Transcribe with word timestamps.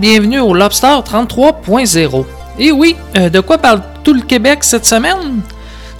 Bienvenue 0.00 0.40
au 0.40 0.54
Lobster 0.54 0.86
33.0. 0.86 2.24
Et 2.58 2.72
oui, 2.72 2.96
euh, 3.18 3.28
de 3.28 3.40
quoi 3.40 3.58
parle 3.58 3.82
tout 4.02 4.14
le 4.14 4.22
Québec 4.22 4.64
cette 4.64 4.86
semaine? 4.86 5.42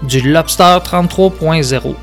Du 0.03 0.23
Lobster 0.23 0.79
33.0. 0.83 1.95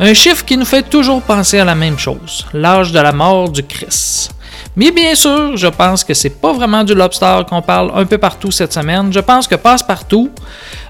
Un 0.00 0.14
chiffre 0.14 0.44
qui 0.44 0.56
nous 0.56 0.64
fait 0.64 0.82
toujours 0.82 1.22
penser 1.22 1.60
à 1.60 1.64
la 1.64 1.76
même 1.76 1.96
chose, 1.96 2.44
l'âge 2.52 2.90
de 2.90 2.98
la 2.98 3.12
mort 3.12 3.48
du 3.48 3.62
Christ. 3.62 4.32
Mais 4.74 4.90
bien 4.90 5.14
sûr, 5.14 5.56
je 5.56 5.68
pense 5.68 6.02
que 6.02 6.12
c'est 6.12 6.40
pas 6.40 6.52
vraiment 6.52 6.82
du 6.82 6.92
lobster 6.92 7.42
qu'on 7.48 7.62
parle 7.62 7.92
un 7.94 8.04
peu 8.04 8.18
partout 8.18 8.50
cette 8.50 8.72
semaine. 8.72 9.12
Je 9.12 9.20
pense 9.20 9.46
que 9.46 9.54
Passe-Partout 9.54 10.30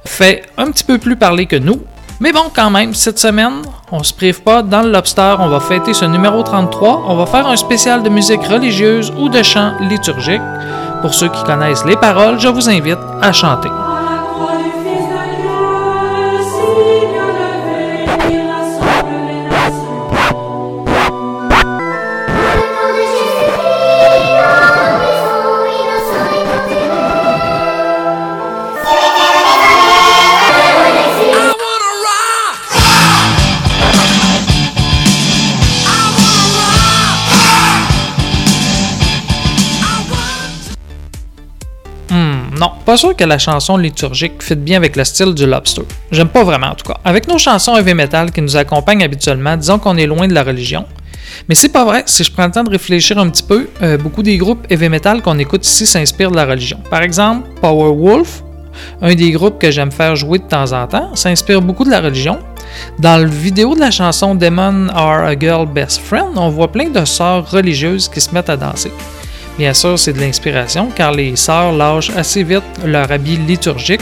fait 0.06 0.45
un 0.56 0.71
petit 0.71 0.84
peu 0.84 0.97
plus 0.97 1.17
parler 1.17 1.45
que 1.45 1.56
nous. 1.56 1.83
Mais 2.20 2.33
bon, 2.33 2.45
quand 2.55 2.70
même, 2.70 2.95
cette 2.95 3.19
semaine, 3.19 3.62
on 3.91 4.03
se 4.03 4.15
prive 4.15 4.43
pas. 4.43 4.62
Dans 4.62 4.83
le 4.83 4.91
Lobster, 4.91 5.34
on 5.41 5.48
va 5.48 5.61
fêter 5.61 5.95
ce 5.95 6.05
numéro 6.05 6.43
33. 6.43 7.05
On 7.09 7.17
va 7.17 7.27
faire 7.27 7.47
un 7.47 7.56
spécial 7.56 8.03
de 8.03 8.09
musique 8.09 8.45
religieuse 8.45 9.12
ou 9.19 9.29
de 9.29 9.43
chant 9.43 9.73
liturgique. 9.81 10.43
Pour 11.03 11.12
ceux 11.12 11.29
qui 11.29 11.43
connaissent 11.45 11.84
les 11.84 11.97
paroles, 11.97 12.39
je 12.39 12.48
vous 12.48 12.69
invite 12.69 12.98
à 13.21 13.33
chanter. 13.33 13.69
Pas 42.85 42.97
sûr 42.97 43.17
que 43.17 43.25
la 43.25 43.39
chanson 43.39 43.77
liturgique 43.77 44.43
fit 44.43 44.56
bien 44.56 44.77
avec 44.77 44.97
le 44.97 45.05
style 45.05 45.34
du 45.34 45.47
lobster. 45.47 45.83
J'aime 46.11 46.28
pas 46.28 46.45
vraiment 46.45 46.69
en 46.69 46.75
tout 46.75 46.87
cas. 46.87 46.99
Avec 47.05 47.27
nos 47.28 47.39
chansons 47.39 47.77
heavy 47.77 47.95
metal 47.95 48.31
qui 48.31 48.43
nous 48.43 48.56
accompagnent 48.56 49.03
habituellement, 49.03 49.56
disons 49.56 49.78
qu'on 49.78 49.97
est 49.97 50.06
loin 50.06 50.28
de 50.28 50.34
la 50.34 50.43
religion. 50.43 50.84
Mais 51.49 51.55
c'est 51.55 51.71
pas 51.71 51.84
vrai, 51.84 52.03
si 52.06 52.23
je 52.23 52.31
prends 52.31 52.47
le 52.47 52.53
temps 52.53 52.62
de 52.62 52.71
réfléchir 52.71 53.19
un 53.19 53.28
petit 53.31 53.43
peu, 53.43 53.69
euh, 53.83 53.97
beaucoup 53.97 54.23
des 54.23 54.37
groupes 54.37 54.67
heavy 54.71 54.89
metal 54.89 55.23
qu'on 55.23 55.39
écoute 55.39 55.67
ici 55.67 55.87
s'inspirent 55.87 56.31
de 56.31 56.37
la 56.37 56.44
religion. 56.44 56.78
Par 56.91 57.03
exemple, 57.03 57.49
Powerwolf, 57.61 58.43
un 59.00 59.15
des 59.15 59.31
groupes 59.31 59.59
que 59.59 59.71
j'aime 59.71 59.91
faire 59.91 60.15
jouer 60.17 60.39
de 60.39 60.44
temps 60.44 60.73
en 60.73 60.87
temps, 60.87 61.15
s'inspire 61.15 61.62
beaucoup 61.62 61.84
de 61.84 61.91
la 61.91 62.00
religion. 62.00 62.39
Dans 62.99 63.23
le 63.23 63.28
vidéo 63.28 63.75
de 63.75 63.81
la 63.81 63.91
chanson 63.91 64.34
Demon 64.34 64.89
Are 64.89 65.25
a 65.25 65.39
Girl 65.39 65.67
Best 65.67 66.00
Friend, 66.00 66.37
on 66.37 66.49
voit 66.50 66.71
plein 66.71 66.91
de 66.91 67.05
sœurs 67.05 67.50
religieuses 67.50 68.09
qui 68.09 68.21
se 68.21 68.33
mettent 68.34 68.50
à 68.50 68.56
danser. 68.56 68.93
Bien 69.59 69.72
sûr, 69.72 69.98
c'est 69.98 70.12
de 70.12 70.20
l'inspiration 70.20 70.91
car 70.94 71.12
les 71.12 71.37
sœurs 71.37 71.72
lâchent 71.72 72.10
assez 72.10 72.42
vite 72.42 72.65
leur 72.84 73.10
habit 73.12 73.37
liturgique 73.37 74.00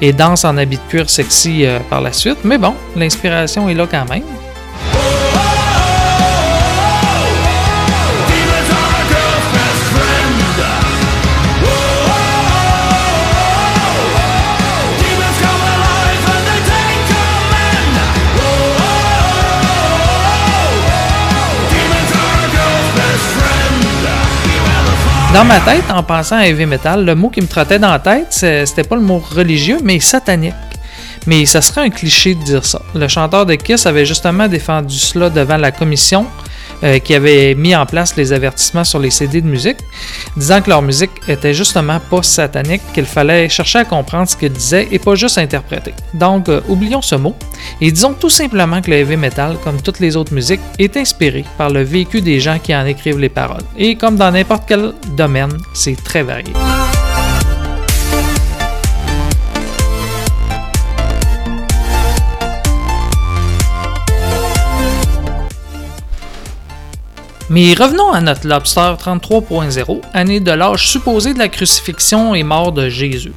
et 0.00 0.12
dansent 0.12 0.44
en 0.44 0.56
habit 0.56 0.76
de 0.76 0.90
cuir 0.90 1.10
sexy 1.10 1.64
euh, 1.64 1.78
par 1.90 2.00
la 2.00 2.12
suite. 2.12 2.38
Mais 2.44 2.58
bon, 2.58 2.74
l'inspiration 2.94 3.68
est 3.68 3.74
là 3.74 3.86
quand 3.90 4.08
même. 4.08 4.22
Dans 25.36 25.44
ma 25.44 25.60
tête, 25.60 25.84
en 25.90 26.02
pensant 26.02 26.36
à 26.36 26.46
heavy 26.46 26.64
metal, 26.64 27.04
le 27.04 27.14
mot 27.14 27.28
qui 27.28 27.42
me 27.42 27.46
trottait 27.46 27.78
dans 27.78 27.90
la 27.90 27.98
tête, 27.98 28.28
c'était 28.30 28.84
pas 28.84 28.96
le 28.96 29.02
mot 29.02 29.18
religieux, 29.18 29.76
mais 29.84 30.00
satanique. 30.00 30.54
Mais 31.26 31.44
ça 31.44 31.60
serait 31.60 31.82
un 31.82 31.90
cliché 31.90 32.34
de 32.34 32.42
dire 32.42 32.64
ça. 32.64 32.80
Le 32.94 33.06
chanteur 33.06 33.44
de 33.44 33.54
Kiss 33.54 33.84
avait 33.84 34.06
justement 34.06 34.48
défendu 34.48 34.96
cela 34.96 35.28
devant 35.28 35.58
la 35.58 35.72
commission 35.72 36.24
euh, 36.82 36.98
qui 36.98 37.14
avait 37.14 37.54
mis 37.54 37.74
en 37.74 37.86
place 37.86 38.16
les 38.16 38.32
avertissements 38.32 38.84
sur 38.84 38.98
les 38.98 39.10
CD 39.10 39.40
de 39.40 39.46
musique, 39.46 39.78
disant 40.36 40.60
que 40.60 40.70
leur 40.70 40.82
musique 40.82 41.10
était 41.28 41.54
justement 41.54 42.00
pas 42.00 42.22
satanique, 42.22 42.82
qu'il 42.94 43.06
fallait 43.06 43.48
chercher 43.48 43.80
à 43.80 43.84
comprendre 43.84 44.28
ce 44.28 44.36
qu'ils 44.36 44.52
disaient 44.52 44.88
et 44.90 44.98
pas 44.98 45.14
juste 45.14 45.38
interpréter. 45.38 45.94
Donc, 46.14 46.48
euh, 46.48 46.60
oublions 46.68 47.02
ce 47.02 47.14
mot 47.14 47.34
et 47.80 47.90
disons 47.90 48.14
tout 48.14 48.30
simplement 48.30 48.80
que 48.80 48.90
le 48.90 48.96
heavy 48.98 49.16
metal, 49.16 49.56
comme 49.62 49.80
toutes 49.80 50.00
les 50.00 50.16
autres 50.16 50.34
musiques, 50.34 50.60
est 50.78 50.96
inspiré 50.96 51.44
par 51.58 51.70
le 51.70 51.82
vécu 51.82 52.20
des 52.20 52.40
gens 52.40 52.58
qui 52.58 52.74
en 52.74 52.84
écrivent 52.86 53.18
les 53.18 53.28
paroles. 53.28 53.62
Et 53.76 53.96
comme 53.96 54.16
dans 54.16 54.30
n'importe 54.30 54.64
quel 54.66 54.92
domaine, 55.16 55.56
c'est 55.74 55.96
très 56.02 56.22
varié. 56.22 56.52
Mais 67.48 67.74
revenons 67.74 68.10
à 68.10 68.20
notre 68.20 68.48
Lobster 68.48 68.94
33.0, 68.98 70.00
année 70.12 70.40
de 70.40 70.50
l'âge 70.50 70.88
supposé 70.88 71.32
de 71.32 71.38
la 71.38 71.48
crucifixion 71.48 72.34
et 72.34 72.42
mort 72.42 72.72
de 72.72 72.88
Jésus. 72.88 73.32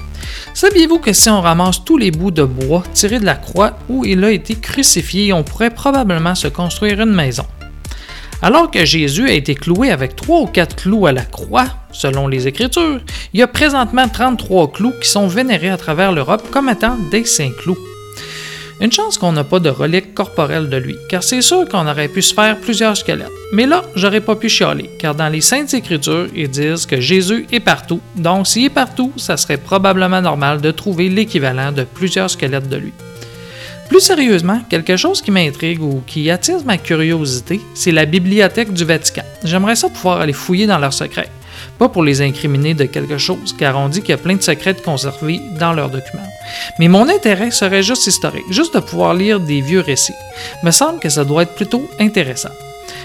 Saviez-vous 0.55 0.97
que 0.97 1.13
si 1.13 1.29
on 1.29 1.41
ramasse 1.41 1.83
tous 1.85 1.97
les 1.97 2.09
bouts 2.09 2.31
de 2.31 2.43
bois 2.43 2.81
tirés 2.93 3.19
de 3.19 3.25
la 3.25 3.35
croix 3.35 3.77
où 3.87 4.03
il 4.05 4.23
a 4.23 4.31
été 4.31 4.55
crucifié, 4.55 5.31
on 5.31 5.43
pourrait 5.43 5.69
probablement 5.69 6.33
se 6.33 6.47
construire 6.47 6.99
une 7.01 7.13
maison? 7.13 7.45
Alors 8.41 8.71
que 8.71 8.83
Jésus 8.83 9.29
a 9.29 9.33
été 9.33 9.53
cloué 9.53 9.91
avec 9.91 10.15
3 10.15 10.39
ou 10.39 10.45
4 10.47 10.75
clous 10.75 11.05
à 11.05 11.11
la 11.11 11.23
croix, 11.23 11.67
selon 11.91 12.27
les 12.27 12.47
Écritures, 12.47 13.01
il 13.33 13.39
y 13.39 13.43
a 13.43 13.47
présentement 13.47 14.07
33 14.07 14.71
clous 14.71 14.93
qui 14.99 15.09
sont 15.09 15.27
vénérés 15.27 15.69
à 15.69 15.77
travers 15.77 16.11
l'Europe 16.11 16.49
comme 16.49 16.69
étant 16.69 16.97
des 17.11 17.25
saints 17.25 17.51
clous. 17.61 17.77
Une 18.81 18.91
chance 18.93 19.17
qu'on 19.17 19.33
n'a 19.33 19.43
pas 19.43 19.59
de 19.59 19.69
reliques 19.69 20.13
corporelles 20.13 20.69
de 20.69 20.77
lui, 20.77 20.95
car 21.09 21.21
c'est 21.21 21.41
sûr 21.41 21.67
qu'on 21.67 21.85
aurait 21.85 22.07
pu 22.07 22.21
se 22.21 22.33
faire 22.33 22.57
plusieurs 22.57 22.95
squelettes. 22.95 23.27
Mais 23.51 23.65
là, 23.65 23.83
j'aurais 23.95 24.21
pas 24.21 24.37
pu 24.37 24.47
chialer, 24.47 24.89
car 24.97 25.15
dans 25.15 25.27
les 25.27 25.41
Saintes 25.41 25.73
Écritures, 25.73 26.27
ils 26.33 26.49
disent 26.49 26.85
que 26.85 27.01
Jésus 27.01 27.45
est 27.51 27.59
partout. 27.59 27.99
Donc, 28.15 28.47
s'il 28.47 28.65
est 28.65 28.69
partout, 28.69 29.11
ça 29.17 29.35
serait 29.35 29.57
probablement 29.57 30.21
normal 30.21 30.61
de 30.61 30.71
trouver 30.71 31.09
l'équivalent 31.09 31.73
de 31.73 31.83
plusieurs 31.83 32.29
squelettes 32.29 32.69
de 32.69 32.77
lui. 32.77 32.93
Plus 33.89 33.99
sérieusement, 33.99 34.61
quelque 34.69 34.95
chose 34.95 35.21
qui 35.21 35.31
m'intrigue 35.31 35.81
ou 35.81 36.01
qui 36.07 36.29
attise 36.29 36.63
ma 36.63 36.77
curiosité, 36.77 37.59
c'est 37.73 37.91
la 37.91 38.05
bibliothèque 38.05 38.71
du 38.71 38.85
Vatican. 38.85 39.23
J'aimerais 39.43 39.75
ça 39.75 39.89
pouvoir 39.89 40.21
aller 40.21 40.31
fouiller 40.31 40.67
dans 40.67 40.77
leurs 40.77 40.93
secrets. 40.93 41.29
Pas 41.77 41.89
pour 41.89 42.03
les 42.03 42.21
incriminer 42.21 42.75
de 42.75 42.85
quelque 42.85 43.17
chose, 43.17 43.53
car 43.57 43.77
on 43.77 43.89
dit 43.89 44.01
qu'il 44.01 44.11
y 44.11 44.13
a 44.13 44.17
plein 44.17 44.35
de 44.35 44.41
secrets 44.41 44.75
conservés 44.75 45.41
dans 45.59 45.73
leurs 45.73 45.89
documents. 45.89 46.21
Mais 46.77 46.87
mon 46.87 47.07
intérêt 47.09 47.51
serait 47.51 47.83
juste 47.83 48.07
historique, 48.07 48.51
juste 48.51 48.75
de 48.75 48.79
pouvoir 48.79 49.13
lire 49.13 49.39
des 49.39 49.61
vieux 49.61 49.81
récits. 49.81 50.15
Me 50.63 50.71
semble 50.71 50.99
que 50.99 51.09
ça 51.09 51.23
doit 51.23 51.43
être 51.43 51.55
plutôt 51.55 51.89
intéressant. 51.99 52.49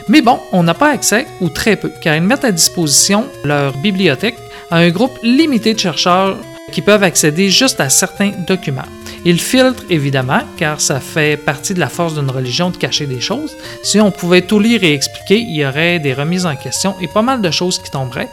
Mais 0.09 0.23
bon, 0.23 0.39
on 0.53 0.63
n'a 0.63 0.75
pas 0.75 0.91
accès, 0.91 1.27
ou 1.41 1.49
très 1.49 1.77
peu, 1.77 1.91
car 2.01 2.15
ils 2.17 2.23
mettent 2.23 2.45
à 2.45 2.53
disposition 2.53 3.27
leur 3.43 3.77
bibliothèque 3.79 4.37
à 4.71 4.79
un 4.79 4.91
groupe 4.91 5.19
limité 5.23 5.75
de 5.75 5.79
chercheurs 5.79 6.37
qui 6.73 6.83
peuvent 6.83 7.03
accéder 7.03 7.51
juste 7.51 7.81
à 7.81 7.89
certains 7.89 8.33
documents. 8.47 8.83
Ils 9.25 9.41
filtrent 9.41 9.85
évidemment, 9.89 10.41
car 10.59 10.81
ça 10.81 11.01
fait 11.01 11.39
partie 11.39 11.73
de 11.73 11.81
la 11.81 11.89
force 11.89 12.15
d'une 12.15 12.31
religion 12.31 12.71
de 12.71 12.77
cacher 12.77 13.07
des 13.07 13.21
choses. 13.21 13.57
Si 13.83 13.99
on 13.99 14.11
pouvait 14.11 14.43
tout 14.43 14.59
lire 14.59 14.85
et 14.85 14.93
expliquer, 14.93 15.39
il 15.39 15.55
y 15.55 15.65
aurait 15.65 15.99
des 15.99 16.13
remises 16.13 16.45
en 16.45 16.57
question 16.57 16.95
et 17.01 17.09
pas 17.09 17.23
mal 17.23 17.41
de 17.41 17.51
choses 17.51 17.79
qui 17.79 17.91
tomberaient. 17.91 18.29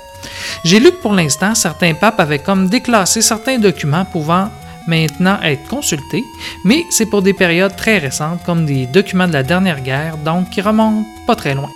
J'ai 0.65 0.79
lu 0.79 0.91
que 0.91 1.01
pour 1.01 1.13
l'instant, 1.13 1.55
certains 1.55 1.93
papes 1.93 2.19
avaient 2.19 2.39
comme 2.39 2.67
déclassé 2.67 3.21
certains 3.21 3.57
documents 3.57 4.05
pouvant 4.05 4.49
maintenant 4.91 5.39
être 5.41 5.67
consultés, 5.67 6.25
mais 6.65 6.85
c'est 6.89 7.09
pour 7.09 7.21
des 7.21 7.33
périodes 7.33 7.75
très 7.75 7.97
récentes 7.97 8.43
comme 8.45 8.65
des 8.65 8.85
documents 8.85 9.27
de 9.27 9.33
la 9.33 9.43
dernière 9.43 9.81
guerre, 9.81 10.17
donc 10.17 10.49
qui 10.49 10.61
remontent 10.61 11.07
pas 11.25 11.35
très 11.35 11.55
loin. 11.55 11.71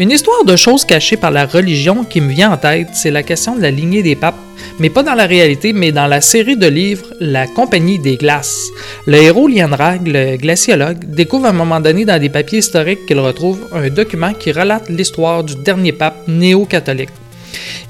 Une 0.00 0.12
histoire 0.12 0.46
de 0.46 0.56
choses 0.56 0.86
cachées 0.86 1.18
par 1.18 1.30
la 1.30 1.44
religion 1.44 2.04
qui 2.04 2.22
me 2.22 2.32
vient 2.32 2.52
en 2.52 2.56
tête, 2.56 2.88
c'est 2.94 3.10
la 3.10 3.22
question 3.22 3.54
de 3.54 3.60
la 3.60 3.70
lignée 3.70 4.02
des 4.02 4.16
papes, 4.16 4.38
mais 4.78 4.88
pas 4.88 5.02
dans 5.02 5.12
la 5.12 5.26
réalité, 5.26 5.74
mais 5.74 5.92
dans 5.92 6.06
la 6.06 6.22
série 6.22 6.56
de 6.56 6.68
livres 6.68 7.12
La 7.20 7.46
Compagnie 7.46 7.98
des 7.98 8.16
Glaces. 8.16 8.70
Le 9.04 9.18
héros 9.18 9.46
Lianrag, 9.46 10.06
le 10.06 10.38
glaciologue, 10.38 11.04
découvre 11.04 11.44
à 11.44 11.50
un 11.50 11.52
moment 11.52 11.80
donné 11.80 12.06
dans 12.06 12.18
des 12.18 12.30
papiers 12.30 12.60
historiques 12.60 13.04
qu'il 13.04 13.18
retrouve 13.18 13.68
un 13.74 13.90
document 13.90 14.32
qui 14.32 14.52
relate 14.52 14.88
l'histoire 14.88 15.44
du 15.44 15.56
dernier 15.56 15.92
pape 15.92 16.26
néo-catholique. 16.26 17.10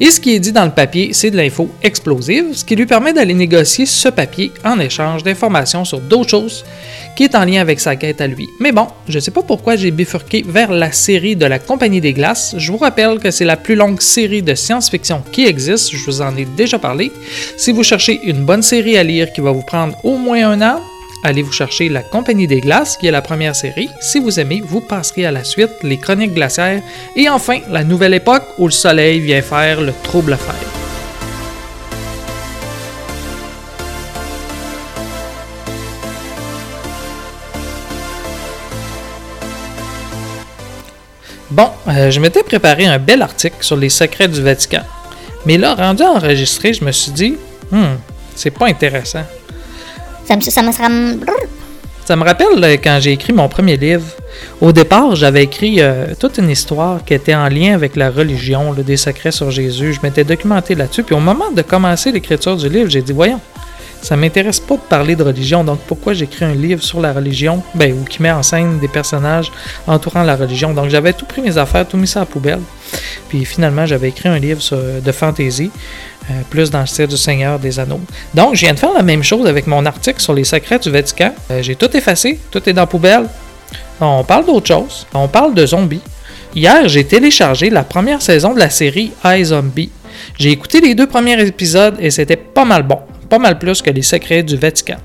Et 0.01 0.11
ce 0.11 0.19
qui 0.19 0.35
est 0.35 0.41
dit 0.41 0.51
dans 0.51 0.65
le 0.65 0.73
papier, 0.73 1.11
c'est 1.13 1.31
de 1.31 1.37
l'info 1.37 1.71
explosive, 1.81 2.55
ce 2.55 2.65
qui 2.65 2.75
lui 2.75 2.87
permet 2.87 3.13
d'aller 3.13 3.35
négocier 3.35 3.87
ce 3.87 4.09
papier 4.09 4.51
en 4.65 4.81
échange 4.81 5.23
d'informations 5.23 5.85
sur 5.85 6.01
d'autres 6.01 6.31
choses 6.31 6.65
qui 7.17 7.25
est 7.25 7.35
en 7.35 7.45
lien 7.45 7.61
avec 7.61 7.81
sa 7.81 7.97
quête 7.97 8.21
à 8.21 8.27
lui. 8.27 8.49
Mais 8.61 8.73
bon, 8.73 8.87
je 9.09 9.17
ne 9.17 9.21
sais 9.21 9.31
pas 9.31 9.43
pourquoi 9.43 9.77
j'ai 9.77 9.91
bifurqué 9.91 10.45
vers 10.47 10.73
la 10.73 10.93
série 10.93 11.37
de 11.37 11.47
la 11.47 11.59
Compagnie 11.59 12.01
des 12.01 12.13
Glaces. 12.13 12.55
Je 12.57 12.73
vous 12.73 12.79
rappelle 12.79 13.19
que 13.19 13.31
c'est 13.31 13.45
la 13.45 13.57
plus 13.57 13.75
longue 13.75 14.01
série 14.01 14.43
de 14.43 14.55
science-fiction 14.55 15.23
qui 15.33 15.47
existe, 15.47 15.91
je 15.95 16.05
vous 16.05 16.23
en 16.23 16.37
ai 16.37 16.45
déjà 16.45 16.79
parlé. 16.79 17.13
Si 17.57 17.73
vous 17.73 17.83
cherchez 17.83 18.21
une 18.25 18.45
bonne 18.45 18.63
série 18.63 18.97
à 18.97 19.03
lire 19.03 19.33
qui 19.33 19.41
va 19.41 19.53
vous 19.53 19.63
prendre 19.63 19.97
au 20.05 20.17
moins 20.17 20.51
un 20.51 20.63
an, 20.63 20.81
allez 21.23 21.43
vous 21.43 21.53
chercher 21.53 21.89
La 21.89 22.03
Compagnie 22.03 22.47
des 22.47 22.61
Glaces, 22.61 22.97
qui 22.97 23.07
est 23.07 23.11
la 23.11 23.23
première 23.23 23.57
série. 23.57 23.89
Si 24.01 24.19
vous 24.19 24.41
aimez, 24.41 24.63
vous 24.65 24.81
passerez 24.81 25.27
à 25.27 25.31
la 25.31 25.45
suite 25.45 25.71
Les 25.83 25.99
Chroniques 25.99 26.35
glaciaires 26.35 26.83
et 27.17 27.29
enfin 27.29 27.59
la 27.71 27.85
nouvelle 27.85 28.15
époque 28.15 28.45
où 28.59 28.67
le 28.67 28.73
soleil 28.73 29.21
vient 29.21 29.43
faire 29.43 29.81
le 29.81 29.93
trouble 30.03 30.37
faire. 30.37 30.80
Bon, 41.51 41.69
euh, 41.89 42.11
je 42.11 42.21
m'étais 42.21 42.45
préparé 42.45 42.87
un 42.87 42.99
bel 42.99 43.23
article 43.23 43.57
sur 43.61 43.77
les 43.77 43.89
secrets 43.89 44.29
du 44.29 44.41
Vatican. 44.41 44.83
Mais 45.47 45.59
là, 45.59 45.75
rendu 45.75 46.03
à 46.03 46.11
enregistrer, 46.11 46.73
je 46.73 46.85
me 46.85 46.93
suis 46.93 47.11
dit, 47.11 47.37
hmm, 47.73 47.97
c'est 48.37 48.51
pas 48.53 48.67
intéressant. 48.67 49.25
Ça 50.27 50.37
me, 50.37 50.41
ça 50.43 50.63
me 50.63 50.73
sera... 50.73 50.89
Ça 52.05 52.17
me 52.17 52.25
rappelle 52.25 52.63
euh, 52.65 52.77
quand 52.83 52.99
j'ai 53.01 53.13
écrit 53.13 53.33
mon 53.33 53.49
premier 53.49 53.77
livre. 53.77 54.07
Au 54.61 54.73
départ, 54.73 55.15
j'avais 55.17 55.45
écrit 55.45 55.81
euh, 55.81 56.15
toute 56.19 56.39
une 56.39 56.51
histoire 56.51 57.05
qui 57.05 57.15
était 57.15 57.35
en 57.35 57.49
lien 57.49 57.75
avec 57.75 57.95
la 57.97 58.11
religion, 58.11 58.73
le 58.73 58.83
des 58.83 58.97
secrets 58.97 59.33
sur 59.33 59.51
Jésus. 59.51 59.93
Je 59.95 60.01
m'étais 60.03 60.25
documenté 60.25 60.75
là-dessus. 60.75 61.03
Puis 61.03 61.15
au 61.15 61.21
moment 61.21 61.51
de 61.51 61.63
commencer 61.63 62.13
l'écriture 62.13 62.57
du 62.57 62.69
livre, 62.69 62.89
j'ai 62.91 63.03
dit, 63.03 63.13
voyons, 63.13 63.41
ça 64.03 64.17
m'intéresse 64.17 64.61
pas 64.61 64.77
de 64.77 64.81
parler 64.81 65.17
de 65.17 65.23
religion, 65.23 65.63
donc 65.65 65.81
pourquoi 65.87 66.15
j'écris 66.15 66.45
un 66.45 66.55
livre 66.55 66.83
sur 66.83 67.01
la 67.01 67.13
religion, 67.13 67.63
ben, 67.75 67.93
ou 67.93 68.05
qui 68.05 68.23
met 68.23 68.31
en 68.31 68.43
scène 68.43 68.79
des 68.79 68.89
personnages 68.89 69.53
entourant 69.87 70.23
la 70.23 70.37
religion. 70.37 70.73
Donc 70.73 70.89
j'avais 70.89 71.13
tout 71.13 71.27
pris 71.27 71.43
mes 71.43 71.59
affaires, 71.59 71.87
tout 71.87 71.97
mis 71.97 72.07
ça 72.07 72.21
à 72.21 72.23
la 72.23 72.27
poubelle. 72.27 72.61
Puis 73.29 73.45
finalement, 73.45 73.87
j'avais 73.87 74.09
écrit 74.09 74.29
un 74.29 74.39
livre 74.39 74.61
de 75.01 75.13
fantasy, 75.13 75.71
euh, 76.31 76.41
plus 76.49 76.71
dans 76.71 76.81
le 76.81 76.87
style 76.87 77.07
du 77.07 77.17
Seigneur 77.17 77.59
des 77.59 77.79
Anneaux. 77.79 78.01
Donc 78.35 78.55
je 78.55 78.61
viens 78.61 78.75
de 78.75 78.79
faire 78.79 78.93
la 78.93 79.03
même 79.03 79.23
chose 79.23 79.47
avec 79.47 79.67
mon 79.67 79.85
article 79.87 80.21
sur 80.21 80.33
les 80.33 80.45
secrets 80.45 80.79
du 80.79 80.91
Vatican. 80.91 81.35
Euh, 81.51 81.63
j'ai 81.63 81.77
tout 81.77 81.95
effacé, 81.97 82.41
tout 82.51 82.69
est 82.69 82.73
dans 82.73 82.83
la 82.83 82.87
poubelle. 82.87 83.27
On 84.01 84.25
parle 84.25 84.47
d'autre 84.47 84.67
chose, 84.67 85.07
on 85.13 85.29
parle 85.29 85.55
de 85.55 85.67
zombies. 85.67 86.01
Hier, 86.55 86.89
j'ai 86.89 87.05
téléchargé 87.05 87.71
la 87.71 87.85
première 87.85 88.23
saison 88.23 88.55
de 88.55 88.59
la 88.59 88.71
série 88.71 89.13
iZombie. 89.25 89.91
J'ai 90.39 90.51
écouté 90.51 90.81
les 90.81 90.95
deux 90.95 91.07
premiers 91.07 91.41
épisodes 91.47 91.97
et 92.01 92.11
c'était 92.11 92.37
pas 92.37 92.65
mal 92.65 92.83
bon 92.83 92.99
pas 93.31 93.39
mal 93.39 93.59
plus 93.59 93.81
que 93.81 93.91
les 93.91 94.03
secrets 94.03 94.43
du 94.43 94.57
Vatican. 94.57 94.97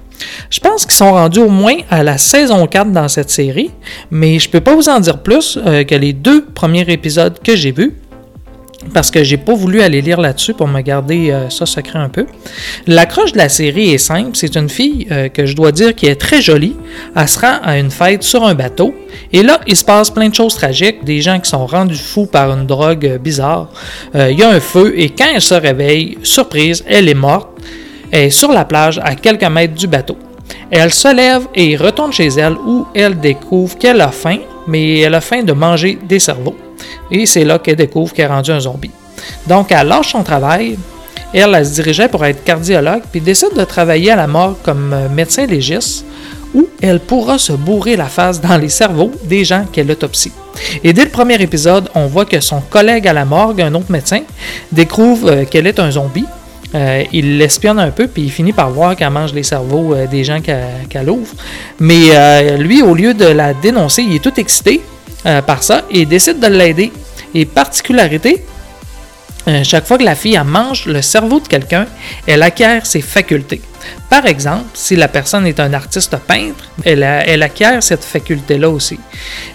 Je 0.49 0.59
pense 0.59 0.85
qu'ils 0.85 0.95
sont 0.95 1.11
rendus 1.11 1.39
au 1.39 1.49
moins 1.49 1.77
à 1.89 2.03
la 2.03 2.17
saison 2.17 2.67
4 2.67 2.91
dans 2.91 3.07
cette 3.07 3.29
série, 3.29 3.71
mais 4.11 4.39
je 4.39 4.49
peux 4.49 4.61
pas 4.61 4.75
vous 4.75 4.89
en 4.89 4.99
dire 4.99 5.19
plus 5.19 5.57
euh, 5.65 5.83
que 5.83 5.95
les 5.95 6.13
deux 6.13 6.45
premiers 6.45 6.85
épisodes 6.89 7.39
que 7.43 7.55
j'ai 7.55 7.71
vus 7.71 7.93
parce 8.93 9.09
que 9.09 9.23
j'ai 9.23 9.37
pas 9.37 9.55
voulu 9.55 9.81
aller 9.81 9.99
lire 9.99 10.21
là-dessus 10.21 10.53
pour 10.53 10.67
me 10.67 10.79
garder 10.81 11.31
euh, 11.31 11.49
ça 11.49 11.65
secret 11.65 11.97
un 11.97 12.09
peu. 12.09 12.27
L'accroche 12.85 13.31
de 13.31 13.39
la 13.39 13.49
série 13.49 13.89
est 13.91 13.97
simple, 13.97 14.31
c'est 14.33 14.55
une 14.55 14.69
fille 14.69 15.07
euh, 15.11 15.27
que 15.27 15.47
je 15.47 15.55
dois 15.55 15.71
dire 15.71 15.95
qui 15.95 16.05
est 16.05 16.15
très 16.15 16.41
jolie. 16.41 16.75
Elle 17.15 17.27
se 17.27 17.39
rend 17.39 17.57
à 17.63 17.79
une 17.79 17.89
fête 17.89 18.21
sur 18.21 18.43
un 18.43 18.53
bateau 18.53 18.93
et 19.33 19.41
là 19.41 19.59
il 19.65 19.75
se 19.75 19.83
passe 19.83 20.11
plein 20.11 20.29
de 20.29 20.35
choses 20.35 20.55
tragiques, 20.55 21.03
des 21.03 21.21
gens 21.21 21.39
qui 21.39 21.49
sont 21.49 21.65
rendus 21.65 21.95
fous 21.95 22.27
par 22.27 22.51
une 22.51 22.67
drogue 22.67 23.19
bizarre. 23.21 23.69
Il 24.13 24.37
y 24.37 24.43
a 24.43 24.49
un 24.49 24.59
feu 24.59 24.93
et 24.95 25.09
quand 25.09 25.29
elle 25.33 25.41
se 25.41 25.55
réveille, 25.55 26.17
surprise, 26.21 26.83
elle 26.87 27.09
est 27.09 27.15
morte 27.15 27.54
est 28.11 28.29
sur 28.29 28.51
la 28.51 28.65
plage 28.65 28.99
à 29.03 29.15
quelques 29.15 29.43
mètres 29.43 29.75
du 29.75 29.87
bateau. 29.87 30.17
Elle 30.71 30.93
se 30.93 31.13
lève 31.13 31.47
et 31.53 31.75
retourne 31.75 32.13
chez 32.13 32.27
elle 32.27 32.53
où 32.53 32.85
elle 32.93 33.19
découvre 33.19 33.77
qu'elle 33.77 34.01
a 34.01 34.09
faim, 34.09 34.39
mais 34.67 34.99
elle 34.99 35.15
a 35.15 35.21
faim 35.21 35.43
de 35.43 35.53
manger 35.53 35.97
des 36.03 36.19
cerveaux. 36.19 36.55
Et 37.11 37.25
c'est 37.25 37.45
là 37.45 37.59
qu'elle 37.59 37.75
découvre 37.75 38.13
qu'elle 38.13 38.25
est 38.25 38.33
rendue 38.33 38.51
un 38.51 38.59
zombie. 38.59 38.91
Donc 39.47 39.71
elle 39.71 39.87
lâche 39.87 40.11
son 40.11 40.23
travail, 40.23 40.77
elle, 41.33 41.65
se 41.65 41.73
dirigeait 41.73 42.07
pour 42.07 42.25
être 42.25 42.43
cardiologue, 42.43 43.01
puis 43.11 43.21
décide 43.21 43.53
de 43.55 43.63
travailler 43.63 44.11
à 44.11 44.15
la 44.15 44.27
mort 44.27 44.55
comme 44.63 44.93
euh, 44.93 45.09
médecin 45.09 45.45
légiste, 45.45 46.05
où 46.53 46.67
elle 46.81 47.01
pourra 47.01 47.37
se 47.37 47.51
bourrer 47.51 47.97
la 47.97 48.05
face 48.05 48.39
dans 48.39 48.57
les 48.57 48.69
cerveaux 48.69 49.11
des 49.23 49.43
gens 49.43 49.65
qu'elle 49.71 49.91
autopsie. 49.91 50.31
Et 50.83 50.93
dès 50.93 51.03
le 51.03 51.09
premier 51.09 51.41
épisode, 51.41 51.89
on 51.95 52.07
voit 52.07 52.23
que 52.23 52.39
son 52.39 52.61
collègue 52.61 53.07
à 53.07 53.13
la 53.13 53.25
morgue, 53.25 53.61
un 53.61 53.73
autre 53.73 53.91
médecin, 53.91 54.21
découvre 54.71 55.29
euh, 55.29 55.45
qu'elle 55.45 55.67
est 55.67 55.79
un 55.79 55.91
zombie, 55.91 56.25
euh, 56.73 57.03
il 57.13 57.37
l'espionne 57.37 57.79
un 57.79 57.91
peu, 57.91 58.07
puis 58.07 58.23
il 58.23 58.31
finit 58.31 58.53
par 58.53 58.69
voir 58.71 58.95
qu'elle 58.95 59.09
mange 59.09 59.33
les 59.33 59.43
cerveaux 59.43 59.93
euh, 59.93 60.07
des 60.07 60.23
gens 60.23 60.39
qu'elle 60.41 61.09
ouvre. 61.09 61.33
Mais 61.79 62.09
euh, 62.11 62.57
lui, 62.57 62.81
au 62.81 62.95
lieu 62.95 63.13
de 63.13 63.25
la 63.25 63.53
dénoncer, 63.53 64.01
il 64.01 64.15
est 64.15 64.23
tout 64.23 64.37
excité 64.39 64.81
par 65.47 65.63
ça 65.63 65.85
et 65.89 66.05
décide 66.05 66.39
de 66.39 66.45
l'aider. 66.45 66.91
Et 67.33 67.45
particularité, 67.45 68.45
chaque 69.63 69.87
fois 69.87 69.97
que 69.97 70.03
la 70.03 70.13
fille 70.13 70.39
mange 70.45 70.85
le 70.85 71.01
cerveau 71.01 71.39
de 71.39 71.47
quelqu'un, 71.47 71.87
elle 72.27 72.43
acquiert 72.43 72.85
ses 72.85 73.01
facultés. 73.01 73.59
Par 74.07 74.27
exemple, 74.27 74.65
si 74.75 74.95
la 74.95 75.07
personne 75.07 75.47
est 75.47 75.59
un 75.59 75.73
artiste 75.73 76.15
peintre, 76.27 76.69
elle, 76.83 77.01
elle 77.01 77.41
acquiert 77.41 77.81
cette 77.81 78.03
faculté-là 78.03 78.69
aussi. 78.69 78.99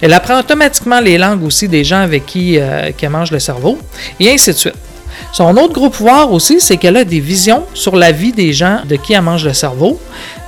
Elle 0.00 0.12
apprend 0.12 0.40
automatiquement 0.40 0.99
les 0.99 1.18
langues 1.18 1.44
aussi 1.44 1.68
des 1.68 1.85
gens 1.85 2.00
avec 2.00 2.26
qui 2.26 2.56
elle 2.56 3.08
mange 3.08 3.30
le 3.30 3.38
cerveau, 3.38 3.78
et 4.18 4.28
ainsi 4.28 4.50
de 4.50 4.56
suite. 4.56 4.89
Son 5.32 5.56
autre 5.56 5.72
gros 5.72 5.90
pouvoir 5.90 6.32
aussi, 6.32 6.60
c'est 6.60 6.76
qu'elle 6.76 6.96
a 6.96 7.04
des 7.04 7.20
visions 7.20 7.64
sur 7.72 7.94
la 7.96 8.10
vie 8.10 8.32
des 8.32 8.52
gens 8.52 8.80
de 8.84 8.96
qui 8.96 9.12
elle 9.12 9.22
mange 9.22 9.44
le 9.44 9.52
cerveau. 9.52 9.99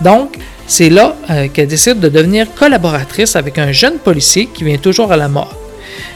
Donc, 0.01 0.39
c'est 0.67 0.91
là 0.91 1.15
euh, 1.31 1.49
qu'elle 1.49 1.69
décide 1.69 2.01
de 2.01 2.09
devenir 2.09 2.47
collaboratrice 2.55 3.37
avec 3.37 3.59
un 3.59 3.73
jeune 3.73 3.99
policier 3.99 4.47
qui 4.47 4.65
vient 4.65 4.79
toujours 4.79 5.13
à 5.13 5.17
la 5.17 5.29
mort. 5.29 5.55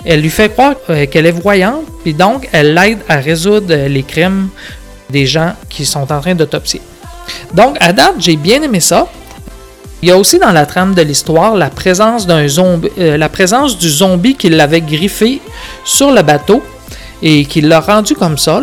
Elle 0.04 0.20
lui 0.20 0.30
fait 0.30 0.48
croire 0.48 0.74
euh, 0.90 1.06
qu'elle 1.06 1.26
est 1.26 1.32
voyante, 1.32 1.84
puis 2.02 2.14
donc 2.14 2.48
elle 2.52 2.74
l'aide 2.74 2.98
à 3.08 3.16
résoudre 3.16 3.66
euh, 3.70 3.88
les 3.88 4.02
crimes 4.02 4.48
des 5.10 5.26
gens 5.26 5.52
qui 5.68 5.84
sont 5.84 6.10
en 6.10 6.20
train 6.20 6.34
d'autopsier. 6.34 6.80
Donc, 7.54 7.76
à 7.80 7.92
date, 7.92 8.14
j'ai 8.18 8.36
bien 8.36 8.62
aimé 8.62 8.80
ça. 8.80 9.08
Il 10.02 10.08
y 10.08 10.12
a 10.12 10.18
aussi 10.18 10.38
dans 10.38 10.52
la 10.52 10.66
trame 10.66 10.94
de 10.94 11.02
l'histoire 11.02 11.54
la 11.54 11.70
présence 11.70 12.26
d'un 12.26 12.46
zombie, 12.48 12.90
la 12.96 13.28
présence 13.28 13.78
du 13.78 13.88
zombie 13.88 14.34
qui 14.34 14.50
l'avait 14.50 14.82
griffé 14.82 15.40
sur 15.84 16.10
le 16.10 16.22
bateau 16.22 16.62
et 17.26 17.44
qu'il 17.44 17.66
l'a 17.66 17.80
rendu 17.80 18.14
comme 18.14 18.38
ça. 18.38 18.62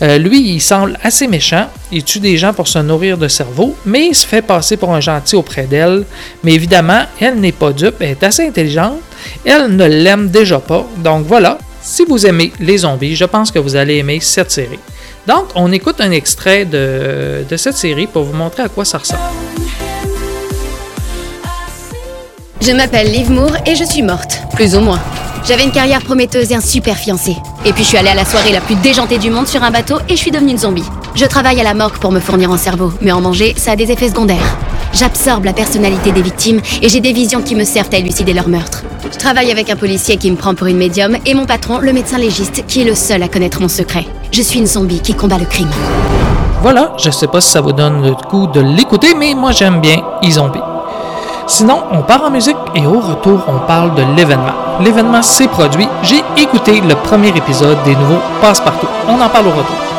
Euh, 0.00 0.16
lui, 0.16 0.40
il 0.54 0.60
semble 0.60 0.98
assez 1.04 1.28
méchant, 1.28 1.66
il 1.92 2.02
tue 2.02 2.20
des 2.20 2.38
gens 2.38 2.54
pour 2.54 2.66
se 2.66 2.78
nourrir 2.78 3.18
de 3.18 3.28
cerveau, 3.28 3.76
mais 3.84 4.06
il 4.06 4.14
se 4.14 4.26
fait 4.26 4.40
passer 4.40 4.78
pour 4.78 4.94
un 4.94 5.00
gentil 5.00 5.36
auprès 5.36 5.64
d'elle. 5.64 6.04
Mais 6.42 6.54
évidemment, 6.54 7.02
elle 7.20 7.36
n'est 7.36 7.52
pas 7.52 7.70
dupe, 7.72 7.96
elle 8.00 8.12
est 8.12 8.22
assez 8.22 8.48
intelligente, 8.48 8.98
elle 9.44 9.76
ne 9.76 9.84
l'aime 9.84 10.30
déjà 10.30 10.58
pas. 10.58 10.86
Donc 10.96 11.26
voilà, 11.26 11.58
si 11.82 12.04
vous 12.08 12.26
aimez 12.26 12.50
les 12.60 12.78
zombies, 12.78 13.14
je 13.14 13.26
pense 13.26 13.50
que 13.50 13.58
vous 13.58 13.76
allez 13.76 13.96
aimer 13.98 14.20
cette 14.20 14.50
série. 14.50 14.80
Donc, 15.26 15.48
on 15.54 15.70
écoute 15.70 16.00
un 16.00 16.10
extrait 16.10 16.64
de, 16.64 17.44
de 17.48 17.56
cette 17.58 17.76
série 17.76 18.06
pour 18.06 18.24
vous 18.24 18.32
montrer 18.32 18.62
à 18.62 18.68
quoi 18.68 18.86
ça 18.86 18.98
ressemble. 18.98 19.20
Je 22.60 22.72
m'appelle 22.72 23.12
Liv 23.12 23.30
Moore 23.30 23.56
et 23.66 23.76
je 23.76 23.84
suis 23.84 24.02
morte, 24.02 24.40
plus 24.54 24.74
ou 24.74 24.80
moins. 24.80 25.00
J'avais 25.44 25.64
une 25.64 25.72
carrière 25.72 26.02
prometteuse 26.02 26.52
et 26.52 26.54
un 26.54 26.60
super 26.60 26.96
fiancé. 26.96 27.36
Et 27.64 27.72
puis 27.72 27.82
je 27.82 27.88
suis 27.88 27.98
allée 27.98 28.10
à 28.10 28.14
la 28.14 28.24
soirée 28.24 28.52
la 28.52 28.60
plus 28.60 28.76
déjantée 28.76 29.18
du 29.18 29.28
monde 29.28 29.48
sur 29.48 29.62
un 29.64 29.72
bateau 29.72 29.96
et 30.08 30.12
je 30.12 30.20
suis 30.20 30.30
devenue 30.30 30.52
une 30.52 30.58
zombie. 30.58 30.84
Je 31.16 31.24
travaille 31.26 31.60
à 31.60 31.64
la 31.64 31.74
morgue 31.74 31.98
pour 31.98 32.12
me 32.12 32.20
fournir 32.20 32.50
en 32.52 32.56
cerveau, 32.56 32.92
mais 33.00 33.10
en 33.10 33.20
manger, 33.20 33.54
ça 33.56 33.72
a 33.72 33.76
des 33.76 33.90
effets 33.90 34.08
secondaires. 34.08 34.56
J'absorbe 34.92 35.44
la 35.44 35.52
personnalité 35.52 36.12
des 36.12 36.22
victimes 36.22 36.60
et 36.80 36.88
j'ai 36.88 37.00
des 37.00 37.12
visions 37.12 37.42
qui 37.42 37.56
me 37.56 37.64
servent 37.64 37.92
à 37.92 37.98
élucider 37.98 38.32
leur 38.32 38.46
meurtre. 38.48 38.84
Je 39.12 39.18
travaille 39.18 39.50
avec 39.50 39.68
un 39.68 39.76
policier 39.76 40.16
qui 40.16 40.30
me 40.30 40.36
prend 40.36 40.54
pour 40.54 40.68
une 40.68 40.76
médium 40.76 41.16
et 41.26 41.34
mon 41.34 41.44
patron, 41.44 41.78
le 41.78 41.92
médecin 41.92 42.18
légiste, 42.18 42.64
qui 42.68 42.82
est 42.82 42.84
le 42.84 42.94
seul 42.94 43.22
à 43.22 43.28
connaître 43.28 43.60
mon 43.60 43.68
secret. 43.68 44.06
Je 44.30 44.42
suis 44.42 44.60
une 44.60 44.66
zombie 44.66 45.00
qui 45.00 45.14
combat 45.14 45.38
le 45.38 45.46
crime. 45.46 45.70
Voilà, 46.62 46.92
je 46.98 47.10
sais 47.10 47.26
pas 47.26 47.40
si 47.40 47.50
ça 47.50 47.60
vous 47.60 47.72
donne 47.72 48.02
le 48.02 48.14
coup 48.14 48.46
de 48.46 48.60
l'écouter, 48.60 49.14
mais 49.16 49.34
moi 49.34 49.50
j'aime 49.50 49.80
bien 49.80 49.96
e-zombie. 50.22 50.60
Sinon, 51.46 51.82
on 51.92 52.02
part 52.02 52.22
en 52.24 52.30
musique 52.30 52.56
et 52.74 52.86
au 52.86 53.00
retour, 53.00 53.40
on 53.48 53.58
parle 53.66 53.94
de 53.94 54.02
l'événement. 54.16 54.54
L'événement 54.80 55.22
s'est 55.22 55.48
produit. 55.48 55.88
J'ai 56.02 56.22
écouté 56.36 56.80
le 56.80 56.94
premier 56.94 57.28
épisode 57.28 57.82
des 57.84 57.96
nouveaux 57.96 58.22
Passe-Partout. 58.40 58.88
On 59.08 59.20
en 59.20 59.28
parle 59.28 59.48
au 59.48 59.50
retour. 59.50 59.91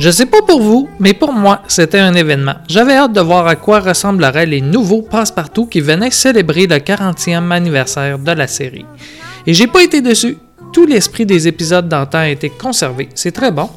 Je 0.00 0.08
sais 0.08 0.24
pas 0.24 0.40
pour 0.40 0.62
vous, 0.62 0.88
mais 0.98 1.12
pour 1.12 1.30
moi, 1.30 1.60
c'était 1.68 1.98
un 1.98 2.14
événement. 2.14 2.54
J'avais 2.68 2.94
hâte 2.94 3.12
de 3.12 3.20
voir 3.20 3.46
à 3.46 3.54
quoi 3.54 3.80
ressembleraient 3.80 4.46
les 4.46 4.62
nouveaux 4.62 5.02
passe-partout 5.02 5.66
qui 5.66 5.82
venaient 5.82 6.10
célébrer 6.10 6.66
le 6.66 6.76
40e 6.76 7.50
anniversaire 7.50 8.18
de 8.18 8.32
la 8.32 8.46
série. 8.46 8.86
Et 9.46 9.52
j'ai 9.52 9.66
pas 9.66 9.82
été 9.82 10.00
déçu. 10.00 10.38
Tout 10.72 10.86
l'esprit 10.86 11.26
des 11.26 11.46
épisodes 11.48 11.86
d'antan 11.86 12.20
a 12.20 12.28
été 12.30 12.48
conservé. 12.48 13.10
C'est 13.14 13.32
très 13.32 13.52
bon. 13.52 13.68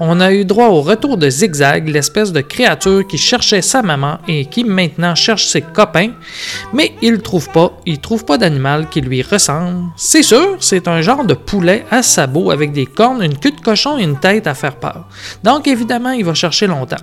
On 0.00 0.20
a 0.20 0.32
eu 0.32 0.44
droit 0.44 0.68
au 0.68 0.82
retour 0.82 1.16
de 1.16 1.28
Zigzag, 1.28 1.88
l'espèce 1.88 2.32
de 2.32 2.40
créature 2.40 3.06
qui 3.06 3.18
cherchait 3.18 3.62
sa 3.62 3.82
maman 3.82 4.18
et 4.28 4.46
qui 4.46 4.64
maintenant 4.64 5.14
cherche 5.14 5.46
ses 5.46 5.62
copains, 5.62 6.10
mais 6.72 6.92
il 7.02 7.12
ne 7.12 7.16
trouve 7.18 7.48
pas, 7.50 7.72
il 7.86 7.98
trouve 7.98 8.24
pas 8.24 8.38
d'animal 8.38 8.88
qui 8.88 9.00
lui 9.00 9.22
ressemble. 9.22 9.84
C'est 9.96 10.22
sûr, 10.22 10.56
c'est 10.60 10.88
un 10.88 11.00
genre 11.00 11.24
de 11.24 11.34
poulet 11.34 11.84
à 11.90 12.02
sabots 12.02 12.50
avec 12.50 12.72
des 12.72 12.86
cornes, 12.86 13.22
une 13.22 13.38
queue 13.38 13.52
de 13.52 13.60
cochon 13.60 13.98
et 13.98 14.02
une 14.02 14.18
tête 14.18 14.46
à 14.46 14.54
faire 14.54 14.76
peur. 14.76 15.08
Donc 15.42 15.66
évidemment, 15.66 16.10
il 16.10 16.24
va 16.24 16.34
chercher 16.34 16.66
longtemps. 16.66 16.96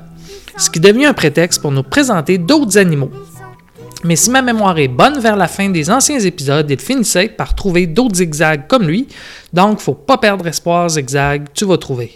Ce 0.57 0.69
qui 0.69 0.79
devient 0.79 1.05
un 1.05 1.13
prétexte 1.13 1.61
pour 1.61 1.71
nous 1.71 1.83
présenter 1.83 2.37
d'autres 2.37 2.77
animaux. 2.77 3.11
Mais 4.03 4.17
si 4.17 4.29
ma 4.29 4.41
mémoire 4.41 4.77
est 4.77 4.89
bonne, 4.89 5.19
vers 5.19 5.37
la 5.37 5.47
fin 5.47 5.69
des 5.69 5.89
anciens 5.89 6.19
épisodes, 6.19 6.69
il 6.69 6.79
finissait 6.79 7.29
par 7.29 7.55
trouver 7.55 7.87
d'autres 7.87 8.15
zigzags 8.15 8.67
comme 8.67 8.83
lui. 8.83 9.07
Donc, 9.53 9.79
faut 9.79 9.93
pas 9.93 10.17
perdre 10.17 10.45
espoir, 10.45 10.89
zigzag, 10.89 11.45
tu 11.53 11.65
vas 11.65 11.77
trouver. 11.77 12.11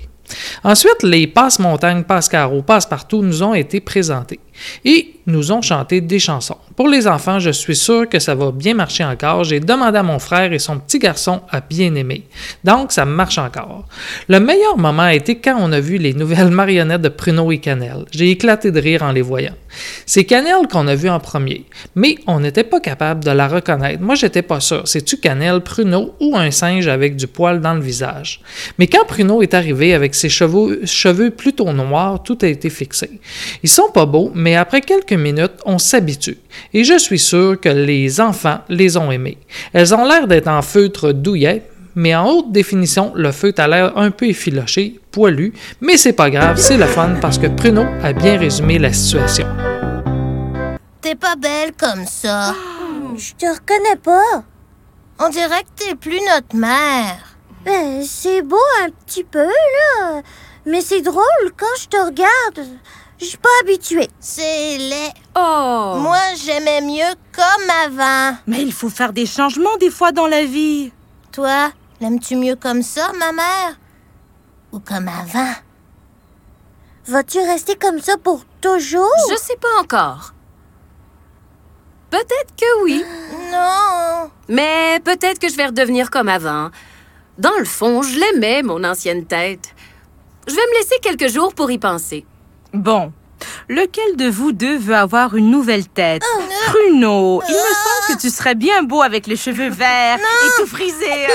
Ensuite, 0.63 1.03
les 1.03 1.27
passe-montagne, 1.27 2.03
passe-carreau, 2.03 2.61
passe-partout 2.61 3.21
nous 3.21 3.43
ont 3.43 3.53
été 3.53 3.79
présentés 3.79 4.39
et 4.85 5.13
nous 5.27 5.51
ont 5.51 5.61
chanté 5.61 6.01
des 6.01 6.19
chansons. 6.19 6.57
Pour 6.75 6.87
les 6.87 7.07
enfants, 7.07 7.39
je 7.39 7.49
suis 7.49 7.75
sûr 7.75 8.07
que 8.07 8.19
ça 8.19 8.33
va 8.35 8.51
bien 8.51 8.73
marcher 8.73 9.03
encore. 9.03 9.43
J'ai 9.43 9.59
demandé 9.59 9.97
à 9.97 10.03
mon 10.03 10.19
frère 10.19 10.53
et 10.53 10.59
son 10.59 10.79
petit 10.79 10.99
garçon 10.99 11.41
à 11.49 11.59
bien 11.59 11.93
aimer. 11.95 12.23
Donc, 12.63 12.91
ça 12.91 13.03
marche 13.03 13.37
encore. 13.37 13.85
Le 14.29 14.39
meilleur 14.39 14.77
moment 14.77 15.03
a 15.03 15.13
été 15.13 15.35
quand 15.35 15.57
on 15.59 15.71
a 15.71 15.79
vu 15.79 15.97
les 15.97 16.13
nouvelles 16.13 16.49
marionnettes 16.51 17.01
de 17.01 17.09
Pruno 17.09 17.51
et 17.51 17.57
Cannelle. 17.57 18.05
J'ai 18.11 18.31
éclaté 18.31 18.71
de 18.71 18.79
rire 18.79 19.03
en 19.03 19.11
les 19.11 19.21
voyant. 19.21 19.55
C'est 20.05 20.23
Cannelle 20.23 20.67
qu'on 20.71 20.87
a 20.87 20.95
vu 20.95 21.09
en 21.09 21.19
premier, 21.19 21.65
mais 21.95 22.15
on 22.25 22.39
n'était 22.39 22.63
pas 22.63 22.79
capable 22.79 23.23
de 23.23 23.31
la 23.31 23.47
reconnaître. 23.47 24.01
Moi, 24.01 24.15
j'étais 24.15 24.41
pas 24.41 24.59
sûr. 24.59 24.87
C'est-tu 24.87 25.17
Cannelle, 25.17 25.61
Pruno 25.61 26.15
ou 26.19 26.37
un 26.37 26.51
singe 26.51 26.87
avec 26.87 27.15
du 27.15 27.27
poil 27.27 27.59
dans 27.59 27.73
le 27.73 27.81
visage? 27.81 28.41
Mais 28.79 28.87
quand 28.87 29.05
Pruno 29.05 29.41
est 29.41 29.53
arrivé 29.53 29.93
avec 29.93 30.15
ses 30.15 30.29
cheveux, 30.29 31.31
plutôt 31.31 31.71
noirs, 31.73 32.23
tout 32.23 32.37
a 32.41 32.47
été 32.47 32.69
fixé. 32.69 33.19
Ils 33.63 33.69
sont 33.69 33.91
pas 33.93 34.05
beaux, 34.05 34.31
mais 34.33 34.46
après 34.55 34.81
quelques 34.81 35.13
minutes, 35.13 35.59
on 35.65 35.77
s'habitue. 35.77 36.37
Et 36.73 36.83
je 36.83 36.97
suis 36.97 37.19
sûr 37.19 37.59
que 37.59 37.69
les 37.69 38.21
enfants 38.21 38.59
les 38.69 38.97
ont 38.97 39.11
aimés. 39.11 39.37
Elles 39.73 39.93
ont 39.93 40.05
l'air 40.05 40.27
d'être 40.27 40.47
en 40.47 40.61
feutre 40.61 41.11
douillet, 41.11 41.63
mais 41.95 42.15
en 42.15 42.29
haute 42.29 42.51
définition, 42.51 43.11
le 43.15 43.31
feutre 43.31 43.61
a 43.61 43.67
l'air 43.67 43.97
un 43.97 44.11
peu 44.11 44.27
effiloché, 44.27 44.99
poilu, 45.11 45.53
mais 45.81 45.97
c'est 45.97 46.13
pas 46.13 46.29
grave, 46.29 46.57
c'est 46.57 46.77
le 46.77 46.85
fun 46.85 47.15
parce 47.19 47.39
que 47.39 47.47
Pruno 47.47 47.85
a 48.03 48.13
bien 48.13 48.37
résumé 48.37 48.77
la 48.77 48.93
situation. 48.93 49.47
T'es 51.01 51.15
pas 51.15 51.35
belle 51.35 51.71
comme 51.75 52.05
ça. 52.05 52.53
Je 53.17 53.33
te 53.33 53.45
reconnais 53.45 53.95
pas. 54.03 54.43
On 55.19 55.29
dirait 55.29 55.63
que 55.63 55.83
t'es 55.83 55.95
plus 55.95 56.19
notre 56.35 56.55
mère. 56.55 57.37
Ben, 57.65 58.03
c'est 58.03 58.43
beau 58.43 58.55
un 58.85 58.89
petit 58.89 59.23
peu, 59.23 59.39
là. 59.39 60.21
Mais 60.67 60.81
c'est 60.81 61.01
drôle 61.01 61.51
quand 61.57 61.65
je 61.81 61.87
te 61.87 61.97
regarde. 61.97 62.67
Je 63.19 63.25
suis 63.25 63.37
pas 63.37 63.49
habituée. 63.63 64.09
C'est 64.19 64.77
laid. 64.77 65.13
Oh 65.35 65.95
Moi, 65.99 66.19
j'aimais 66.43 66.81
mieux 66.81 67.15
comme 67.33 67.69
avant. 67.85 68.37
Mais 68.45 68.61
il 68.61 68.71
faut 68.71 68.89
faire 68.89 69.11
des 69.13 69.25
changements 69.25 69.75
des 69.79 69.89
fois 69.89 70.11
dans 70.11 70.27
la 70.27 70.45
vie. 70.45 70.91
Toi, 71.31 71.71
l'aimes-tu 71.99 72.35
mieux 72.35 72.55
comme 72.55 72.83
ça, 72.83 73.11
ma 73.17 73.31
mère? 73.31 73.79
Ou 74.71 74.79
comme 74.79 75.07
avant? 75.07 75.53
Vas-tu 77.07 77.39
rester 77.39 77.75
comme 77.75 77.99
ça 77.99 78.17
pour 78.17 78.43
toujours? 78.61 79.09
Je 79.31 79.35
sais 79.37 79.55
pas 79.57 79.81
encore. 79.81 80.33
Peut-être 82.09 82.55
que 82.55 82.83
oui, 82.83 83.03
Non. 83.51 84.29
mais 84.47 84.99
peut-être 85.03 85.39
que 85.39 85.49
je 85.49 85.55
vais 85.55 85.65
redevenir 85.67 86.09
comme 86.09 86.29
avant. 86.29 86.69
Dans 87.37 87.57
le 87.57 87.65
fond, 87.65 88.01
je 88.01 88.17
l'aimais, 88.19 88.61
mon 88.63 88.83
ancienne 88.83 89.25
tête. 89.25 89.73
Je 90.47 90.53
vais 90.55 90.61
me 90.61 90.79
laisser 90.79 90.99
quelques 91.01 91.27
jours 91.27 91.53
pour 91.53 91.69
y 91.71 91.77
penser. 91.77 92.25
Bon. 92.77 93.11
Lequel 93.69 94.15
de 94.17 94.29
vous 94.29 94.51
deux 94.51 94.77
veut 94.77 94.95
avoir 94.95 95.35
une 95.35 95.49
nouvelle 95.49 95.87
tête? 95.87 96.21
Pruno, 96.67 97.41
il 97.47 97.53
me 97.53 97.57
semble 97.57 98.15
que 98.15 98.21
tu 98.21 98.29
serais 98.29 98.53
bien 98.53 98.83
beau 98.83 99.01
avec 99.01 99.25
les 99.25 99.35
cheveux 99.35 99.69
verts 99.69 100.19
et 100.19 100.61
tout 100.61 100.67
frisé. 100.67 101.27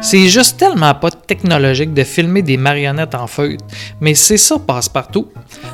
C'est 0.00 0.28
juste 0.28 0.58
tellement 0.58 0.94
pas 0.94 1.10
technologique 1.10 1.92
de 1.92 2.04
filmer 2.04 2.42
des 2.42 2.56
marionnettes 2.56 3.16
en 3.16 3.26
feutre, 3.26 3.64
mais 4.00 4.14
c'est 4.14 4.36
ça 4.36 4.56
passe-partout. 4.58 5.28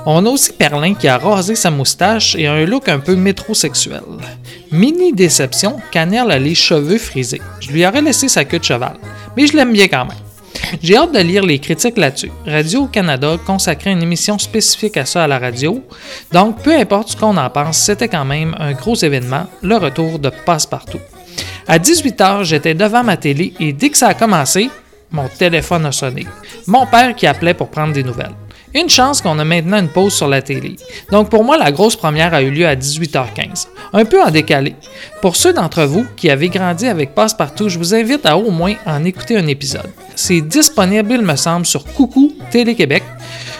On 0.06 0.24
a 0.24 0.28
aussi 0.30 0.52
Perlin 0.52 0.94
qui 0.94 1.08
a 1.08 1.18
rasé 1.18 1.54
sa 1.54 1.70
moustache 1.70 2.34
et 2.34 2.46
a 2.46 2.54
un 2.54 2.64
look 2.64 2.88
un 2.88 2.98
peu 2.98 3.16
métrosexuel. 3.16 4.02
Mini 4.72 5.12
déception, 5.12 5.76
Cannelle 5.92 6.30
a 6.30 6.38
les 6.38 6.54
cheveux 6.54 6.98
frisés. 6.98 7.42
Je 7.60 7.70
lui 7.70 7.86
aurais 7.86 8.00
laissé 8.00 8.28
sa 8.28 8.44
queue 8.44 8.58
de 8.58 8.64
cheval, 8.64 8.96
mais 9.36 9.46
je 9.46 9.56
l'aime 9.56 9.72
bien 9.72 9.88
quand 9.88 10.06
même. 10.06 10.16
J'ai 10.82 10.96
hâte 10.96 11.12
de 11.12 11.18
lire 11.18 11.44
les 11.44 11.58
critiques 11.58 11.98
là-dessus. 11.98 12.32
Radio-Canada 12.46 13.36
consacrait 13.44 13.92
une 13.92 14.02
émission 14.02 14.38
spécifique 14.38 14.96
à 14.96 15.04
ça 15.04 15.24
à 15.24 15.26
la 15.26 15.38
radio, 15.38 15.84
donc 16.32 16.62
peu 16.62 16.74
importe 16.74 17.10
ce 17.10 17.16
qu'on 17.16 17.36
en 17.36 17.50
pense, 17.50 17.78
c'était 17.78 18.08
quand 18.08 18.24
même 18.24 18.56
un 18.58 18.72
gros 18.72 18.96
événement, 18.96 19.46
le 19.62 19.76
retour 19.76 20.18
de 20.18 20.30
Passe-Partout. 20.46 21.00
À 21.66 21.78
18h, 21.78 22.44
j'étais 22.44 22.74
devant 22.74 23.02
ma 23.02 23.16
télé 23.16 23.54
et 23.58 23.72
dès 23.72 23.88
que 23.88 23.96
ça 23.96 24.08
a 24.08 24.14
commencé, 24.14 24.68
mon 25.10 25.28
téléphone 25.28 25.86
a 25.86 25.92
sonné. 25.92 26.26
Mon 26.66 26.86
père 26.86 27.14
qui 27.14 27.26
appelait 27.26 27.54
pour 27.54 27.70
prendre 27.70 27.94
des 27.94 28.02
nouvelles. 28.02 28.34
Une 28.74 28.90
chance 28.90 29.22
qu'on 29.22 29.38
a 29.38 29.44
maintenant 29.44 29.78
une 29.78 29.88
pause 29.88 30.12
sur 30.12 30.26
la 30.26 30.42
télé. 30.42 30.76
Donc 31.10 31.30
pour 31.30 31.44
moi, 31.44 31.56
la 31.56 31.70
grosse 31.72 31.96
première 31.96 32.34
a 32.34 32.42
eu 32.42 32.50
lieu 32.50 32.66
à 32.66 32.74
18h15. 32.74 33.68
Un 33.92 34.04
peu 34.04 34.20
en 34.20 34.30
décalé. 34.30 34.74
Pour 35.22 35.36
ceux 35.36 35.52
d'entre 35.52 35.84
vous 35.84 36.04
qui 36.16 36.28
avez 36.28 36.48
grandi 36.48 36.86
avec 36.86 37.14
Passepartout, 37.14 37.68
je 37.68 37.78
vous 37.78 37.94
invite 37.94 38.26
à 38.26 38.36
au 38.36 38.50
moins 38.50 38.74
en 38.84 39.04
écouter 39.04 39.38
un 39.38 39.46
épisode. 39.46 39.90
C'est 40.16 40.40
disponible, 40.40 41.12
il 41.12 41.22
me 41.22 41.36
semble, 41.36 41.64
sur 41.64 41.84
Coucou 41.84 42.34
Télé-Québec, 42.50 43.04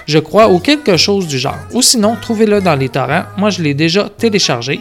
je 0.07 0.19
crois, 0.19 0.49
ou 0.49 0.59
quelque 0.59 0.97
chose 0.97 1.27
du 1.29 1.39
genre. 1.39 1.59
Ou 1.73 1.81
sinon, 1.81 2.17
trouvez-le 2.21 2.61
dans 2.61 2.75
les 2.75 2.89
torrents. 2.89 3.25
Moi, 3.39 3.51
je 3.51 3.63
l'ai 3.63 3.75
déjà 3.75 4.09
téléchargé 4.09 4.81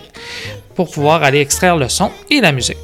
pour 0.76 0.90
pouvoir 0.90 1.24
aller 1.24 1.40
extraire 1.40 1.78
le 1.78 1.88
son 1.88 2.10
et 2.32 2.42
la 2.42 2.52
musique. 2.52 2.78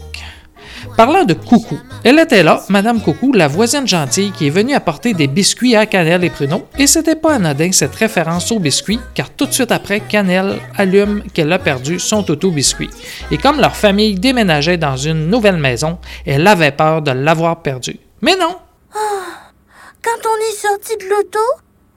Parlant 0.99 1.23
de 1.23 1.33
Coucou, 1.33 1.79
elle 2.03 2.19
était 2.19 2.43
là, 2.43 2.61
Madame 2.67 2.99
Coucou, 3.01 3.31
la 3.31 3.47
voisine 3.47 3.87
gentille 3.87 4.33
qui 4.33 4.47
est 4.47 4.49
venue 4.49 4.73
apporter 4.73 5.13
des 5.13 5.27
biscuits 5.27 5.73
à 5.73 5.85
Cannelle 5.85 6.25
et 6.25 6.29
Pruneau, 6.29 6.67
et 6.77 6.87
c'était 6.87 7.15
pas 7.15 7.35
anodin 7.35 7.71
cette 7.71 7.95
référence 7.95 8.51
aux 8.51 8.59
biscuits, 8.59 8.99
car 9.15 9.29
tout 9.29 9.45
de 9.45 9.53
suite 9.53 9.71
après, 9.71 10.01
Cannelle 10.01 10.59
allume 10.77 11.23
qu'elle 11.33 11.53
a 11.53 11.57
perdu 11.57 11.99
son 11.99 12.21
toto 12.21 12.51
biscuit. 12.51 12.89
Et 13.31 13.37
comme 13.37 13.61
leur 13.61 13.77
famille 13.77 14.15
déménageait 14.15 14.75
dans 14.75 14.97
une 14.97 15.29
nouvelle 15.29 15.55
maison, 15.55 15.99
elle 16.25 16.45
avait 16.45 16.73
peur 16.73 17.01
de 17.01 17.11
l'avoir 17.11 17.61
perdu. 17.61 17.97
Mais 18.21 18.35
non, 18.35 18.57
Quand 18.91 20.19
on 20.25 20.51
est 20.51 20.57
sorti 20.57 20.97
de 20.97 21.09
l'auto, 21.09 21.39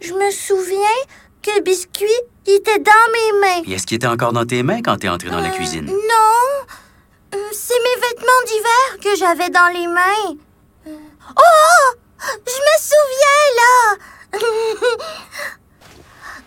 je 0.00 0.12
me 0.12 0.30
souviens 0.30 1.00
que 1.42 1.50
le 1.56 1.64
biscuit 1.64 2.06
était 2.46 2.78
dans 2.78 2.92
mes 3.12 3.40
mains. 3.40 3.62
Et 3.66 3.72
est-ce 3.72 3.84
qu'il 3.84 3.96
était 3.96 4.06
encore 4.06 4.32
dans 4.32 4.46
tes 4.46 4.62
mains 4.62 4.80
quand 4.80 4.96
t'es 4.96 5.08
entré 5.08 5.28
dans 5.28 5.40
la 5.40 5.50
cuisine? 5.50 5.86
Non, 5.86 5.92
euh, 5.92 6.81
c'est 7.52 7.78
mes 7.78 8.00
vêtements 8.00 8.44
d'hiver 8.46 8.98
que 9.02 9.14
j'avais 9.16 9.50
dans 9.50 9.68
les 9.72 9.86
mains. 9.86 10.36
Euh, 10.86 10.96
Oh, 11.36 11.94
je 12.46 12.60
me 12.60 12.76
souviens 12.90 13.44
là. 13.60 13.74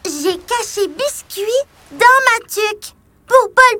J'ai 0.06 0.38
caché 0.39 0.88
biscuit 0.88 1.62
dans 1.91 1.98
ma 1.98 2.39
tuque 2.48 2.93
pour 3.28 3.52
pas 3.54 3.69
le 3.74 3.80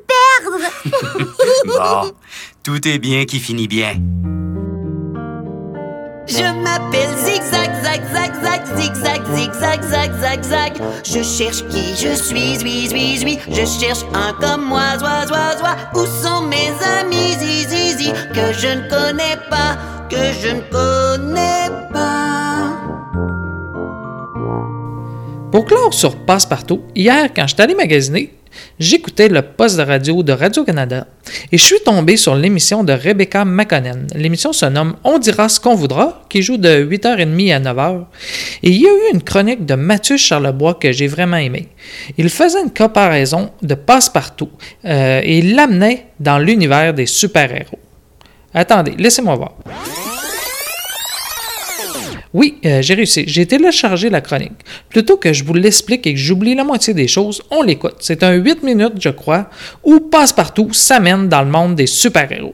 perdre. 1.70 2.12
Tout 2.64 2.88
est 2.88 3.00
bien 3.00 3.26
qui 3.26 3.40
finit 3.40 3.68
bien. 3.68 3.96
Je 6.28 6.44
m'appelle 6.64 7.14
Zigzag, 7.24 7.70
zag, 7.84 8.02
zag, 8.14 8.32
zag, 8.44 8.62
zigzag, 8.76 9.22
zigzag, 9.84 10.44
zag. 10.44 10.74
Je 11.04 11.22
cherche 11.24 11.64
qui 11.70 11.96
je 11.96 12.16
suis, 12.16 12.58
suis, 12.58 12.88
suis, 12.90 13.18
suis. 13.20 13.40
Je 13.50 13.66
cherche 13.66 14.04
un 14.14 14.34
comme 14.42 14.66
moi, 14.66 14.98
zoi, 14.98 15.28
zoi, 15.28 15.58
zoi. 15.58 15.76
Où 15.94 16.06
sont 16.06 16.42
mes 16.48 16.72
amis, 17.00 17.34
zi, 17.40 17.68
zi, 17.70 17.98
zi, 17.98 18.12
que 18.34 18.54
je 18.54 18.68
ne 18.68 18.90
connais 18.90 19.38
pas, 19.50 19.78
que 20.10 20.34
je 20.42 20.50
ne 20.50 20.62
connais 20.72 21.70
pas. 21.94 22.74
Pour 25.52 25.66
clore 25.66 25.94
sur 25.94 26.16
Passe-Partout, 26.16 26.82
hier, 26.96 27.30
quand 27.34 27.48
j'étais 27.48 27.64
allé 27.64 27.76
magasiner, 27.76 28.34
j'écoutais 28.80 29.28
le 29.28 29.42
poste 29.42 29.78
de 29.78 29.84
radio 29.84 30.24
de 30.24 30.32
Radio-Canada 30.32 31.08
et 31.52 31.58
je 31.58 31.64
suis 31.64 31.80
tombé 31.84 32.18
sur 32.18 32.36
l'émission 32.36 32.84
de 32.84 32.94
Rebecca 32.94 33.46
McConnell. 33.46 34.08
L'émission 34.16 34.54
se 34.54 34.66
nomme 34.66 34.96
On 35.04 35.18
dira 35.18 35.50
ce 35.50 35.60
qu'on 35.60 35.76
voudra, 35.76 36.24
qui 36.30 36.42
joue 36.42 36.58
de 36.58 36.86
8h30 36.86 37.54
à 37.54 37.60
9h. 37.60 38.06
Et 38.64 38.70
il 38.70 38.82
y 38.82 38.88
a 38.88 38.90
eu 38.90 39.14
une 39.14 39.22
chronique 39.22 39.66
de 39.66 39.76
Mathieu 39.76 40.18
Charlebois 40.18 40.76
que 40.76 40.92
j'ai 40.92 41.08
vraiment 41.08 41.38
aimé. 41.38 41.70
Il 42.18 42.30
faisait 42.30 42.62
une 42.62 42.74
comparaison 42.74 43.52
de 43.62 43.76
Passe-Partout 43.76 44.50
euh, 44.86 45.22
et 45.24 45.42
l'amenait 45.42 46.08
dans 46.20 46.40
l'univers 46.40 46.94
des 46.94 47.06
super-héros. 47.06 47.80
Attendez, 48.54 48.94
laissez-moi 48.98 49.36
voir. 49.36 49.54
Oui, 52.36 52.58
euh, 52.66 52.82
j'ai 52.82 52.96
réussi. 52.96 53.24
J'ai 53.28 53.46
téléchargé 53.46 54.10
la 54.10 54.20
chronique. 54.20 54.60
Plutôt 54.90 55.16
que 55.16 55.32
je 55.32 55.46
vous 55.46 55.54
l'explique 55.54 56.06
et 56.06 56.14
que 56.14 56.20
j'oublie 56.20 56.54
la 56.54 56.66
moitié 56.66 56.94
des 56.94 57.08
choses, 57.08 57.42
on 57.50 57.64
l'écoute. 57.64 57.96
C'est 58.00 58.24
un 58.24 58.34
8 58.34 58.62
minutes, 58.62 59.00
je 59.00 59.08
crois, 59.08 59.50
où 59.86 60.02
Passepartout 60.02 60.74
s'amène 60.74 61.30
dans 61.30 61.44
le 61.44 61.50
monde 61.50 61.76
des 61.76 61.88
super-héros. 61.88 62.54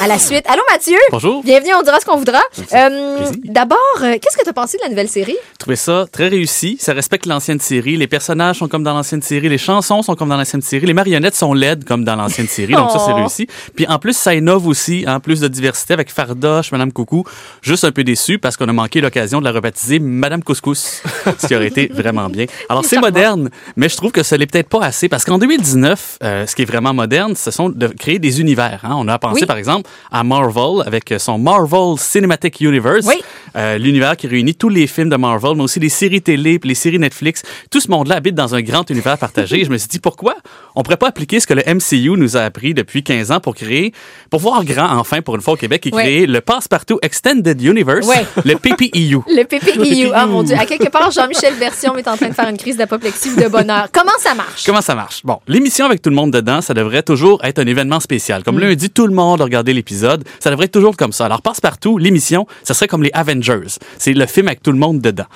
À 0.00 0.08
la 0.08 0.18
suite. 0.18 0.44
Allô, 0.48 0.62
Mathieu? 0.70 0.96
Bonjour. 1.12 1.44
Bienvenue, 1.44 1.72
on 1.78 1.82
dira 1.82 2.00
ce 2.00 2.04
qu'on 2.04 2.16
voudra. 2.16 2.40
Euh. 2.72 3.18
D'abord, 3.44 3.78
euh, 4.02 4.16
qu'est-ce 4.20 4.36
que 4.36 4.42
tu 4.42 4.48
as 4.48 4.52
pensé 4.52 4.76
de 4.78 4.82
la 4.82 4.88
nouvelle 4.88 5.08
série? 5.08 5.36
Je 5.52 5.58
trouvais 5.58 5.76
ça 5.76 6.06
très 6.10 6.26
réussi. 6.26 6.76
Ça 6.80 6.92
respecte 6.92 7.26
l'ancienne 7.26 7.60
série. 7.60 7.96
Les 7.96 8.08
personnages 8.08 8.58
sont 8.58 8.66
comme 8.68 8.82
dans 8.82 8.94
l'ancienne 8.94 9.22
série. 9.22 9.48
Les 9.48 9.58
chansons 9.58 10.02
sont 10.02 10.16
comme 10.16 10.28
dans 10.28 10.36
l'ancienne 10.36 10.62
série. 10.62 10.86
Les 10.86 10.92
marionnettes 10.94 11.36
sont 11.36 11.54
laides 11.54 11.84
comme 11.84 12.04
dans 12.04 12.16
l'ancienne 12.16 12.48
série. 12.48 12.72
Donc 12.74 12.90
ça, 12.90 12.98
c'est 12.98 13.12
Oh. 13.12 13.16
réussi. 13.16 13.46
Puis 13.76 13.86
en 13.86 13.98
plus, 14.00 14.16
ça 14.16 14.34
innove 14.34 14.66
aussi, 14.66 15.04
en 15.06 15.20
plus 15.20 15.38
de 15.40 15.46
diversité 15.46 15.94
avec 15.94 16.10
Fardoche, 16.10 16.72
Madame 16.72 16.90
Coucou. 16.92 17.22
Juste 17.62 17.84
un 17.84 17.92
peu 17.92 18.02
déçu 18.02 18.38
parce 18.38 18.56
qu'on 18.56 18.68
a 18.68 18.72
manqué 18.72 19.00
l'occasion 19.00 19.38
de 19.38 19.44
la 19.44 19.52
rebaptiser 19.52 20.00
Madame 20.00 20.42
Couscous, 20.42 21.02
ce 21.38 21.46
qui 21.46 21.54
aurait 21.54 21.68
été 21.68 21.86
vraiment 21.86 22.28
bien. 22.28 22.46
Alors 22.68 22.84
c'est 22.84 22.98
moderne, 22.98 23.50
mais 23.76 23.88
je 23.88 23.96
trouve 23.96 24.10
que 24.10 24.24
ce 24.24 24.34
n'est 24.34 24.46
peut-être 24.46 24.68
pas 24.68 24.80
assez 24.84 25.08
parce 25.08 25.24
qu'en 25.24 25.38
2019, 25.38 26.18
euh, 26.24 26.46
ce 26.46 26.56
qui 26.56 26.62
est 26.62 26.66
vraiment 26.66 26.92
moderne, 26.92 27.36
ce 27.36 27.52
sont 27.52 27.68
de 27.68 27.86
créer 27.86 28.18
des 28.18 28.40
univers. 28.40 28.80
hein. 28.82 28.94
On 28.96 29.06
a 29.06 29.18
pensé 29.20 29.42
Oui. 29.42 29.46
par 29.46 29.58
exemple 29.58 29.81
à 30.10 30.22
Marvel 30.24 30.82
avec 30.86 31.12
son 31.18 31.38
Marvel 31.38 31.98
Cinematic 31.98 32.60
Universe, 32.60 33.06
Oui. 33.06 33.22
euh, 33.56 33.78
l'univers 33.78 34.16
qui 34.16 34.26
réunit 34.26 34.54
tous 34.54 34.68
les 34.68 34.86
films 34.86 35.08
de 35.10 35.16
Marvel, 35.16 35.52
mais 35.56 35.62
aussi 35.64 35.80
les 35.80 35.88
séries 35.88 36.22
télé, 36.22 36.58
les 36.62 36.74
séries 36.74 36.98
Netflix. 36.98 37.42
Tout 37.70 37.80
ce 37.80 37.90
monde-là 37.90 38.16
habite 38.16 38.34
dans 38.34 38.54
un 38.54 38.60
grand 38.62 38.88
univers 38.90 39.18
partagé. 39.18 39.60
Et 39.60 39.64
je 39.66 39.70
me 39.70 39.78
suis 39.78 39.88
dit, 39.88 39.98
pourquoi 39.98 40.34
on 40.74 40.82
pourrait 40.82 40.96
pas 40.96 41.08
appliquer 41.08 41.38
ce 41.40 41.46
que 41.46 41.54
le 41.54 41.62
MCU 41.66 42.16
nous 42.18 42.36
a 42.36 42.40
appris 42.40 42.74
depuis 42.74 43.02
15 43.02 43.30
ans 43.32 43.40
pour 43.40 43.54
créer, 43.54 43.92
pour 44.30 44.40
voir 44.40 44.64
grand 44.64 44.88
enfin 44.98 45.20
pour 45.22 45.34
une 45.36 45.42
fois 45.42 45.54
au 45.54 45.56
Québec, 45.56 45.86
et 45.86 45.90
créer 45.90 46.26
le 46.26 46.40
Passepartout 46.40 46.98
Extended 47.02 47.60
Universe, 47.60 48.06
Ouais. 48.06 48.24
le 48.44 48.54
PPEU. 48.56 49.22
Le 49.28 49.44
PPIU. 49.44 50.10
Ah, 50.14 50.26
mon 50.26 50.42
Dieu. 50.42 50.56
À 50.58 50.64
quelque 50.66 50.88
part, 50.90 51.10
Jean-Michel 51.10 51.54
Version 51.54 51.96
est 51.96 52.08
en 52.08 52.16
train 52.16 52.28
de 52.28 52.34
faire 52.34 52.48
une 52.48 52.56
crise 52.56 52.76
d'apoplexie 52.76 53.34
de 53.36 53.48
bonheur. 53.48 53.88
Comment 53.92 54.12
ça 54.18 54.34
marche? 54.34 54.64
Comment 54.64 54.80
ça 54.80 54.94
marche? 54.94 55.20
Bon, 55.24 55.38
l'émission 55.48 55.86
avec 55.86 56.00
tout 56.02 56.10
le 56.10 56.16
monde 56.16 56.30
dedans, 56.32 56.60
ça 56.60 56.74
devrait 56.74 57.02
toujours 57.02 57.42
être 57.44 57.58
un 57.58 57.66
événement 57.66 58.00
spécial. 58.00 58.42
Comme 58.42 58.58
lundi, 58.58 58.90
tout 58.90 59.06
le 59.06 59.14
monde 59.14 59.40
a 59.40 59.44
regardé 59.44 59.71
l'épisode. 59.72 60.24
Ça 60.40 60.50
devrait 60.50 60.66
être 60.66 60.72
toujours 60.72 60.96
comme 60.96 61.12
ça. 61.12 61.26
Alors, 61.26 61.42
passe-partout, 61.42 61.98
l'émission, 61.98 62.46
ça 62.62 62.74
serait 62.74 62.88
comme 62.88 63.02
les 63.02 63.10
Avengers. 63.12 63.78
C'est 63.98 64.12
le 64.12 64.26
film 64.26 64.48
avec 64.48 64.62
tout 64.62 64.72
le 64.72 64.78
monde 64.78 65.00
dedans. 65.00 65.26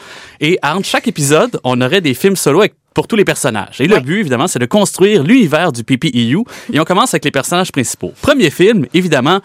Et 0.40 0.59
entre 0.62 0.87
chaque 0.87 1.09
épisode, 1.09 1.61
on 1.64 1.81
aurait 1.81 2.01
des 2.01 2.14
films 2.14 2.37
solo 2.37 2.61
avec 2.61 2.75
pour 2.97 3.07
tous 3.07 3.15
les 3.17 3.27
personnages. 3.27 3.79
Et 3.79 3.87
le 3.89 4.01
but, 4.01 4.21
évidemment, 4.21 4.47
c'est 4.47 4.59
de 4.59 4.65
construire 4.65 5.23
l'univers 5.23 5.71
du 5.71 5.85
PPEU. 5.85 6.45
Et 6.73 6.81
on 6.81 6.85
commence 6.85 7.13
avec 7.13 7.27
les 7.27 7.31
personnages 7.31 7.71
principaux. 7.71 8.15
Premier 8.23 8.49
film, 8.49 8.87
évidemment, 8.95 9.41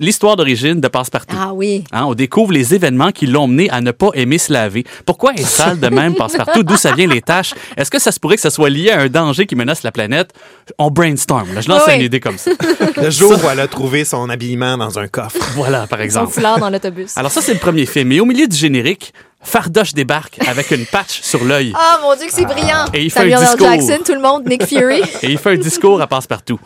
l'histoire 0.00 0.34
d'origine 0.34 0.80
de 0.80 0.88
Passepartout. 0.88 1.36
Ah 1.38 1.52
oui. 1.54 1.84
Hein, 1.92 2.06
on 2.06 2.14
découvre 2.14 2.50
les 2.52 2.74
événements 2.74 3.12
qui 3.12 3.26
l'ont 3.28 3.46
mené 3.46 3.70
à 3.70 3.80
ne 3.80 3.92
pas 3.92 4.08
aimer 4.14 4.38
se 4.38 4.52
laver. 4.52 4.82
Pourquoi 5.06 5.32
est 5.34 5.44
sale 5.44 5.78
de 5.78 5.86
même 5.88 6.16
passe-partout? 6.16 6.64
D'où 6.64 6.76
ça 6.76 6.90
vient 6.92 7.06
les 7.06 7.22
tâches? 7.22 7.54
Est-ce 7.76 7.88
que 7.92 8.00
ça 8.00 8.10
se 8.10 8.18
pourrait 8.18 8.34
que 8.34 8.42
ça 8.42 8.50
soit 8.50 8.68
lié 8.68 8.90
à 8.90 8.98
un 9.02 9.06
danger 9.08 9.46
qui 9.46 9.54
menace 9.54 9.84
la 9.84 9.92
planète? 9.92 10.32
On 10.76 10.90
brainstorm. 10.90 11.54
là. 11.54 11.60
Je 11.60 11.68
lance 11.68 11.82
Oui. 11.86 11.94
une 11.94 12.02
idée 12.02 12.18
comme 12.18 12.36
ça. 12.36 12.50
Le 13.00 13.10
jour 13.10 13.32
où 13.32 13.48
elle 13.48 13.60
a 13.60 13.68
trouvé 13.68 14.04
son 14.04 14.28
habillement 14.28 14.76
dans 14.76 14.98
un 14.98 15.06
coffre. 15.06 15.38
Voilà, 15.54 15.86
par 15.86 16.00
Son 16.00 16.04
exemple. 16.04 16.32
foulard 16.32 16.58
dans 16.58 16.68
l'autobus. 16.68 17.16
Alors 17.16 17.30
ça, 17.30 17.42
c'est 17.42 17.52
le 17.54 17.60
premier 17.60 17.86
film. 17.86 18.10
Et 18.10 18.18
au 18.18 18.24
milieu 18.24 18.48
du 18.48 18.56
générique, 18.56 19.14
Fardoche 19.40 19.94
débarque 19.94 20.38
avec 20.46 20.70
une 20.72 20.84
patch 20.86 21.22
sur 21.22 21.44
l'œil. 21.44 21.72
Oh 21.74 21.96
mon 22.02 22.14
Dieu, 22.16 22.26
que 22.26 22.32
c'est 22.32 22.44
brillant. 22.44 22.86
Et 22.92 23.04
il 23.04 23.10
fait 23.10 23.20
Samuel 23.20 23.36
un 23.36 23.40
L. 23.40 23.46
discours. 23.46 23.66
Jackson, 23.66 24.02
tout 24.04 24.14
le 24.14 24.20
monde, 24.20 24.46
Nick 24.46 24.66
Fury. 24.66 25.00
Et 25.22 25.30
il 25.30 25.38
fait 25.38 25.50
un 25.50 25.56
discours 25.56 26.00
à 26.02 26.06
passe-partout. 26.06 26.58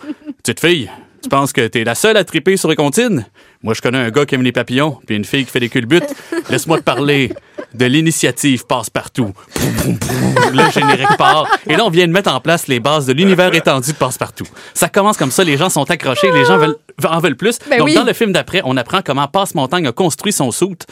Petite 0.42 0.60
fille, 0.60 0.90
tu 1.22 1.28
penses 1.28 1.52
que 1.52 1.66
t'es 1.66 1.84
la 1.84 1.94
seule 1.94 2.16
à 2.16 2.24
triper 2.24 2.56
sur 2.56 2.68
les 2.68 2.76
comptines? 2.76 3.26
Moi, 3.62 3.74
je 3.74 3.80
connais 3.80 3.98
un 3.98 4.10
gars 4.10 4.26
qui 4.26 4.34
aime 4.34 4.42
les 4.42 4.50
papillons, 4.52 4.98
puis 5.06 5.14
une 5.16 5.24
fille 5.24 5.44
qui 5.44 5.50
fait 5.52 5.60
des 5.60 5.68
culbutes. 5.68 6.12
Laisse-moi 6.50 6.78
te 6.78 6.82
parler 6.82 7.32
de 7.74 7.84
l'initiative 7.86 8.66
passe-partout. 8.66 9.32
Le 10.52 10.70
générique 10.70 11.16
part. 11.16 11.46
Et 11.68 11.76
là, 11.76 11.84
on 11.86 11.90
vient 11.90 12.06
de 12.06 12.12
mettre 12.12 12.32
en 12.32 12.40
place 12.40 12.66
les 12.66 12.80
bases 12.80 13.06
de 13.06 13.12
l'univers 13.12 13.54
étendu 13.54 13.92
de 13.92 13.96
passe-partout. 13.96 14.46
Ça 14.74 14.88
commence 14.88 15.16
comme 15.16 15.30
ça, 15.30 15.44
les 15.44 15.56
gens 15.56 15.70
sont 15.70 15.88
accrochés, 15.90 16.30
les 16.32 16.44
gens 16.44 16.58
veulent, 16.58 16.76
en 17.04 17.18
veulent 17.20 17.36
plus. 17.36 17.58
Ben 17.70 17.78
Donc, 17.78 17.86
oui. 17.88 17.94
dans 17.94 18.04
le 18.04 18.12
film 18.12 18.32
d'après, 18.32 18.62
on 18.64 18.76
apprend 18.76 19.00
comment 19.04 19.26
Passe-Montagne 19.28 19.86
a 19.86 19.92
construit 19.92 20.32
son 20.32 20.50
soute. 20.50 20.84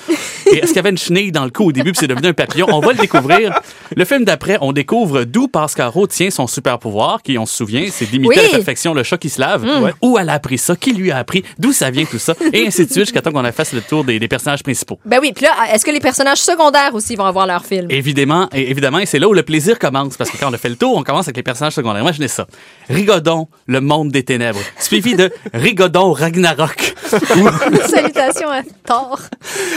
Et 0.50 0.56
est-ce 0.58 0.68
qu'il 0.68 0.76
y 0.76 0.78
avait 0.78 0.90
une 0.90 0.98
chenille 0.98 1.32
dans 1.32 1.44
le 1.44 1.50
cou 1.50 1.64
au 1.68 1.72
début, 1.72 1.92
puis 1.92 1.98
c'est 2.00 2.06
devenu 2.06 2.28
un 2.28 2.32
papillon? 2.32 2.66
On 2.70 2.80
va 2.80 2.92
le 2.92 2.98
découvrir. 2.98 3.52
Le 3.94 4.04
film 4.04 4.24
d'après, 4.24 4.58
on 4.60 4.72
découvre 4.72 5.24
d'où 5.24 5.48
Pascaro 5.48 6.06
tient 6.06 6.30
son 6.30 6.46
super 6.46 6.78
pouvoir, 6.78 7.22
qui, 7.22 7.36
on 7.36 7.46
se 7.46 7.56
souvient, 7.56 7.86
c'est 7.90 8.06
d'imiter 8.06 8.28
Oui. 8.34 8.38
à 8.38 8.42
la 8.44 8.48
perfection 8.50 8.94
le 8.94 9.02
chat 9.02 9.18
qui 9.18 9.28
se 9.28 9.40
lave. 9.40 9.64
Ouais. 9.82 9.92
Où 10.02 10.18
elle 10.18 10.28
a 10.28 10.34
appris 10.34 10.58
ça? 10.58 10.76
Qui 10.76 10.92
lui 10.92 11.10
a 11.10 11.18
appris? 11.18 11.42
D'où 11.58 11.72
ça 11.72 11.90
vient 11.90 12.04
tout 12.04 12.18
ça? 12.18 12.34
Et 12.52 12.59
ainsi 12.66 12.86
de 12.86 12.90
suite, 12.90 13.04
jusqu'à 13.06 13.22
temps 13.22 13.32
qu'on 13.32 13.44
a 13.44 13.52
fait 13.52 13.72
le 13.72 13.80
tour 13.80 14.04
des, 14.04 14.18
des 14.18 14.28
personnages 14.28 14.62
principaux. 14.62 14.98
Ben 15.04 15.18
oui, 15.20 15.32
puis 15.34 15.44
là, 15.44 15.52
est-ce 15.72 15.84
que 15.84 15.90
les 15.90 16.00
personnages 16.00 16.38
secondaires 16.38 16.94
aussi 16.94 17.16
vont 17.16 17.24
avoir 17.24 17.46
leur 17.46 17.64
film? 17.64 17.86
Évidemment, 17.90 18.48
et 18.52 18.70
évidemment, 18.70 18.98
et 18.98 19.06
c'est 19.06 19.18
là 19.18 19.28
où 19.28 19.32
le 19.32 19.42
plaisir 19.42 19.78
commence, 19.78 20.16
parce 20.16 20.30
que 20.30 20.38
quand 20.38 20.50
on 20.50 20.54
a 20.54 20.58
fait 20.58 20.68
le 20.68 20.76
tour, 20.76 20.96
on 20.96 21.02
commence 21.02 21.26
avec 21.26 21.36
les 21.36 21.42
personnages 21.42 21.74
secondaires. 21.74 22.02
Imaginez 22.02 22.28
ça. 22.28 22.46
Rigodon, 22.88 23.48
le 23.66 23.80
monde 23.80 24.10
des 24.10 24.22
ténèbres, 24.22 24.60
suivi 24.78 25.14
de 25.14 25.30
Rigodon 25.52 26.12
Ragnarok. 26.12 26.94
Salutations 27.88 28.50
à 28.50 28.62
Thor. 28.86 29.20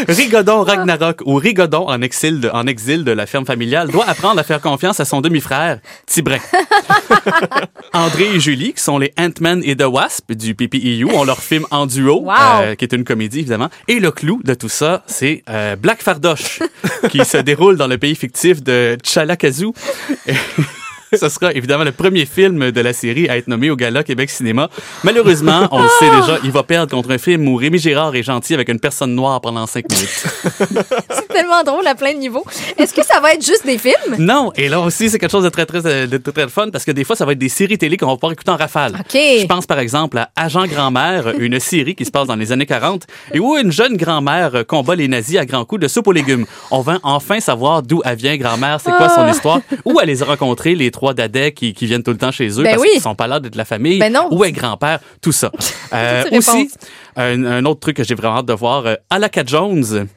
Rigodon 0.07 0.63
Ragnarok 0.63 1.21
ou 1.25 1.35
Rigodon 1.35 1.87
en 1.87 2.01
exil, 2.01 2.39
de, 2.39 2.49
en 2.49 2.67
exil 2.67 3.03
de 3.03 3.11
la 3.11 3.25
ferme 3.25 3.45
familiale 3.45 3.89
doit 3.89 4.05
apprendre 4.07 4.39
à 4.39 4.43
faire 4.43 4.61
confiance 4.61 4.99
à 4.99 5.05
son 5.05 5.21
demi-frère, 5.21 5.79
Tibrin. 6.05 6.37
André 7.93 8.25
et 8.35 8.39
Julie, 8.39 8.73
qui 8.73 8.81
sont 8.81 8.97
les 8.97 9.13
Ant-Man 9.19 9.61
et 9.63 9.75
The 9.75 9.83
Wasp 9.85 10.31
du 10.31 10.55
PPEU, 10.55 11.05
ont 11.13 11.23
leur 11.23 11.39
film 11.39 11.65
en 11.71 11.85
duo, 11.85 12.21
Wow. 12.23 12.31
euh, 12.61 12.75
qui 12.75 12.85
est 12.85 12.93
une 12.93 13.03
comédie 13.03 13.39
évidemment. 13.39 13.69
Et 13.87 13.99
le 13.99 14.11
clou 14.11 14.41
de 14.43 14.53
tout 14.53 14.69
ça, 14.69 15.03
c'est 15.07 15.43
euh, 15.49 15.75
Black 15.75 16.01
Fardoche, 16.01 16.59
qui 17.09 17.23
se 17.25 17.37
déroule 17.43 17.77
dans 17.77 17.87
le 17.87 17.97
pays 17.97 18.15
fictif 18.15 18.63
de 18.63 18.97
Chalakazoo. 19.03 19.73
Ce 21.19 21.29
sera 21.29 21.53
évidemment 21.53 21.83
le 21.83 21.91
premier 21.91 22.25
film 22.25 22.71
de 22.71 22.81
la 22.81 22.93
série 22.93 23.29
à 23.29 23.37
être 23.37 23.47
nommé 23.47 23.69
au 23.69 23.75
Gala 23.75 24.03
Québec 24.03 24.29
Cinéma. 24.29 24.69
Malheureusement, 25.03 25.67
on 25.71 25.81
le 25.81 25.89
sait 25.99 26.09
déjà, 26.09 26.39
il 26.43 26.51
va 26.51 26.63
perdre 26.63 26.91
contre 26.95 27.11
un 27.11 27.17
film 27.17 27.47
où 27.47 27.55
Rémi 27.55 27.77
Girard 27.79 28.15
est 28.15 28.23
gentil 28.23 28.53
avec 28.53 28.69
une 28.69 28.79
personne 28.79 29.13
noire 29.15 29.41
pendant 29.41 29.65
cinq 29.67 29.85
minutes. 29.91 30.09
C'est 31.09 31.27
tellement 31.27 31.63
drôle 31.63 31.85
à 31.87 31.95
plein 31.95 32.13
de 32.13 32.19
niveaux. 32.19 32.43
Est-ce 32.77 32.93
que 32.93 33.03
ça 33.05 33.19
va 33.19 33.33
être 33.33 33.45
juste 33.45 33.65
des 33.65 33.77
films? 33.77 34.15
Non, 34.19 34.51
et 34.55 34.69
là 34.69 34.79
aussi, 34.79 35.09
c'est 35.09 35.19
quelque 35.19 35.31
chose 35.31 35.43
de 35.43 35.49
très, 35.49 35.65
très, 35.65 35.81
de 36.07 36.17
très, 36.17 36.31
très 36.31 36.47
fun 36.49 36.69
parce 36.71 36.85
que 36.85 36.91
des 36.91 37.03
fois, 37.03 37.15
ça 37.15 37.25
va 37.25 37.31
être 37.33 37.39
des 37.39 37.49
séries 37.49 37.77
télé 37.77 37.97
qu'on 37.97 38.07
va 38.07 38.15
pouvoir 38.15 38.31
écouter 38.33 38.51
en 38.51 38.55
rafale. 38.57 38.93
OK. 38.99 39.13
Je 39.13 39.45
pense 39.45 39.65
par 39.65 39.79
exemple 39.79 40.17
à 40.17 40.29
Agent 40.35 40.65
Grand-mère, 40.67 41.33
une 41.39 41.59
série 41.59 41.95
qui 41.95 42.05
se 42.05 42.11
passe 42.11 42.27
dans 42.27 42.35
les 42.35 42.51
années 42.51 42.65
40 42.65 43.03
et 43.33 43.39
où 43.39 43.57
une 43.57 43.71
jeune 43.71 43.97
grand-mère 43.97 44.65
combat 44.67 44.95
les 44.95 45.07
nazis 45.07 45.37
à 45.37 45.45
grands 45.45 45.65
coups 45.65 45.81
de 45.81 45.87
soupe 45.87 46.07
aux 46.07 46.11
légumes. 46.11 46.45
On 46.71 46.81
va 46.81 46.99
enfin 47.03 47.39
savoir 47.39 47.81
d'où 47.83 48.01
elle 48.05 48.15
vient, 48.15 48.37
grand-mère, 48.37 48.79
c'est 48.81 48.91
quoi 48.91 49.09
son 49.09 49.21
Ah. 49.21 49.31
histoire, 49.31 49.59
où 49.85 49.99
elle 50.01 50.07
les 50.07 50.21
a 50.23 50.25
rencontrés, 50.25 50.75
les 50.75 50.91
trois 50.91 51.02
dadais 51.11 51.51
qui, 51.51 51.73
qui 51.73 51.85
viennent 51.85 52.03
tout 52.03 52.11
le 52.11 52.17
temps 52.17 52.31
chez 52.31 52.47
eux 52.47 52.63
Ben 52.63 52.71
parce 52.75 52.81
oui. 52.83 52.89
qu'ils 52.93 53.01
sont 53.01 53.15
pas 53.15 53.27
là 53.27 53.41
d'être 53.41 53.55
la 53.55 53.65
famille. 53.65 53.99
Ben 53.99 54.13
non. 54.13 54.29
Où 54.31 54.45
est 54.45 54.53
grand-père, 54.53 54.99
tout 55.21 55.33
ça. 55.33 55.51
Euh, 55.93 56.23
aussi, 56.31 56.71
un, 57.15 57.45
un 57.45 57.65
autre 57.65 57.81
truc 57.81 57.97
que 57.97 58.03
j'ai 58.03 58.15
vraiment 58.15 58.37
hâte 58.37 58.47
de 58.47 58.53
voir, 58.53 58.87
euh, 58.87 58.95
Alaka 59.11 59.43
Jones, 59.45 60.07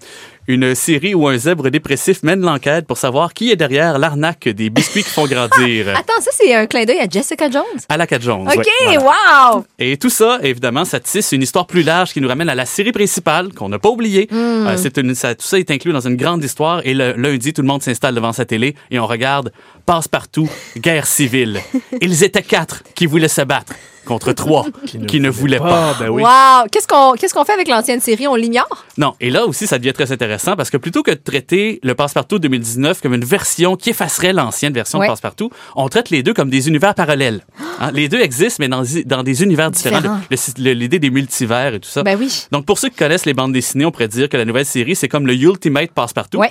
une 0.49 0.75
série 0.75 1.15
où 1.15 1.27
un 1.29 1.37
zèbre 1.37 1.71
dépressif 1.71 2.23
mène 2.23 2.41
l'enquête 2.41 2.87
pour 2.87 2.99
savoir 2.99 3.35
qui 3.35 3.51
est 3.51 3.57
derrière 3.57 3.99
l'arnaque 3.99 4.49
des 4.49 4.71
biscuits 4.71 5.03
qui 5.03 5.11
font 5.11 5.27
grandir. 5.27 5.89
Attends, 5.97 6.21
ça, 6.21 6.31
c'est 6.33 6.55
un 6.55 6.67
clin 6.67 6.85
d'œil 6.85 7.01
à 7.01 7.09
Jessica 7.09 7.51
Jones? 7.51 7.63
Alaka 7.89 8.19
Jones. 8.19 8.47
OK, 8.47 8.57
ouais, 8.57 8.97
voilà. 8.97 9.57
wow! 9.57 9.65
Et 9.79 9.97
tout 9.97 10.11
ça, 10.11 10.39
évidemment, 10.43 10.85
ça 10.85 11.01
tisse 11.01 11.33
une 11.33 11.43
histoire 11.43 11.67
plus 11.67 11.83
large 11.83 12.13
qui 12.13 12.21
nous 12.21 12.29
ramène 12.29 12.49
à 12.49 12.55
la 12.55 12.67
série 12.67 12.93
principale 12.93 13.53
qu'on 13.53 13.69
n'a 13.69 13.79
pas 13.79 13.91
oubliée. 13.91 14.29
Hmm. 14.31 14.67
Euh, 14.67 14.77
c'est 14.77 14.99
une, 14.99 15.15
ça, 15.15 15.35
tout 15.35 15.47
ça 15.47 15.59
est 15.59 15.71
inclus 15.71 15.93
dans 15.93 16.07
une 16.07 16.17
grande 16.17 16.45
histoire. 16.45 16.81
Et 16.85 16.95
le 16.95 17.13
lundi, 17.13 17.53
tout 17.53 17.63
le 17.63 17.69
monde 17.69 17.83
s'installe 17.83 18.15
devant 18.15 18.33
sa 18.33 18.45
télé 18.45 18.75
et 18.91 18.99
on 18.99 19.07
regarde 19.07 19.53
Passe-partout, 19.85 20.51
guerre 20.77 21.07
civile. 21.07 21.61
Ils 22.01 22.25
étaient 22.25 22.43
quatre 22.43 22.83
qui 22.95 23.07
voulaient 23.07 23.29
se 23.29 23.43
battre 23.43 23.73
contre 24.07 24.33
trois 24.33 24.65
qui 25.07 25.21
ne, 25.21 25.29
voulaient 25.29 25.59
pas. 25.59 25.95
ben 25.99 26.09
oui. 26.09 26.23
Wow! 26.23 26.67
Qu'est-ce 26.73 26.87
qu'on 26.89 27.13
qu'est-ce 27.13 27.35
qu'on 27.35 27.45
fait 27.45 27.53
avec 27.53 27.69
l'ancienne 27.69 28.01
série? 28.01 28.27
On 28.27 28.35
l'ignore? 28.37 28.85
Non, 28.97 29.15
et 29.21 29.31
là 29.31 29.45
aussi, 29.47 29.67
ça 29.67 29.79
devient 29.79 29.93
très 29.93 30.13
intéressant 30.13 30.57
parce 30.57 30.71
que 30.71 30.77
plutôt 30.79 31.03
que 31.03 31.11
de 31.11 31.17
traiter 31.17 31.81
le 31.83 31.95
Passepartout 31.95 32.39
2019 32.39 33.01
comme 33.03 33.15
une 33.15 33.25
version 33.25 33.77
qui 33.77 33.91
effacerait 33.91 34.33
l'ancienne 34.33 34.73
version 34.73 34.99
Ouais. 34.99 35.07
de 35.07 35.13
Passepartout, 35.13 35.51
on 35.75 35.89
traite 35.89 36.11
les 36.11 36.23
deux 36.23 36.33
comme 36.33 36.49
des 36.51 36.69
univers 36.69 36.95
parallèles. 36.95 37.45
Hein, 37.81 37.91
les 37.93 38.09
deux 38.09 38.21
existent, 38.21 38.57
mais 38.61 38.69
dans, 38.69 38.83
dans 39.05 39.23
des 39.23 39.43
univers 39.43 39.71
différents. 39.71 39.97
Différents. 40.01 40.21
Le- 40.31 40.63
le- 40.65 40.73
L'idée 40.73 40.99
des 40.99 41.11
multivers 41.11 41.75
et 41.75 41.81
tout 41.81 41.89
ça. 41.89 42.03
Ben 42.03 42.17
oui. 42.19 42.47
Donc, 42.53 42.65
pour 42.65 42.79
ceux 42.79 42.89
qui 42.89 42.97
connaissent 42.97 43.27
les 43.27 43.35
bandes 43.35 43.53
dessinées, 43.53 43.85
on 43.85 43.91
pourrait 43.91 44.09
dire 44.09 44.29
que 44.29 44.37
la 44.37 44.45
nouvelle 44.45 44.65
série, 44.67 44.95
c'est 44.97 45.09
comme 45.09 45.27
le 45.27 45.35
Ultimate 45.35 45.91
Passepartout. 45.91 46.39
Ouais. 46.39 46.51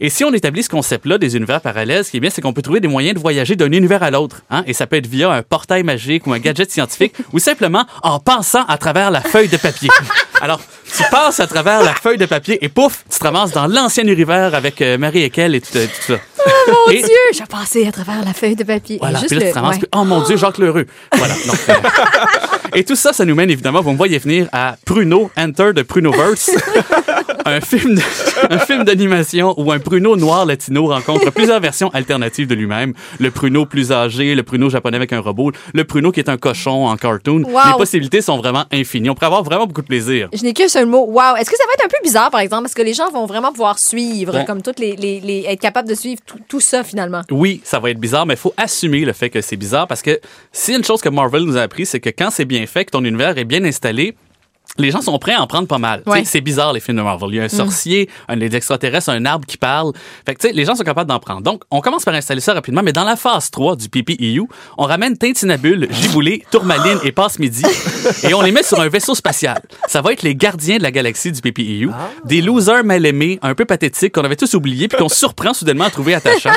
Et 0.00 0.10
si 0.10 0.24
on 0.24 0.32
établit 0.32 0.62
ce 0.62 0.68
concept-là 0.68 1.18
des 1.18 1.36
univers 1.36 1.60
parallèles, 1.60 2.04
ce 2.04 2.10
qui 2.10 2.18
est 2.18 2.20
bien, 2.20 2.30
c'est 2.30 2.40
qu'on 2.40 2.52
peut 2.52 2.62
trouver 2.62 2.80
des 2.80 2.88
moyens 2.88 3.14
de 3.16 3.20
voyager 3.20 3.56
d'un 3.56 3.70
univers 3.72 4.02
à 4.02 4.10
l'autre. 4.10 4.42
Hein? 4.50 4.62
Et 4.66 4.72
ça 4.72 4.86
peut 4.86 4.96
être 4.96 5.06
via 5.06 5.30
un 5.30 5.42
portail 5.42 5.82
magique 5.82 6.26
ou 6.26 6.32
un 6.32 6.38
gadget 6.38 6.70
scientifique 6.70 7.14
ou 7.32 7.38
simplement 7.38 7.84
en 8.02 8.18
passant 8.20 8.64
à 8.66 8.78
travers 8.78 9.10
la 9.10 9.20
feuille 9.20 9.48
de 9.48 9.56
papier. 9.56 9.88
Alors, 10.40 10.60
tu 10.96 11.02
passes 11.10 11.40
à 11.40 11.46
travers 11.48 11.82
la 11.82 11.94
feuille 11.94 12.16
de 12.18 12.26
papier 12.26 12.64
et 12.64 12.68
pouf, 12.68 13.04
tu 13.10 13.18
te 13.18 13.24
ramasses 13.24 13.50
dans 13.52 13.66
l'ancien 13.66 14.04
univers 14.06 14.54
avec 14.54 14.80
euh, 14.82 14.96
Marie 14.96 15.22
et 15.24 15.30
Kel 15.30 15.54
et 15.56 15.60
tout, 15.60 15.76
euh, 15.76 15.86
tout 15.86 16.12
ça. 16.12 16.18
mon 16.68 16.92
Et- 16.92 17.02
Dieu! 17.02 17.08
J'ai 17.32 17.44
passé 17.44 17.86
à 17.86 17.90
travers 17.92 18.24
la 18.24 18.32
feuille 18.32 18.54
de 18.54 18.62
papier. 18.62 18.96
Et 18.96 18.98
Voilà, 19.00 19.18
juste 19.18 19.30
puis 19.30 19.38
là, 19.40 19.46
tu 19.46 19.52
te 19.52 19.54
ramasses, 19.58 19.74
ouais. 19.74 19.78
puis, 19.80 19.88
oh 19.96 20.04
mon 20.04 20.22
Dieu, 20.22 20.36
Jacques 20.36 20.58
Lheureux. 20.58 20.86
Voilà. 21.12 21.34
donc, 21.34 21.58
euh, 21.68 21.74
et 22.74 22.84
tout 22.84 22.94
ça, 22.96 23.12
ça 23.12 23.24
nous 23.24 23.34
mène 23.34 23.50
évidemment, 23.50 23.80
vous 23.80 23.90
me 23.92 23.96
voyez 23.96 24.18
venir, 24.18 24.48
à 24.52 24.76
Pruno, 24.86 25.30
Enter 25.36 25.72
de 25.74 25.82
Prunoverse. 25.82 26.50
un 27.44 27.60
film 27.60 28.84
d'animation 28.84 29.54
où 29.58 29.72
un 29.72 29.78
Pruno 29.78 30.16
noir 30.16 30.46
latino 30.46 30.86
rencontre 30.86 31.30
plusieurs 31.30 31.60
versions 31.60 31.90
alternatives 31.90 32.46
de 32.46 32.54
lui-même. 32.54 32.94
Le 33.18 33.30
Pruno 33.30 33.66
plus 33.66 33.92
âgé, 33.92 34.34
le 34.34 34.42
Pruno 34.42 34.70
japonais 34.70 34.96
avec 34.96 35.12
un 35.12 35.20
robot, 35.20 35.52
le 35.74 35.84
Pruno 35.84 36.12
qui 36.12 36.20
est 36.20 36.28
un 36.28 36.36
cochon 36.36 36.86
en 36.86 36.96
cartoon. 36.96 37.42
Wow. 37.44 37.60
Les 37.72 37.78
possibilités 37.78 38.20
sont 38.20 38.38
vraiment 38.38 38.64
infinies. 38.72 39.10
On 39.10 39.14
pourrait 39.14 39.26
avoir 39.26 39.42
vraiment 39.42 39.66
beaucoup 39.66 39.82
de 39.82 39.86
plaisir. 39.86 40.28
Je 40.32 40.42
n'ai 40.42 40.52
qu'un 40.52 40.68
seul 40.68 40.86
mot. 40.86 41.04
Wow. 41.06 41.36
Est-ce 41.38 41.50
que 41.50 41.56
ça 41.56 41.64
va 41.66 41.72
être 41.74 41.84
un 41.84 41.88
peu 41.88 42.02
bizarre, 42.02 42.30
par 42.30 42.40
exemple, 42.40 42.62
parce 42.64 42.74
que 42.74 42.82
les 42.82 42.94
gens 42.94 43.10
vont 43.10 43.26
vraiment 43.26 43.52
pouvoir 43.52 43.78
suivre, 43.78 44.44
comme 44.46 44.62
toutes 44.62 44.78
les, 44.78 44.96
les, 44.96 45.20
les- 45.20 45.44
être 45.48 45.60
capable 45.60 45.88
de 45.88 45.94
suivre 45.94 46.20
tout, 46.26 46.38
tout 46.48 46.60
ça 46.60 46.84
finalement? 46.84 47.22
Oui, 47.30 47.60
ça 47.64 47.78
va 47.78 47.90
être 47.90 47.98
bizarre, 48.00 48.26
mais 48.26 48.34
il 48.34 48.38
faut 48.40 48.54
assumer 48.56 49.00
le 49.04 49.12
fait 49.12 49.30
que 49.30 49.40
c'est 49.40 49.56
bizarre 49.56 49.86
parce 49.86 50.02
que 50.02 50.20
si 50.52 50.74
une 50.74 50.84
chose 50.84 51.00
que 51.00 51.08
Marvel 51.08 51.42
nous 51.42 51.56
a 51.56 51.62
appris, 51.62 51.86
c'est 51.86 52.00
que 52.00 52.10
quand 52.10 52.30
c'est 52.30 52.44
bien 52.44 52.66
fait, 52.66 52.84
que 52.84 52.90
ton 52.90 53.04
univers 53.04 53.36
est 53.38 53.44
bien 53.44 53.64
installé, 53.64 54.14
les 54.78 54.90
gens 54.90 55.00
sont 55.02 55.18
prêts 55.18 55.32
à 55.34 55.42
en 55.42 55.46
prendre 55.46 55.66
pas 55.68 55.78
mal. 55.78 56.02
Ouais. 56.06 56.22
C'est 56.24 56.40
bizarre 56.40 56.72
les 56.72 56.80
films 56.80 56.96
de 56.98 57.02
Marvel. 57.02 57.28
Il 57.32 57.36
y 57.36 57.40
a 57.40 57.44
un 57.44 57.48
sorcier, 57.48 58.08
un 58.28 58.36
des 58.36 58.54
extraterrestres, 58.54 59.10
un 59.10 59.24
arbre 59.24 59.46
qui 59.46 59.56
parle. 59.56 59.92
Fait 60.26 60.34
que 60.34 60.48
les 60.48 60.64
gens 60.64 60.74
sont 60.74 60.84
capables 60.84 61.08
d'en 61.08 61.18
prendre. 61.18 61.42
Donc, 61.42 61.62
on 61.70 61.80
commence 61.80 62.04
par 62.04 62.14
installer 62.14 62.40
ça 62.40 62.54
rapidement, 62.54 62.82
mais 62.82 62.92
dans 62.92 63.04
la 63.04 63.16
phase 63.16 63.50
3 63.50 63.76
du 63.76 63.88
PPEU, 63.88 64.42
on 64.76 64.84
ramène 64.84 65.16
Tintinabule, 65.16 65.88
Giboulé, 65.90 66.44
Tourmaline 66.50 66.98
et 67.04 67.12
Passe-Midi 67.12 67.62
et 68.22 68.34
on 68.34 68.42
les 68.42 68.52
met 68.52 68.62
sur 68.62 68.80
un 68.80 68.88
vaisseau 68.88 69.14
spatial. 69.14 69.60
Ça 69.86 70.00
va 70.00 70.12
être 70.12 70.22
les 70.22 70.34
gardiens 70.34 70.78
de 70.78 70.82
la 70.82 70.90
galaxie 70.90 71.32
du 71.32 71.40
PPEU, 71.40 71.90
des 72.24 72.40
losers 72.40 72.84
mal 72.84 73.04
aimés, 73.06 73.38
un 73.42 73.54
peu 73.54 73.64
pathétiques 73.64 74.14
qu'on 74.14 74.22
avait 74.24 74.36
tous 74.36 74.54
oubliés 74.54 74.88
puis 74.88 74.98
qu'on 74.98 75.08
surprend 75.08 75.54
soudainement 75.54 75.84
à 75.84 75.90
trouver 75.90 76.14
attachants. 76.14 76.50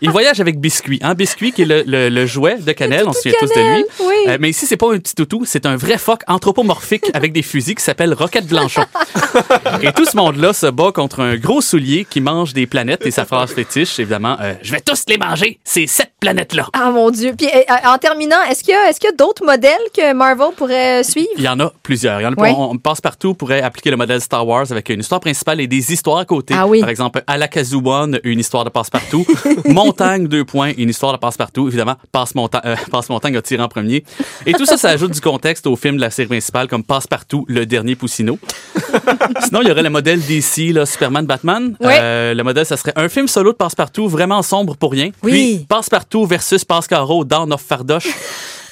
Ils 0.00 0.10
voyagent 0.10 0.40
avec 0.40 0.58
Biscuit. 0.60 0.98
Hein? 1.02 1.14
Biscuit 1.14 1.52
qui 1.52 1.62
est 1.62 1.66
le, 1.66 1.82
le- 1.86 2.08
le 2.08 2.26
jouet 2.26 2.58
de 2.58 2.72
Cannelle, 2.72 3.04
on 3.06 3.12
se 3.12 3.22
souvient 3.22 3.38
tous 3.40 3.48
de 3.48 3.74
lui. 3.76 3.84
Oui. 4.00 4.14
Euh, 4.28 4.36
mais 4.40 4.50
ici, 4.50 4.66
c'est 4.66 4.76
pas 4.76 4.92
un 4.92 4.98
petit 4.98 5.14
toutou, 5.14 5.42
c'est 5.44 5.66
un 5.66 5.76
vrai 5.76 5.98
phoque 5.98 6.22
anthropomorphique 6.28 7.04
avec 7.14 7.32
des 7.32 7.42
fusils 7.42 7.65
qui 7.74 7.82
s'appelle 7.82 8.14
Roquette 8.14 8.46
Blanchon. 8.46 8.84
et 9.82 9.92
tout 9.92 10.04
ce 10.04 10.16
monde-là 10.16 10.52
se 10.52 10.66
bat 10.66 10.92
contre 10.92 11.20
un 11.20 11.36
gros 11.36 11.60
soulier 11.60 12.06
qui 12.08 12.20
mange 12.20 12.52
des 12.52 12.66
planètes 12.66 13.04
et 13.04 13.10
sa 13.10 13.24
phrase 13.24 13.52
fétiche, 13.52 13.98
évidemment, 13.98 14.36
euh, 14.40 14.54
je 14.62 14.72
vais 14.72 14.80
tous 14.80 15.04
les 15.08 15.18
manger, 15.18 15.58
ces 15.64 15.86
sept 15.86 16.12
planètes-là. 16.20 16.66
Ah 16.72 16.90
mon 16.90 17.10
Dieu. 17.10 17.34
Puis 17.36 17.48
euh, 17.48 17.88
en 17.88 17.98
terminant, 17.98 18.42
est-ce 18.48 18.62
qu'il 18.62 18.74
y 18.74 18.76
a, 18.76 18.88
est-ce 18.88 19.00
qu'il 19.00 19.10
y 19.10 19.12
a 19.12 19.16
d'autres 19.16 19.44
modèles 19.44 19.72
que 19.94 20.12
Marvel 20.12 20.48
pourrait 20.56 21.04
suivre? 21.04 21.28
Il 21.36 21.42
y 21.42 21.48
en 21.48 21.60
a 21.60 21.72
plusieurs. 21.82 22.20
Il 22.20 22.24
y 22.24 22.26
en 22.26 22.32
a, 22.32 22.48
on, 22.50 22.72
on 22.72 22.78
passe 22.78 23.00
partout 23.00 23.34
pourrait 23.34 23.62
appliquer 23.62 23.90
le 23.90 23.96
modèle 23.96 24.20
Star 24.20 24.46
Wars 24.46 24.66
avec 24.70 24.88
une 24.88 25.00
histoire 25.00 25.20
principale 25.20 25.60
et 25.60 25.66
des 25.66 25.92
histoires 25.92 26.18
à 26.18 26.24
côté. 26.24 26.54
Ah 26.56 26.66
oui. 26.66 26.80
Par 26.80 26.88
exemple, 26.88 27.22
Alakazu 27.26 27.76
One, 27.84 28.20
une 28.24 28.40
histoire 28.40 28.64
de 28.64 28.70
passe-partout. 28.70 29.26
Montagne, 29.66 30.26
deux 30.26 30.44
points, 30.44 30.72
une 30.76 30.90
histoire 30.90 31.12
de 31.12 31.18
passe-partout. 31.18 31.68
Évidemment, 31.68 31.96
Passe-Montagne 32.12 32.62
euh, 32.64 32.76
Passe-Montagne 32.90 33.36
a 33.36 33.42
tiré 33.42 33.62
en 33.62 33.68
premier. 33.68 34.04
Et 34.44 34.52
tout 34.52 34.66
ça, 34.66 34.76
ça 34.76 34.90
ajoute 34.90 35.12
du 35.12 35.20
contexte 35.20 35.66
au 35.66 35.76
film 35.76 35.96
de 35.96 36.00
la 36.00 36.10
série 36.10 36.28
principale 36.28 36.68
comme 36.68 36.84
Passe-partout, 36.84 37.46
le 37.56 37.66
dernier 37.66 37.96
Poussineau. 37.96 38.38
Sinon, 39.44 39.62
il 39.62 39.68
y 39.68 39.70
aurait 39.70 39.82
le 39.82 39.90
modèle 39.90 40.20
DC, 40.20 40.72
là, 40.72 40.86
Superman, 40.86 41.26
Batman. 41.26 41.76
Euh, 41.82 42.34
le 42.34 42.42
modèle, 42.42 42.66
ça 42.66 42.76
serait 42.76 42.92
un 42.96 43.08
film 43.08 43.26
solo 43.26 43.52
de 43.52 43.56
Passe-partout, 43.56 44.08
vraiment 44.08 44.42
sombre 44.42 44.76
pour 44.76 44.92
rien. 44.92 45.10
Oui. 45.22 45.32
Puis, 45.32 45.66
Passe-partout 45.68 46.26
versus 46.26 46.64
Passe-Caro, 46.64 47.24
Down 47.24 47.52
of 47.52 47.62
Fardoche. 47.62 48.08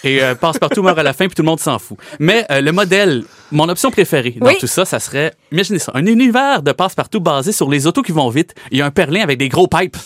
Et 0.04 0.22
euh, 0.22 0.34
Passe-Partout 0.34 0.82
meurt 0.82 0.98
à 0.98 1.02
la 1.02 1.14
fin, 1.14 1.26
puis 1.26 1.34
tout 1.34 1.42
le 1.42 1.46
monde 1.46 1.60
s'en 1.60 1.78
fout. 1.78 1.96
Mais 2.18 2.44
euh, 2.50 2.60
le 2.60 2.72
modèle, 2.72 3.24
mon 3.54 3.68
option 3.68 3.90
préférée 3.90 4.34
dans 4.40 4.46
Oui. 4.48 4.56
tout 4.60 4.66
ça, 4.66 4.84
ça 4.84 5.00
serait, 5.00 5.32
imaginez 5.52 5.78
ça, 5.78 5.92
un 5.94 6.04
univers 6.06 6.62
de 6.62 6.72
Passe-Partout 6.72 7.20
basé 7.20 7.52
sur 7.52 7.70
les 7.70 7.86
autos 7.86 8.02
qui 8.02 8.12
vont 8.12 8.28
vite. 8.28 8.54
Il 8.70 8.78
y 8.78 8.82
a 8.82 8.86
un 8.86 8.90
perlin 8.90 9.22
avec 9.22 9.38
des 9.38 9.48
gros 9.48 9.66
pipes 9.66 9.96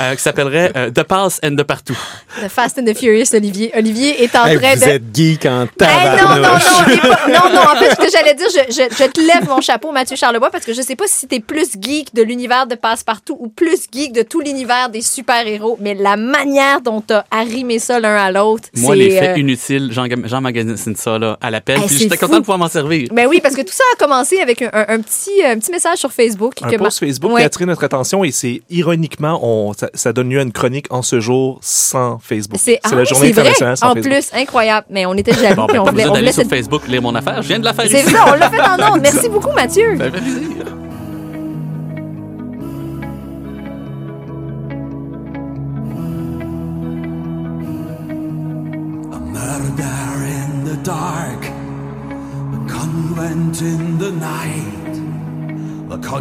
euh, 0.00 0.14
qui 0.14 0.22
s'appellerait 0.22 0.72
euh, 0.76 0.90
The 0.90 1.02
Pass 1.04 1.40
and 1.44 1.56
The 1.56 1.62
Partout. 1.62 1.96
The 2.44 2.48
Fast 2.48 2.78
and 2.78 2.84
the 2.84 2.96
Furious, 2.96 3.34
Olivier. 3.34 3.70
Olivier 3.76 4.22
est 4.22 4.34
en 4.36 4.44
Hey, 4.46 4.58
train 4.58 4.74
vous 4.74 4.80
de... 4.84 4.90
êtes 4.90 5.02
geek 5.14 5.46
en 5.46 5.62
Hey, 5.80 6.22
non, 6.22 6.28
non, 6.28 6.36
non, 6.36 6.42
pas- 6.42 7.28
non, 7.28 7.54
non, 7.54 7.60
en 7.72 7.76
fait, 7.76 7.90
ce 7.90 7.96
que 7.96 8.10
j'allais 8.10 8.34
dire, 8.34 8.46
je, 8.50 8.72
je, 8.72 8.94
je 9.04 9.10
te 9.10 9.20
lève 9.20 9.48
mon 9.48 9.60
chapeau, 9.60 9.92
Mathieu 9.92 10.16
Charlebois, 10.16 10.50
parce 10.50 10.64
que 10.64 10.72
je 10.74 10.82
sais 10.82 10.96
pas 10.96 11.04
si 11.06 11.26
t'es 11.28 11.40
plus 11.40 11.70
geek 11.80 12.14
de 12.14 12.22
l'univers 12.22 12.66
de 12.66 12.74
Passe-Partout 12.74 13.36
ou 13.38 13.48
plus 13.48 13.86
geek 13.92 14.12
de 14.12 14.22
tout 14.22 14.40
l'univers 14.40 14.90
des 14.90 15.02
super-héros, 15.02 15.78
mais 15.80 15.94
la 15.94 16.16
manière 16.16 16.80
dont 16.80 17.00
t'as 17.00 17.24
arrimé 17.30 17.78
ça 17.78 18.00
l'un 18.00 18.16
à 18.16 18.32
l'autre, 18.32 18.64
Moi, 18.76 18.94
c'est... 18.94 18.98
les 18.98 19.10
faits 19.10 19.36
euh, 19.36 19.40
inutiles, 19.40 19.90
j'emmagasine 19.92 20.96
ça 20.96 21.18
là, 21.18 21.38
à 21.40 21.50
l'appel, 21.50 21.78
Hey, 21.80 21.86
puis 21.86 21.98
j'étais 21.98 22.16
content 22.16 22.34
de 22.36 22.40
pouvoir 22.40 22.58
m'en 22.58 22.68
servir. 22.68 22.79
Ben 23.12 23.26
oui, 23.28 23.40
parce 23.42 23.54
que 23.54 23.62
tout 23.62 23.72
ça 23.72 23.84
a 23.92 23.96
commencé 23.96 24.40
avec 24.40 24.62
un, 24.62 24.70
un- 24.72 24.86
un 24.88 25.00
petit, 25.00 25.42
un 25.44 25.58
petit 25.58 25.70
message 25.70 25.98
sur 25.98 26.12
Facebook. 26.12 26.54
Un 26.62 26.68
que 26.70 26.76
post 26.76 26.98
Facebook 27.00 27.32
Ouais. 27.32 27.40
qui 27.40 27.42
a 27.44 27.46
attiré 27.46 27.66
notre 27.66 27.84
attention 27.84 28.24
et 28.24 28.30
c'est 28.32 28.62
ironiquement, 28.70 29.38
on, 29.42 29.72
ça, 29.72 29.88
ça 29.94 30.12
donne 30.12 30.30
lieu 30.30 30.38
à 30.38 30.42
une 30.42 30.52
chronique 30.52 30.86
en 30.90 31.02
ce 31.02 31.20
jour 31.20 31.58
sans 31.62 32.18
Facebook. 32.18 32.60
C'est 32.62 32.80
ah, 32.82 32.94
la 32.94 33.04
journée 33.04 33.28
c'est 33.28 33.32
vrai. 33.32 33.40
internationale 33.42 33.76
sans 33.76 33.90
En 33.90 33.94
Facebook. 33.94 34.12
plus, 34.12 34.30
incroyable. 34.40 34.86
Mais 34.90 35.06
on 35.06 35.14
était 35.14 35.32
jaloux. 35.34 35.56
Bon, 35.56 35.66
ben, 35.66 35.78
on 35.80 35.84
pas 35.84 35.90
voulait, 35.90 36.06
on 36.08 36.32
sur 36.32 36.44
Facebook 36.48 36.86
lire 36.88 37.02
mon 37.02 37.14
affaire. 37.14 37.42
Je 37.42 37.48
viens 37.48 37.58
de 37.58 37.64
la 37.64 37.74
faire 37.74 37.86
C'est 37.88 38.02
ça, 38.10 38.24
on 38.28 38.34
l'a 38.34 38.50
fait 38.50 38.60
en 38.60 38.92
ondes. 38.94 39.00
Merci 39.02 39.28
beaucoup, 39.28 39.52
Mathieu. 39.52 39.96
Ça 39.98 40.04
fait 40.04 40.10
plaisir. 40.12 40.79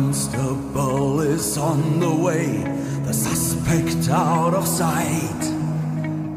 Constable 0.10 1.22
is 1.22 1.56
on 1.56 2.00
the 2.00 2.10
way, 2.10 2.48
the 3.06 3.14
suspect 3.14 4.10
out 4.10 4.56
of 4.56 4.66
sight. 4.68 5.44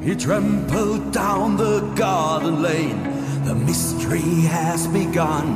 He 0.03 0.15
trampled 0.15 1.11
down 1.11 1.57
the 1.57 1.81
garden 1.97 2.61
lane, 2.61 3.03
the 3.45 3.55
mystery 3.55 4.43
has 4.57 4.87
begun. 4.89 5.47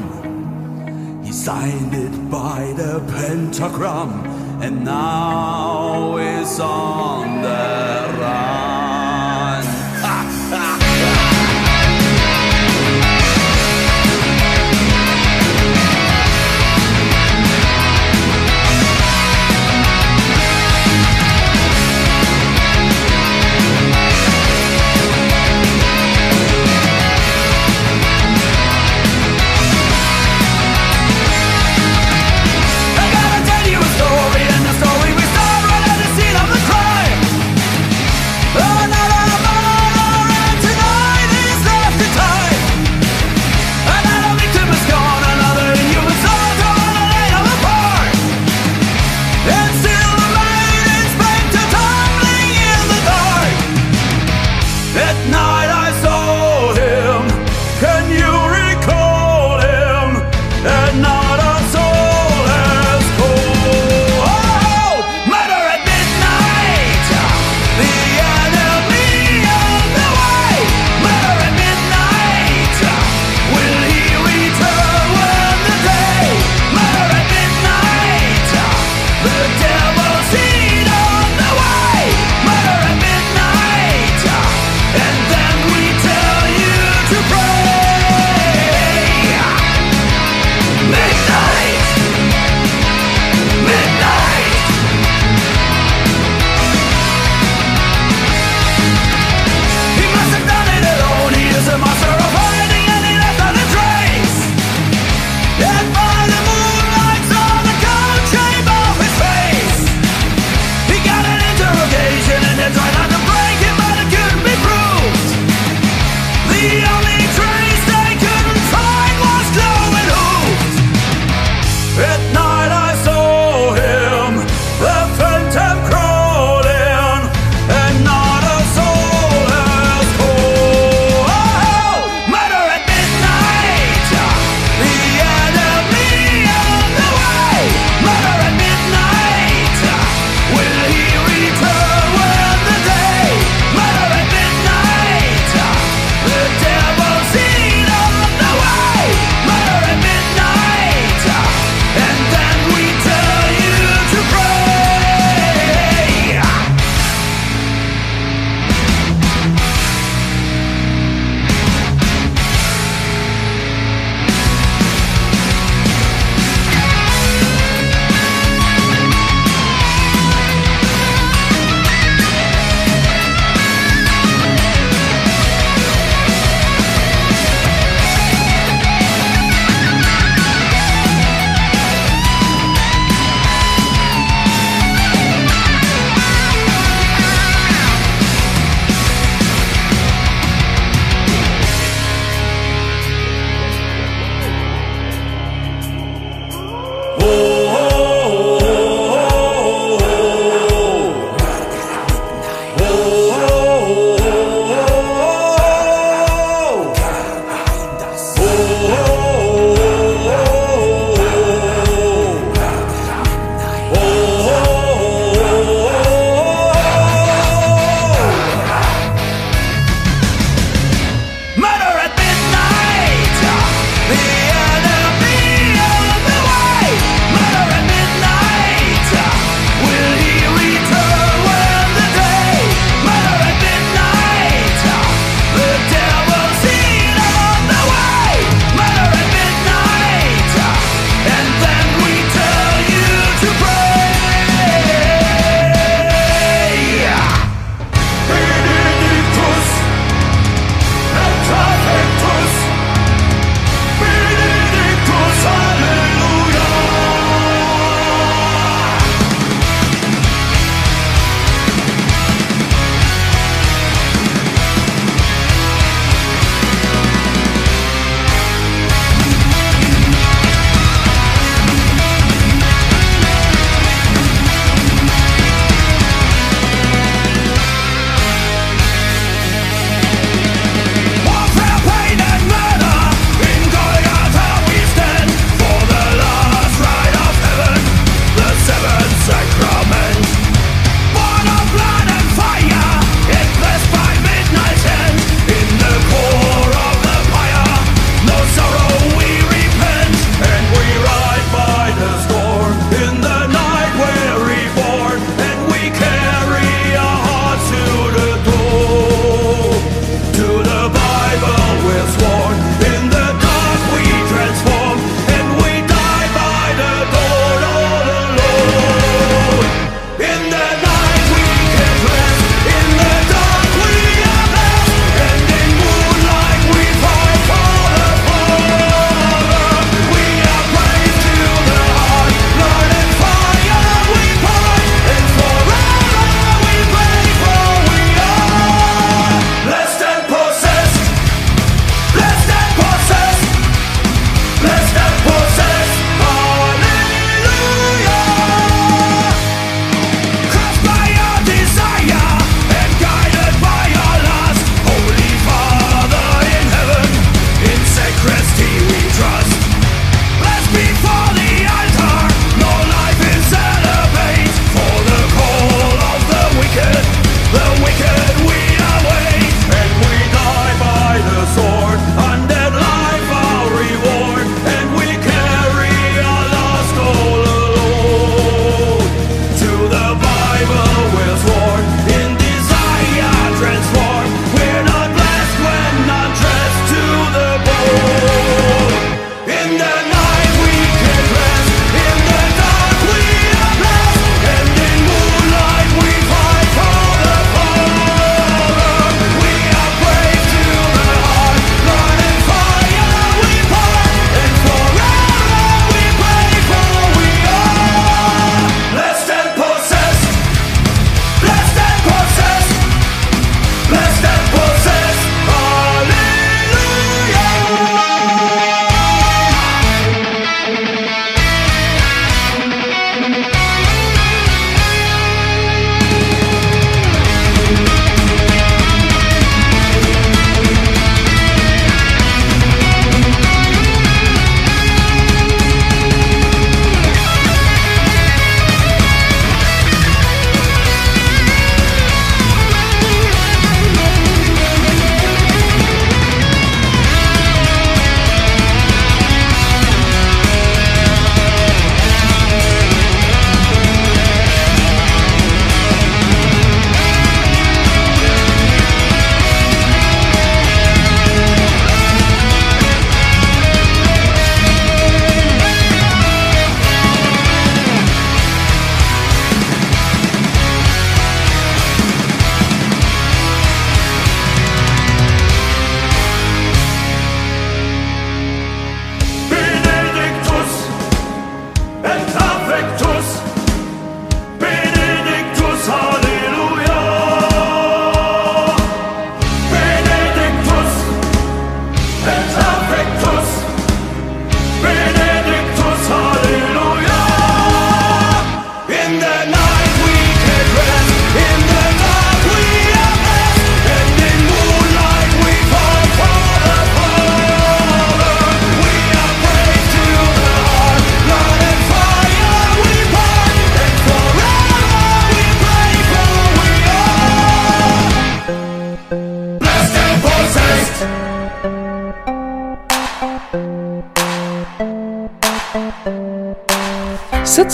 He 1.27 1.31
signed 1.31 1.93
it 1.93 2.31
by 2.31 2.73
the 2.75 3.05
pentagram, 3.13 4.25
and 4.63 4.83
now 4.83 6.17
is 6.17 6.59
on 6.59 7.43
the 7.43 8.06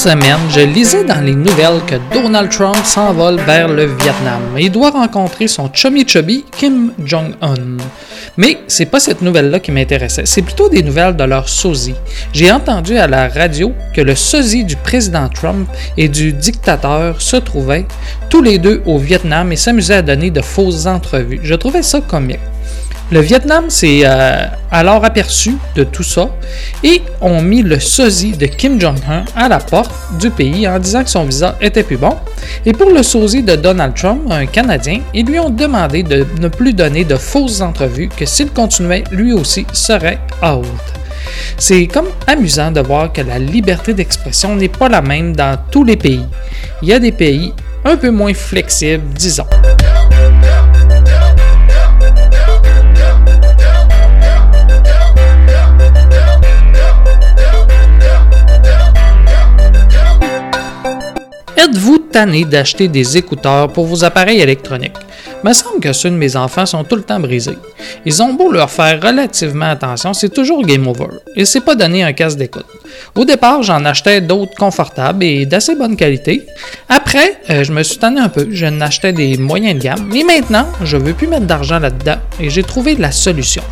semaine, 0.03 0.41
je 0.51 0.59
lisais 0.63 1.05
dans 1.05 1.21
les 1.21 1.37
nouvelles 1.37 1.81
que 1.87 1.95
Donald 2.13 2.51
Trump 2.51 2.85
s'envole 2.85 3.37
vers 3.43 3.69
le 3.69 3.85
Vietnam 3.85 4.41
et 4.59 4.69
doit 4.69 4.91
rencontrer 4.91 5.47
son 5.47 5.71
chummy 5.73 6.05
chubby 6.05 6.45
Kim 6.59 6.93
Jong-un. 7.05 7.77
Mais 8.37 8.59
c'est 8.67 8.87
pas 8.87 8.99
cette 8.99 9.23
nouvelle-là 9.23 9.61
qui 9.61 9.71
m'intéressait, 9.71 10.27
c'est 10.27 10.43
plutôt 10.43 10.69
des 10.69 10.83
nouvelles 10.83 11.15
de 11.15 11.23
leur 11.23 11.49
sosie. 11.49 11.95
J'ai 12.33 12.51
entendu 12.51 12.99
à 12.99 13.07
la 13.07 13.29
radio 13.29 13.73
que 13.95 14.01
le 14.01 14.17
sosie 14.17 14.65
du 14.65 14.75
président 14.75 15.29
Trump 15.29 15.69
et 15.97 16.09
du 16.09 16.33
dictateur 16.33 17.23
se 17.23 17.37
trouvaient 17.37 17.87
tous 18.29 18.43
les 18.43 18.59
deux 18.59 18.83
au 18.87 18.99
Vietnam 18.99 19.53
et 19.53 19.57
s'amusaient 19.57 19.95
à 19.95 20.03
donner 20.03 20.33
de 20.33 20.43
fausses 20.43 20.87
entrevues. 20.87 21.39
Je 21.45 21.55
trouvais 21.55 21.85
ça 21.85 22.01
comique. 22.01 22.41
Le 23.13 23.21
Vietnam 23.21 23.69
s'est 23.69 24.05
euh, 24.07 24.47
alors 24.71 25.05
aperçu 25.05 25.59
de 25.77 25.85
tout 25.85 26.03
ça 26.03 26.31
et 26.83 27.03
ont 27.21 27.43
mis 27.43 27.61
le 27.61 27.79
sosie 27.79 28.33
de 28.33 28.47
Kim 28.47 28.81
Jong-un 28.81 29.27
à 29.37 29.51
la 29.51 29.59
porte 29.59 29.93
du 30.19 30.31
pays 30.31 30.67
en 30.67 30.79
disant 30.79 31.05
que 31.05 31.11
son 31.11 31.27
visa 31.27 31.59
était 31.61 31.83
plus 31.83 31.99
bon. 31.99 32.17
Et 32.65 32.73
pour 32.73 32.89
le 32.89 33.03
sosie 33.03 33.43
de 33.43 33.55
Donald 33.55 33.95
Trump, 33.95 34.23
un 34.31 34.47
Canadien, 34.47 35.01
ils 35.13 35.27
lui 35.27 35.39
ont 35.39 35.51
demandé 35.51 36.03
de 36.03 36.27
ne 36.41 36.49
plus 36.49 36.73
donner 36.73 37.05
de 37.05 37.17
fausses 37.17 37.61
entrevues, 37.61 38.09
que 38.09 38.25
s'il 38.25 38.51
continuait, 38.51 39.05
lui 39.11 39.35
aussi 39.35 39.67
serait 39.75 40.19
out. 40.43 40.65
C'est 41.59 41.89
comme 41.89 42.09
amusant 42.27 42.71
de 42.71 42.81
voir 42.81 43.13
que 43.13 43.21
la 43.21 43.39
liberté 43.39 43.93
d'expression 43.93 44.57
n'est 44.57 44.71
pas 44.71 44.89
la 44.89 45.03
même 45.03 45.37
dans 45.37 45.59
tous 45.71 45.85
les 45.85 45.99
pays. 45.99 46.25
Il 46.81 46.89
y 46.89 46.95
a 46.95 46.99
des 46.99 47.13
pays 47.13 47.53
un 47.85 47.99
peu 47.99 48.11
moins 48.11 48.33
flexibles, 48.33 49.05
disons. 49.15 49.45
Êtes-vous 61.63 61.99
tanné 61.99 62.45
d'acheter 62.45 62.89
des 62.89 63.17
écouteurs 63.17 63.73
pour 63.73 63.87
vos 63.87 64.03
appareils 64.03 64.41
électroniques? 64.41 64.97
Me 65.45 65.53
semble 65.53 65.79
que 65.79 65.93
ceux 65.93 66.11
de 66.11 66.17
mes 66.17 66.35
enfants 66.35 66.67
sont 66.67 66.83
tout 66.83 66.97
le 66.97 67.05
temps 67.05 67.21
brisés. 67.21 67.59
Ils 68.05 68.21
ont 68.21 68.35
beau 68.35 68.51
leur 68.51 68.69
faire 68.69 69.01
relativement 69.01 69.71
attention, 69.71 70.13
c'est 70.13 70.31
toujours 70.31 70.65
game 70.65 70.89
over. 70.89 71.07
Et 71.37 71.45
c'est 71.45 71.61
pas 71.61 71.77
donné 71.77 72.03
un 72.03 72.13
casque 72.15 72.39
d'écoute. 72.39 72.67
Au 73.15 73.25
départ, 73.25 73.63
j'en 73.63 73.85
achetais 73.85 74.21
d'autres 74.21 74.57
confortables 74.57 75.23
et 75.23 75.47
d'assez 75.47 75.77
bonne 75.77 75.95
qualité. 75.95 76.45
Après, 77.15 77.37
euh, 77.51 77.63
je 77.63 77.73
me 77.73 77.83
suis 77.83 77.99
tanné 77.99 78.23
un 78.23 78.31
peu. 78.31 78.49
Je 78.51 78.65
n'achetais 78.65 79.13
des 79.13 79.37
moyens 79.37 79.75
de 79.75 79.81
gamme. 79.81 80.09
Mais 80.11 80.25
maintenant, 80.25 80.67
je 80.83 80.97
veux 80.97 81.13
plus 81.13 81.27
mettre 81.27 81.45
d'argent 81.45 81.79
là-dedans 81.79 82.17
et 82.41 82.49
j'ai 82.49 82.63
trouvé 82.63 82.97
la 82.97 83.13
solution. 83.13 83.63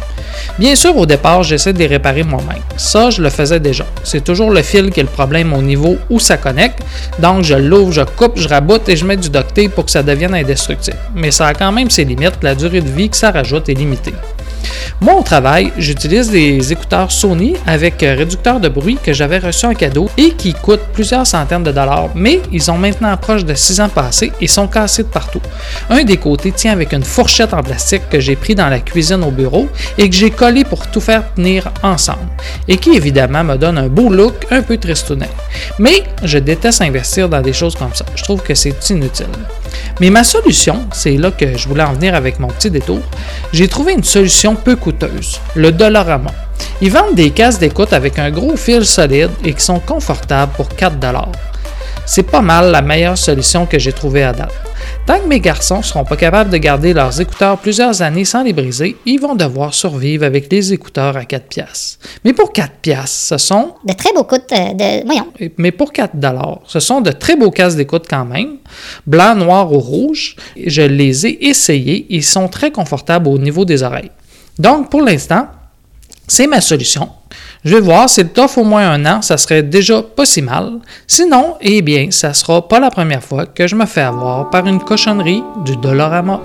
Bien 0.59 0.74
sûr, 0.74 0.95
au 0.95 1.07
départ, 1.07 1.43
j'essaie 1.43 1.72
de 1.72 1.78
les 1.78 1.86
réparer 1.86 2.22
moi-même. 2.22 2.61
Ça, 2.76 3.09
je 3.09 3.22
le 3.22 3.30
faisais 3.30 3.59
déjà. 3.59 3.86
C'est 4.05 4.22
toujours 4.22 4.51
le 4.51 4.61
fil 4.61 4.91
qui 4.91 5.01
est 5.01 5.05
le 5.05 5.09
problème 5.09 5.55
au 5.55 5.62
niveau 5.62 5.97
où 6.11 6.18
ça 6.18 6.36
connecte. 6.36 6.80
Donc, 7.18 7.45
je 7.45 7.55
l'ouvre, 7.55 7.93
je 7.93 8.03
coupe, 8.03 8.34
je 8.36 8.47
raboute 8.47 8.86
et 8.91 8.97
je 8.97 9.07
mets 9.07 9.16
du 9.16 9.30
duct 9.30 9.55
tape 9.55 9.70
pour 9.70 9.86
que 9.86 9.91
ça 9.91 10.03
devienne 10.03 10.34
indestructible. 10.34 10.99
Mais 11.14 11.30
ça 11.30 11.47
a 11.47 11.55
quand 11.55 11.72
même 11.72 11.88
ses 11.88 12.05
limites. 12.05 12.43
La 12.43 12.55
durée 12.55 12.82
de 12.82 12.91
vie 12.91 13.09
que 13.09 13.16
ça 13.16 13.30
rajoute 13.30 13.70
est 13.70 13.74
limitée. 13.74 14.12
Moi, 15.00 15.14
au 15.14 15.22
travail, 15.22 15.72
j'utilise 15.78 16.30
des 16.30 16.72
écouteurs 16.72 17.11
Sony 17.11 17.54
avec 17.66 18.02
euh, 18.02 18.14
réducteur 18.14 18.61
de 18.61 18.68
bruit 18.68 18.98
que 19.02 19.12
j'avais 19.12 19.38
reçu 19.38 19.64
en 19.64 19.72
cadeau 19.74 20.11
et 20.18 20.32
qui 20.32 20.52
coûtent 20.52 20.88
plusieurs 20.92 21.26
centaines 21.26 21.62
de 21.62 21.72
dollars, 21.72 22.11
mais 22.14 22.40
ils 22.52 22.70
ont 22.70 22.76
maintenant 22.76 23.16
proche 23.16 23.44
de 23.44 23.54
6 23.54 23.80
ans 23.80 23.88
passés 23.88 24.30
et 24.40 24.46
sont 24.46 24.68
cassés 24.68 25.04
de 25.04 25.08
partout. 25.08 25.40
Un 25.88 26.04
des 26.04 26.18
côtés 26.18 26.52
tient 26.52 26.72
avec 26.72 26.92
une 26.92 27.02
fourchette 27.02 27.54
en 27.54 27.62
plastique 27.62 28.08
que 28.11 28.20
j'ai 28.20 28.36
pris 28.36 28.54
dans 28.54 28.68
la 28.68 28.80
cuisine 28.80 29.24
au 29.24 29.30
bureau 29.30 29.68
et 29.96 30.11
que 30.11 30.14
j'ai 30.14 30.30
collé 30.30 30.64
pour 30.64 30.86
tout 30.88 31.00
faire 31.00 31.24
tenir 31.34 31.70
ensemble, 31.82 32.28
et 32.68 32.76
qui 32.76 32.90
évidemment 32.90 33.44
me 33.44 33.56
donne 33.56 33.78
un 33.78 33.88
beau 33.88 34.11
look 34.11 34.46
un 34.50 34.62
peu 34.62 34.76
tristounet. 34.76 35.30
Mais 35.78 36.02
je 36.22 36.38
déteste 36.38 36.82
investir 36.82 37.28
dans 37.28 37.40
des 37.40 37.54
choses 37.54 37.74
comme 37.74 37.94
ça. 37.94 38.04
Je 38.14 38.22
trouve 38.22 38.42
que 38.42 38.54
c'est 38.54 38.90
inutile. 38.90 39.26
Mais 40.00 40.11
ma 40.11 40.24
solution, 40.24 40.86
c'est 40.92 41.16
là 41.16 41.30
que 41.30 41.56
je 41.56 41.68
voulais 41.68 41.82
en 41.82 41.92
venir 41.92 42.14
avec 42.14 42.38
mon 42.38 42.48
petit 42.48 42.70
détour, 42.70 43.00
j'ai 43.52 43.68
trouvé 43.68 43.92
une 43.92 44.04
solution 44.04 44.49
peu 44.55 44.76
coûteuse, 44.76 45.40
le 45.55 45.72
Dollarama. 45.72 46.30
Ils 46.80 46.90
vendent 46.90 47.14
des 47.14 47.30
casques 47.30 47.61
d'écoute 47.61 47.92
avec 47.92 48.18
un 48.18 48.30
gros 48.30 48.57
fil 48.57 48.84
solide 48.84 49.30
et 49.44 49.53
qui 49.53 49.62
sont 49.62 49.80
confortables 49.80 50.53
pour 50.53 50.68
4 50.68 50.96
C'est 52.07 52.22
pas 52.22 52.40
mal 52.40 52.70
la 52.70 52.82
meilleure 52.82 53.18
solution 53.18 53.66
que 53.66 53.78
j'ai 53.78 53.92
trouvée 53.92 54.24
à 54.24 54.32
date. 54.32 54.53
Tant 55.07 55.18
que 55.18 55.26
mes 55.26 55.40
garçons 55.40 55.78
ne 55.78 55.82
seront 55.82 56.05
pas 56.05 56.16
capables 56.16 56.51
de 56.51 56.57
garder 56.57 56.92
leurs 56.92 57.20
écouteurs 57.20 57.59
plusieurs 57.59 58.01
années 58.03 58.24
sans 58.24 58.42
les 58.42 58.53
briser, 58.53 58.96
ils 59.07 59.20
vont 59.20 59.34
devoir 59.34 59.74
survivre 59.74 60.24
avec 60.24 60.51
les 60.53 60.72
écouteurs 60.72 61.16
à 61.16 61.24
4 61.24 61.48
piastres. 61.48 61.98
Mais 62.24 62.32
pour 62.32 62.53
4 62.53 62.72
piastres, 62.80 63.11
ce 63.11 63.38
sont... 63.38 63.74
De 63.84 63.92
très 63.92 64.12
beaux 64.12 64.24
coûts 64.24 64.36
de... 64.36 65.05
Voyons. 65.05 65.26
Mais 65.59 65.72
pour 65.72 65.92
4 65.92 66.16
dollars, 66.16 66.61
ce 66.66 66.80
sont 66.80 67.01
de 67.01 67.11
très 67.11 67.36
beaux 67.36 67.51
casques 67.51 67.76
d'écoute 67.76 68.07
quand 68.09 68.24
même, 68.24 68.57
blanc, 69.07 69.34
noir 69.34 69.72
ou 69.72 69.78
rouge. 69.78 70.36
Je 70.64 70.82
les 70.82 71.26
ai 71.26 71.48
essayés, 71.48 72.07
ils 72.11 72.24
sont 72.24 72.48
très 72.48 72.70
confortables 72.70 73.28
au 73.28 73.38
niveau 73.38 73.64
des 73.64 73.82
oreilles. 73.82 74.11
Donc, 74.59 74.90
pour 74.90 75.03
l'instant, 75.03 75.48
c'est 76.26 76.46
ma 76.46 76.61
solution. 76.61 77.09
Je 77.64 77.74
vais 77.74 77.80
voir, 77.80 78.09
si 78.09 78.22
le 78.22 78.28
t'offre 78.28 78.59
au 78.59 78.64
moins 78.64 78.90
un 78.90 79.05
an, 79.05 79.22
ça 79.22 79.36
serait 79.36 79.62
déjà 79.62 80.03
pas 80.03 80.24
si 80.24 80.40
mal. 80.40 80.78
Sinon, 81.07 81.57
eh 81.61 81.82
bien, 81.82 82.11
ça 82.11 82.32
sera 82.32 82.66
pas 82.66 82.80
la 82.80 82.90
première 82.90 83.22
fois 83.22 83.46
que 83.46 83.66
je 83.66 83.74
me 83.74 83.84
fais 83.86 84.01
avoir 84.01 84.48
par 84.51 84.66
une 84.66 84.80
cochonnerie 84.80 85.42
du 85.64 85.76
Dollarama. 85.76 86.40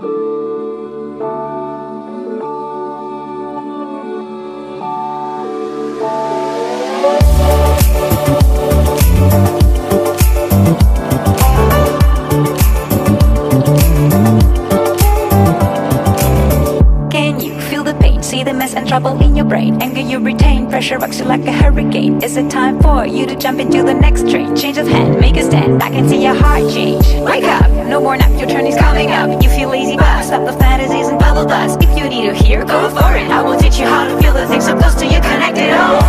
Trouble 18.88 19.20
in 19.22 19.36
your 19.36 19.46
brain. 19.46 19.82
Anger 19.82 20.00
you 20.00 20.20
retain, 20.20 20.70
pressure 20.70 21.00
rocks 21.00 21.20
you 21.20 21.26
like 21.26 21.44
a 21.46 21.52
hurricane. 21.52 22.22
Is 22.22 22.38
it 22.38 22.52
time 22.52 22.80
for 22.80 23.06
you 23.06 23.26
to 23.26 23.36
jump 23.36 23.60
into 23.60 23.82
the 23.84 23.94
next 23.94 24.30
train? 24.30 24.56
Change 24.56 24.78
of 24.78 24.88
hand, 24.88 25.20
make 25.20 25.36
a 25.38 25.44
stand. 25.44 25.82
I 25.82 25.90
can 25.90 26.08
see 26.08 26.24
your 26.24 26.36
heart 26.36 26.72
change. 26.72 27.04
Wake 27.26 27.46
up, 27.46 27.70
no 27.88 28.00
more 28.00 28.16
nap, 28.16 28.30
your 28.40 28.48
turn 28.48 28.68
is 28.68 28.78
coming 28.78 29.10
up. 29.10 29.42
You 29.42 29.50
feel 29.50 29.70
lazy, 29.70 29.98
but 29.98 30.24
stop 30.24 30.46
the 30.46 30.54
fantasies 30.54 31.08
and 31.08 31.20
bubble 31.20 31.46
dust. 31.46 31.82
If 31.82 31.98
you 31.98 32.08
need 32.08 32.30
to 32.30 32.36
hear, 32.36 32.64
go 32.64 32.90
for 32.90 33.16
it. 33.16 33.28
I 33.30 33.42
will 33.42 33.60
teach 33.60 33.80
you 33.80 33.88
how 33.88 34.06
to 34.08 34.22
feel 34.22 34.34
the 34.34 34.48
things 34.48 34.66
so 34.66 34.78
close 34.78 34.96
to 34.96 35.06
you, 35.06 35.20
connect 35.20 35.58
it 35.58 35.72
oh, 35.74 36.00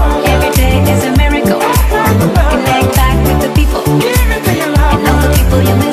all. 0.00 0.26
Every 0.26 0.50
day 0.56 0.80
is 0.90 1.04
a 1.04 1.12
miracle. 1.16 1.60
Connect 1.60 2.96
back 2.96 3.16
with 3.28 3.40
the 3.46 3.52
people. 3.54 3.84
And 3.84 5.06
all 5.06 5.20
the 5.20 5.34
people 5.36 5.60
you 5.62 5.76
miss. 5.76 5.89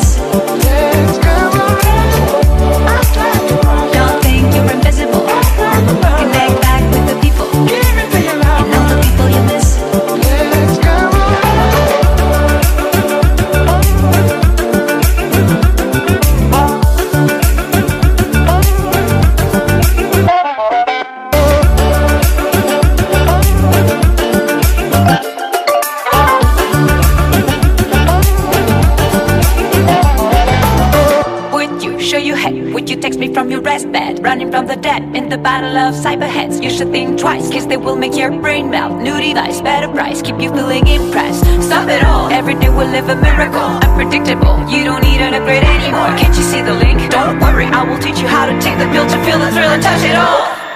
Text 33.01 33.19
me 33.19 33.33
from 33.33 33.49
your 33.49 33.61
rest 33.61 33.91
bed? 33.91 34.23
Running 34.23 34.51
from 34.51 34.67
the 34.67 34.75
dead 34.75 35.15
in 35.15 35.29
the 35.29 35.37
battle 35.37 35.77
of 35.77 35.93
cyberheads. 35.95 36.61
You 36.63 36.69
should 36.69 36.91
think 36.91 37.19
twice, 37.19 37.49
cause 37.51 37.67
they 37.67 37.77
will 37.77 37.95
make 37.95 38.15
your 38.15 38.31
brain 38.31 38.69
melt. 38.69 39.01
New 39.01 39.19
device, 39.19 39.61
better 39.61 39.87
price, 39.87 40.21
keep 40.21 40.39
you 40.39 40.49
feeling 40.51 40.85
impressed. 40.87 41.45
Stop 41.61 41.89
it 41.89 42.03
all, 42.03 42.29
every 42.31 42.55
day 42.55 42.69
we'll 42.69 42.89
live 42.89 43.09
a 43.09 43.15
miracle. 43.15 43.69
Unpredictable, 43.87 44.57
you 44.69 44.83
don't 44.83 45.03
need 45.03 45.21
an 45.21 45.33
upgrade 45.33 45.63
anymore. 45.63 46.11
Can't 46.17 46.35
you 46.35 46.43
see 46.43 46.61
the 46.61 46.73
link? 46.73 46.99
Don't 47.11 47.39
worry, 47.39 47.65
I 47.65 47.83
will 47.83 47.99
teach 47.99 48.19
you 48.19 48.27
how 48.27 48.45
to 48.45 48.59
take 48.59 48.77
the 48.77 48.85
pill 48.91 49.07
to 49.07 49.17
feel 49.25 49.39
the 49.39 49.51
thrill 49.51 49.71
and 49.71 49.83
touch 49.83 50.03
it 50.03 50.15
all. 50.15 50.66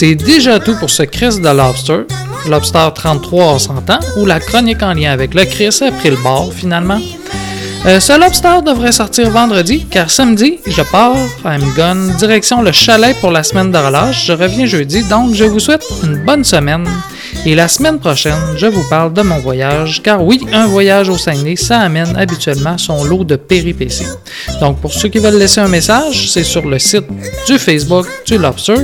C'est 0.00 0.14
déjà 0.14 0.58
tout 0.58 0.74
pour 0.76 0.88
ce 0.88 1.02
Chris 1.02 1.40
de 1.40 1.48
Lobster. 1.54 2.06
Lobster 2.48 2.88
33, 2.94 3.44
on 3.44 3.58
s'entend, 3.58 3.98
ou 4.16 4.24
la 4.24 4.40
chronique 4.40 4.82
en 4.82 4.94
lien 4.94 5.12
avec 5.12 5.34
le 5.34 5.44
Chris 5.44 5.78
a 5.82 5.92
pris 5.92 6.08
le 6.08 6.16
bord 6.16 6.50
finalement. 6.54 6.98
Euh, 7.84 8.00
ce 8.00 8.18
Lobster 8.18 8.62
devrait 8.64 8.92
sortir 8.92 9.28
vendredi, 9.28 9.84
car 9.90 10.10
samedi, 10.10 10.58
je 10.66 10.80
pars, 10.80 11.16
I'm 11.44 11.62
gone, 11.76 12.14
direction 12.18 12.62
le 12.62 12.72
chalet 12.72 13.14
pour 13.20 13.30
la 13.30 13.42
semaine 13.42 13.72
de 13.72 13.76
relâche. 13.76 14.24
Je 14.24 14.32
reviens 14.32 14.64
jeudi, 14.64 15.02
donc 15.04 15.34
je 15.34 15.44
vous 15.44 15.60
souhaite 15.60 15.84
une 16.02 16.24
bonne 16.24 16.44
semaine. 16.44 16.86
Et 17.44 17.54
la 17.54 17.68
semaine 17.68 17.98
prochaine, 17.98 18.40
je 18.56 18.66
vous 18.66 18.84
parle 18.88 19.12
de 19.12 19.22
mon 19.22 19.38
voyage, 19.38 20.02
car 20.02 20.24
oui, 20.24 20.40
un 20.52 20.66
voyage 20.66 21.08
au 21.08 21.16
Saguenay, 21.16 21.56
ça 21.56 21.80
amène 21.80 22.16
habituellement 22.16 22.76
son 22.76 23.04
lot 23.04 23.24
de 23.24 23.36
péripéties. 23.36 24.08
Donc 24.60 24.80
pour 24.80 24.92
ceux 24.92 25.08
qui 25.08 25.18
veulent 25.18 25.38
laisser 25.38 25.60
un 25.60 25.68
message, 25.68 26.30
c'est 26.30 26.44
sur 26.44 26.66
le 26.66 26.78
site 26.78 27.06
du 27.46 27.58
Facebook 27.58 28.06
du 28.26 28.36
Lobster. 28.36 28.76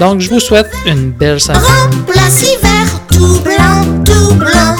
Donc 0.00 0.20
je 0.20 0.28
vous 0.28 0.40
souhaite 0.40 0.70
une 0.86 1.12
belle 1.12 1.40
semaine. 1.40 1.62
Place 2.06 2.42
hiver, 2.42 2.86
tout 3.12 3.40
blanc, 3.40 4.02
tout 4.04 4.34
blanc. 4.34 4.76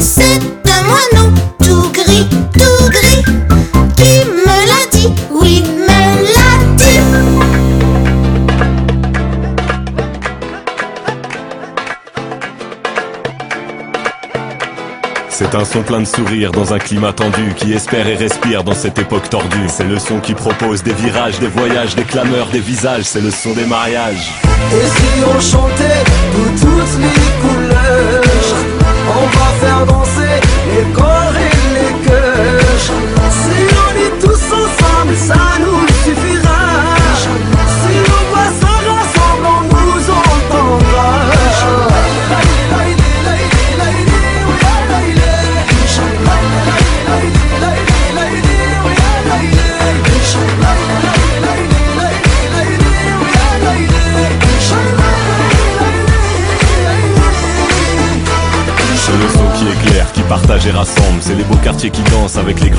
C'est 0.00 0.40
un 0.70 0.82
moineau 0.84 1.32
tout 1.58 1.90
gris, 1.92 2.26
tout 2.54 2.88
gris. 2.88 3.24
Qui 3.96 4.24
me 4.24 4.46
l'a 4.46 4.86
dit? 4.92 5.08
Oui, 5.30 5.62
me 5.62 5.86
l'a 5.86 6.74
dit. 6.76 7.00
C'est 15.28 15.54
un 15.56 15.64
son 15.64 15.82
plein 15.82 16.00
de 16.00 16.06
sourires 16.06 16.52
dans 16.52 16.72
un 16.72 16.78
climat 16.78 17.12
tendu 17.12 17.52
qui 17.56 17.72
espère 17.72 18.06
et 18.06 18.14
respire 18.14 18.62
dans 18.62 18.74
cette 18.74 18.98
époque 18.98 19.28
tordue. 19.28 19.68
C'est 19.68 19.84
le 19.84 19.98
son 19.98 20.20
qui 20.20 20.34
propose 20.34 20.82
des 20.82 20.94
virages, 20.94 21.40
des 21.40 21.48
voyages, 21.48 21.96
des 21.96 22.04
clameurs, 22.04 22.48
des 22.48 22.60
visages. 22.60 23.04
C'est 23.04 23.20
le 23.20 23.32
son 23.32 23.52
des 23.52 23.66
mariages. 23.66 24.32
Et 24.70 24.86
si 24.96 25.24
on 25.24 25.40
chantait 25.40 26.04
de 26.36 26.44
toutes 26.60 26.96
les 27.04 27.22
couleurs 27.42 28.22
On 29.08 29.26
va 29.36 29.48
faire 29.60 29.86
danser 29.86 30.40
les 30.74 30.92
corps 30.92 31.21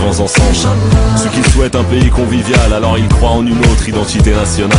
grands 0.04 0.20
ensembles. 0.20 0.56
Ceux 1.18 1.30
qui 1.30 1.50
souhaitent 1.52 1.76
un 1.76 1.84
pays 1.84 2.10
convivial, 2.10 2.74
alors 2.74 2.98
ils 2.98 3.08
croient 3.08 3.32
en 3.32 3.46
une 3.46 3.60
autre 3.60 3.88
identité 3.88 4.32
nationale. 4.32 4.78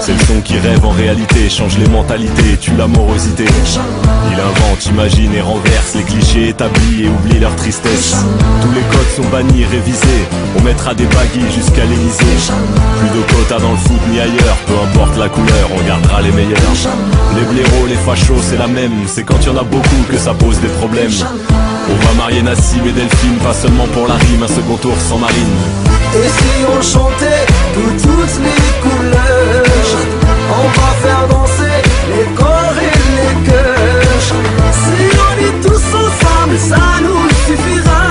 C'est 0.00 0.12
le 0.12 0.18
son 0.26 0.40
qui 0.40 0.58
rêve 0.58 0.84
en 0.84 0.90
réalité, 0.90 1.48
change 1.48 1.78
les 1.78 1.88
mentalités, 1.88 2.56
tue 2.60 2.72
l'amorosité. 2.76 3.44
Il 3.44 4.40
invente, 4.40 4.86
imagine 4.86 5.34
et 5.34 5.40
renverse 5.40 5.94
les 5.94 6.02
clichés 6.02 6.48
établis 6.48 7.04
et 7.04 7.08
oublie 7.08 7.38
leur 7.38 7.54
tristesse. 7.56 8.16
Tous 8.62 8.72
les 8.72 8.82
codes 8.82 9.12
sont 9.16 9.30
bannis, 9.30 9.64
révisés. 9.64 10.24
On 10.58 10.62
mettra 10.62 10.94
des 10.94 11.06
baguilles 11.06 11.52
jusqu'à 11.54 11.84
l'Elysée. 11.84 12.52
Plus 12.98 13.18
de 13.18 13.22
quotas 13.32 13.60
dans 13.60 13.72
le 13.72 13.76
foot 13.76 14.00
ni 14.10 14.18
ailleurs, 14.18 14.56
peu 14.66 14.74
importe 14.74 15.16
la 15.18 15.28
couleur, 15.28 15.68
on 15.76 15.86
gardera 15.86 16.22
les 16.22 16.32
meilleurs. 16.32 16.58
Les 17.36 17.44
blaireaux, 17.44 17.86
les 17.86 17.96
fachos, 17.96 18.42
c'est 18.42 18.58
la 18.58 18.66
même. 18.66 19.06
C'est 19.06 19.24
quand 19.24 19.44
y 19.44 19.48
en 19.48 19.56
a 19.56 19.62
beaucoup 19.62 20.02
que 20.10 20.18
ça 20.18 20.34
pose 20.34 20.58
des 20.60 20.68
problèmes. 20.68 21.10
On 21.90 22.06
va 22.06 22.12
marier 22.14 22.42
Nassim 22.42 22.86
et 22.86 22.92
Delphine, 22.92 23.38
pas 23.42 23.54
seulement 23.54 23.86
pour 23.88 24.06
la 24.06 24.14
rime, 24.14 24.42
un 24.42 24.48
second 24.48 24.76
tour 24.76 24.94
sans 24.98 25.18
marine. 25.18 25.56
Et 26.14 26.28
si 26.28 26.64
on 26.68 26.82
chantait 26.82 27.46
de 27.74 28.02
toutes 28.02 28.38
les 28.44 28.72
couleurs 28.82 29.64
On 30.50 30.68
va 30.78 30.90
faire 31.02 31.28
danser 31.28 31.78
les 32.14 32.34
corps 32.34 32.76
et 32.78 32.94
les 33.16 33.50
cœurs 33.50 34.28
Si 34.72 35.16
on 35.26 35.34
est 35.46 35.60
tous 35.66 35.84
ensemble, 35.96 36.58
ça 36.58 37.00
nous 37.00 37.24
suffira 37.46 38.01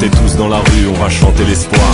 Sortez 0.00 0.16
tous 0.16 0.36
dans 0.36 0.48
la 0.48 0.56
rue, 0.56 0.88
on 0.88 1.02
va 1.02 1.10
chanter 1.10 1.44
l'espoir. 1.44 1.92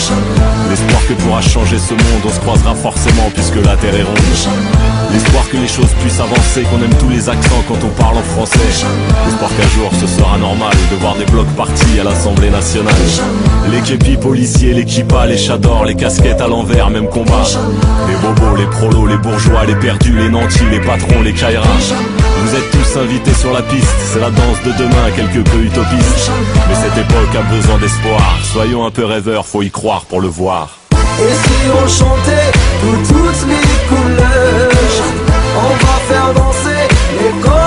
L'espoir 0.71 1.01
que 1.09 1.15
pourra 1.15 1.41
changer 1.41 1.77
ce 1.77 1.93
monde, 1.93 2.23
on 2.25 2.31
se 2.31 2.39
croisera 2.39 2.73
forcément 2.75 3.29
puisque 3.35 3.57
la 3.57 3.75
terre 3.77 3.97
est 3.97 4.05
ronde. 4.05 4.17
L'espoir 5.13 5.49
que 5.51 5.57
les 5.57 5.67
choses 5.67 5.91
puissent 6.01 6.21
avancer, 6.21 6.63
qu'on 6.63 6.81
aime 6.85 6.95
tous 7.01 7.09
les 7.09 7.29
accents 7.29 7.65
quand 7.67 7.83
on 7.83 7.89
parle 8.01 8.19
en 8.19 8.23
français. 8.23 8.87
L'espoir 9.27 9.51
qu'un 9.57 9.69
jour 9.71 9.91
ce 10.01 10.07
sera 10.07 10.39
normal 10.39 10.73
de 10.93 10.97
voir 10.97 11.17
des 11.17 11.25
blocs 11.25 11.51
partis 11.57 11.99
à 12.01 12.05
l'Assemblée 12.05 12.51
nationale. 12.51 12.95
Les 13.73 13.81
képis 13.81 14.17
policiers, 14.17 14.73
les 14.73 14.85
kippas, 14.85 15.27
les 15.27 15.39
chadors, 15.39 15.85
les 15.85 15.97
casquettes 15.97 16.41
à 16.41 16.47
l'envers, 16.47 16.91
même 16.91 17.09
combat. 17.09 17.43
Les 18.09 18.15
bobos, 18.17 18.57
les 18.57 18.67
prolos, 18.67 19.07
les 19.09 19.19
bourgeois, 19.19 19.65
les 19.67 19.75
perdus, 19.75 20.17
les 20.17 20.29
nantis, 20.29 20.61
les 20.71 20.81
patrons, 20.81 21.23
les 21.23 21.33
kairas. 21.33 21.93
Vous 22.43 22.55
êtes 22.55 22.71
tous 22.71 23.01
invités 23.01 23.35
sur 23.35 23.53
la 23.53 23.63
piste, 23.63 23.97
c'est 24.13 24.21
la 24.21 24.31
danse 24.31 24.63
de 24.65 24.71
demain, 24.79 25.11
quelque 25.17 25.41
peu 25.51 25.59
utopiste. 25.65 26.31
Mais 26.69 26.75
cette 26.75 26.97
époque 26.97 27.35
a 27.35 27.43
besoin 27.53 27.79
d'espoir. 27.97 28.39
Soyons 28.53 28.87
un 28.87 28.91
peu 28.91 29.05
rêveurs, 29.05 29.47
faut 29.47 29.63
y 29.63 29.71
croire 29.71 30.05
pour 30.07 30.21
le 30.21 30.29
voir. 30.29 30.79
Et 30.93 31.33
si 31.33 31.71
on 31.71 31.89
chantait 31.89 32.53
de 32.83 32.97
toutes 33.09 33.49
les 33.49 33.89
couleurs 33.89 34.71
On 35.57 35.87
va 35.87 36.15
faire 36.15 36.35
danser 36.35 36.89
les 37.19 37.41
corps 37.41 37.66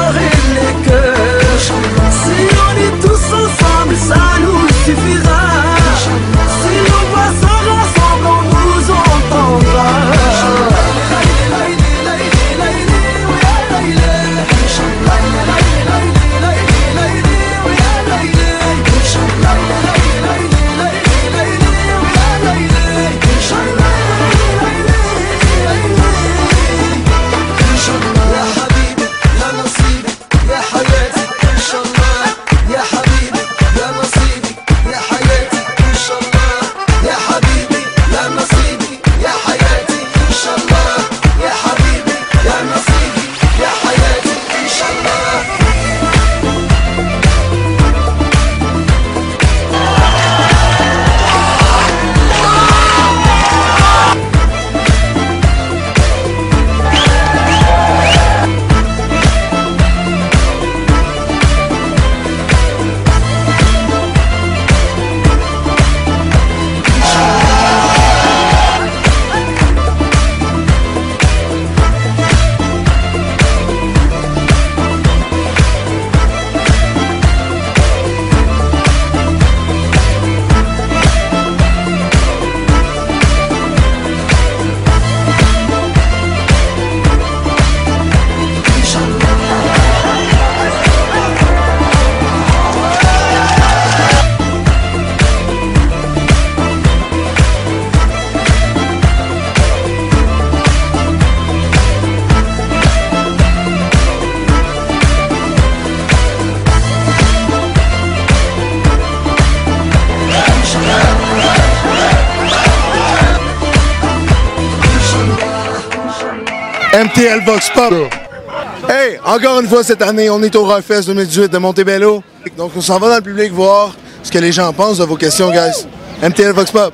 Hey, 117.80 119.17
encore 119.25 119.61
une 119.61 119.67
fois 119.67 119.86
cette 119.86 120.01
année, 120.01 120.30
on 120.30 120.43
est 120.43 120.53
au 120.57 120.65
Rockfest 120.65 121.03
2018 121.05 121.49
de 121.49 121.57
Montebello. 121.59 122.21
Donc 122.57 122.71
on 122.75 122.82
s'en 122.82 122.99
va 122.99 123.07
dans 123.07 123.15
le 123.15 123.21
public 123.21 123.53
voir 123.53 123.91
ce 124.21 124.30
que 124.30 124.38
les 124.38 124.51
gens 124.51 124.73
pensent 124.73 124.97
de 124.97 125.05
vos 125.05 125.15
questions, 125.15 125.49
guys. 125.49 125.88
MTL 126.21 126.51
Vox 126.51 126.71
Pop. 126.71 126.93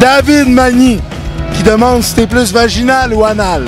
David 0.00 0.48
Magny 0.48 0.98
qui 1.54 1.62
demande 1.62 2.02
si 2.02 2.14
t'es 2.14 2.26
plus 2.26 2.52
vaginal 2.52 3.14
ou 3.14 3.24
anal. 3.24 3.66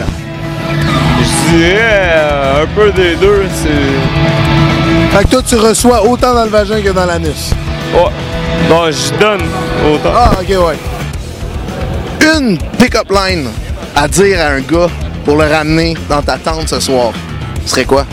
Je 1.23 1.57
dirais 1.57 2.15
euh, 2.15 2.65
un 2.65 2.67
peu 2.75 2.91
des 2.91 3.15
deux. 3.15 3.45
C'est. 3.55 5.17
Fait 5.17 5.25
que 5.25 5.31
toi, 5.31 5.43
tu 5.47 5.55
reçois 5.55 6.05
autant 6.05 6.35
dans 6.35 6.45
le 6.45 6.51
vagin 6.51 6.81
que 6.83 6.91
dans 6.91 7.07
l'anus. 7.07 7.53
Ouais. 7.95 8.11
Bon, 8.69 8.91
je 8.91 9.21
donne 9.21 9.43
autant. 9.93 10.11
Ah, 10.17 10.33
ok, 10.41 10.49
ouais. 10.49 10.79
Une 12.37 12.59
pick-up 12.77 13.09
line 13.11 13.49
à 13.95 14.09
dire 14.09 14.41
à 14.41 14.49
un 14.49 14.61
gars 14.63 14.89
pour 15.25 15.37
le 15.37 15.45
ramener 15.45 15.97
dans 16.09 16.23
ta 16.23 16.39
tente 16.39 16.69
ce 16.69 16.81
soir, 16.81 17.13
ce 17.65 17.71
serait 17.71 17.85
quoi? 17.85 18.07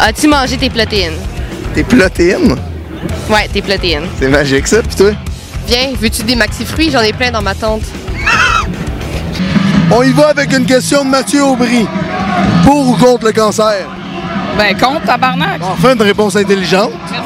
As-tu 0.00 0.28
mangé 0.28 0.56
tes 0.56 0.70
protéines? 0.70 1.18
Tes 1.74 1.84
protéines? 1.84 2.56
Ouais, 3.28 3.48
tes 3.52 3.62
protéines. 3.62 4.06
C'est 4.18 4.28
magique 4.28 4.66
ça, 4.66 4.82
pis 4.82 4.96
toi? 4.96 5.10
Viens, 5.66 5.92
veux-tu 6.00 6.22
des 6.22 6.34
maxi-fruits? 6.34 6.90
J'en 6.90 7.00
ai 7.02 7.12
plein 7.12 7.30
dans 7.30 7.42
ma 7.42 7.54
tente. 7.54 7.82
On 9.90 10.02
y 10.02 10.12
va 10.12 10.28
avec 10.28 10.52
une 10.52 10.66
question 10.66 11.04
de 11.04 11.10
Mathieu 11.10 11.42
Aubry. 11.42 11.86
Pour 12.64 12.88
ou 12.88 12.96
contre 12.96 13.26
le 13.26 13.32
cancer? 13.32 13.86
Ben, 14.56 14.76
contre, 14.76 15.04
tabarnak. 15.04 15.60
Enfin, 15.62 15.94
une 15.94 16.02
réponse 16.02 16.36
intelligente. 16.36 16.92
Merci. 17.10 17.24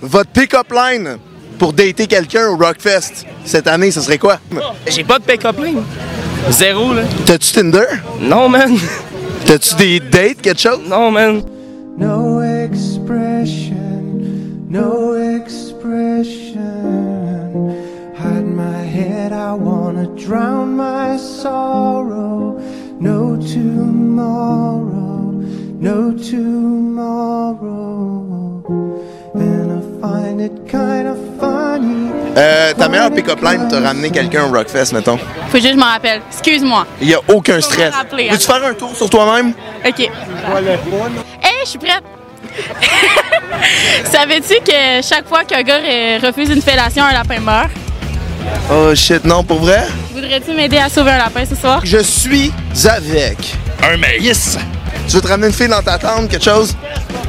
Votre 0.00 0.30
pick-up 0.30 0.72
line 0.72 1.18
pour 1.58 1.72
dater 1.72 2.06
quelqu'un 2.06 2.48
au 2.48 2.56
Rockfest 2.56 3.26
cette 3.44 3.66
année, 3.66 3.90
ce 3.90 4.00
serait 4.00 4.18
quoi? 4.18 4.38
J'ai 4.86 5.04
pas 5.04 5.18
de 5.18 5.24
pick-up 5.24 5.58
line. 5.58 5.82
Zéro, 6.50 6.94
là. 6.94 7.02
T'as-tu 7.26 7.52
Tinder? 7.52 7.86
Non, 8.20 8.48
man. 8.48 8.76
T'as-tu 9.46 9.74
des 9.76 10.00
dates, 10.00 10.40
quelque 10.42 10.60
chose? 10.60 10.80
Non, 10.88 11.10
man. 11.10 11.42
No 11.98 12.40
expression, 12.42 14.20
no 14.70 15.14
expression. 15.14 16.58
Hide 18.14 18.46
my 18.46 18.82
head, 18.84 19.32
I 19.32 19.52
wanna 19.52 20.06
drown 20.14 20.76
my 20.76 21.16
sorrow. 21.16 22.60
No 23.00 23.36
tomorrow, 23.36 25.32
no 25.80 26.12
tomorrow. 26.12 27.48
Euh, 32.36 32.72
ta 32.74 32.88
meilleure 32.88 33.10
pick-up 33.10 33.40
line 33.42 33.66
te 33.68 33.74
ramener 33.74 34.10
quelqu'un 34.10 34.44
au 34.44 34.52
Rockfest, 34.52 34.92
mettons? 34.92 35.18
Faut 35.50 35.56
juste 35.58 35.64
que 35.64 35.72
je 35.72 35.76
m'en 35.78 35.86
rappelle. 35.86 36.20
Excuse-moi. 36.30 36.86
Il 37.00 37.08
y 37.08 37.14
a 37.14 37.20
aucun 37.28 37.60
stress. 37.60 37.92
rappeler, 37.92 38.28
Veux-tu 38.30 38.46
faire 38.46 38.64
un 38.64 38.74
tour 38.74 38.94
sur 38.94 39.10
toi-même? 39.10 39.52
OK. 39.84 40.00
Hey, 40.00 40.10
je 41.64 41.68
suis 41.68 41.78
prête. 41.78 42.02
Savais-tu 44.12 44.54
que 44.64 45.02
chaque 45.02 45.26
fois 45.28 45.44
qu'un 45.44 45.62
gars 45.62 45.80
refuse 46.22 46.50
une 46.50 46.62
fellation, 46.62 47.04
un 47.04 47.12
lapin 47.12 47.40
meurt? 47.40 47.70
Oh 48.70 48.94
shit, 48.94 49.24
non, 49.24 49.42
pour 49.42 49.58
vrai? 49.58 49.86
Voudrais-tu 50.12 50.52
m'aider 50.52 50.78
à 50.78 50.88
sauver 50.88 51.10
un 51.12 51.18
lapin 51.18 51.44
ce 51.44 51.56
soir? 51.56 51.80
Je 51.84 51.98
suis 51.98 52.52
avec 52.88 53.56
un 53.82 53.96
maïs. 53.96 54.56
Tu 55.08 55.16
veux 55.16 55.20
te 55.22 55.26
ramener 55.28 55.48
une 55.48 55.52
fille 55.52 55.68
dans 55.68 55.82
ta 55.82 55.98
tente, 55.98 56.28
quelque 56.28 56.44
chose? 56.44 56.76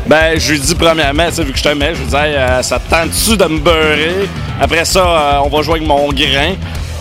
Ben, 0.10 0.40
je 0.40 0.54
lui 0.54 0.60
dis 0.60 0.74
premièrement, 0.74 1.28
tu 1.28 1.36
sais, 1.36 1.44
vu 1.44 1.52
que 1.52 1.58
je 1.60 1.64
te 1.64 1.70
mets, 1.70 1.94
je 1.94 2.00
lui 2.00 2.08
dis, 2.08 2.16
Hey, 2.16 2.34
euh, 2.34 2.64
ça 2.64 2.80
te 2.80 2.90
tente-tu 2.90 3.38
de 3.38 3.46
me 3.46 3.60
beurrer? 3.60 4.28
Après 4.60 4.84
ça, 4.84 5.02
euh, 5.02 5.42
on 5.46 5.50
va 5.50 5.62
jouer 5.62 5.76
avec 5.76 5.88
mon 5.88 6.10
grain. 6.10 6.56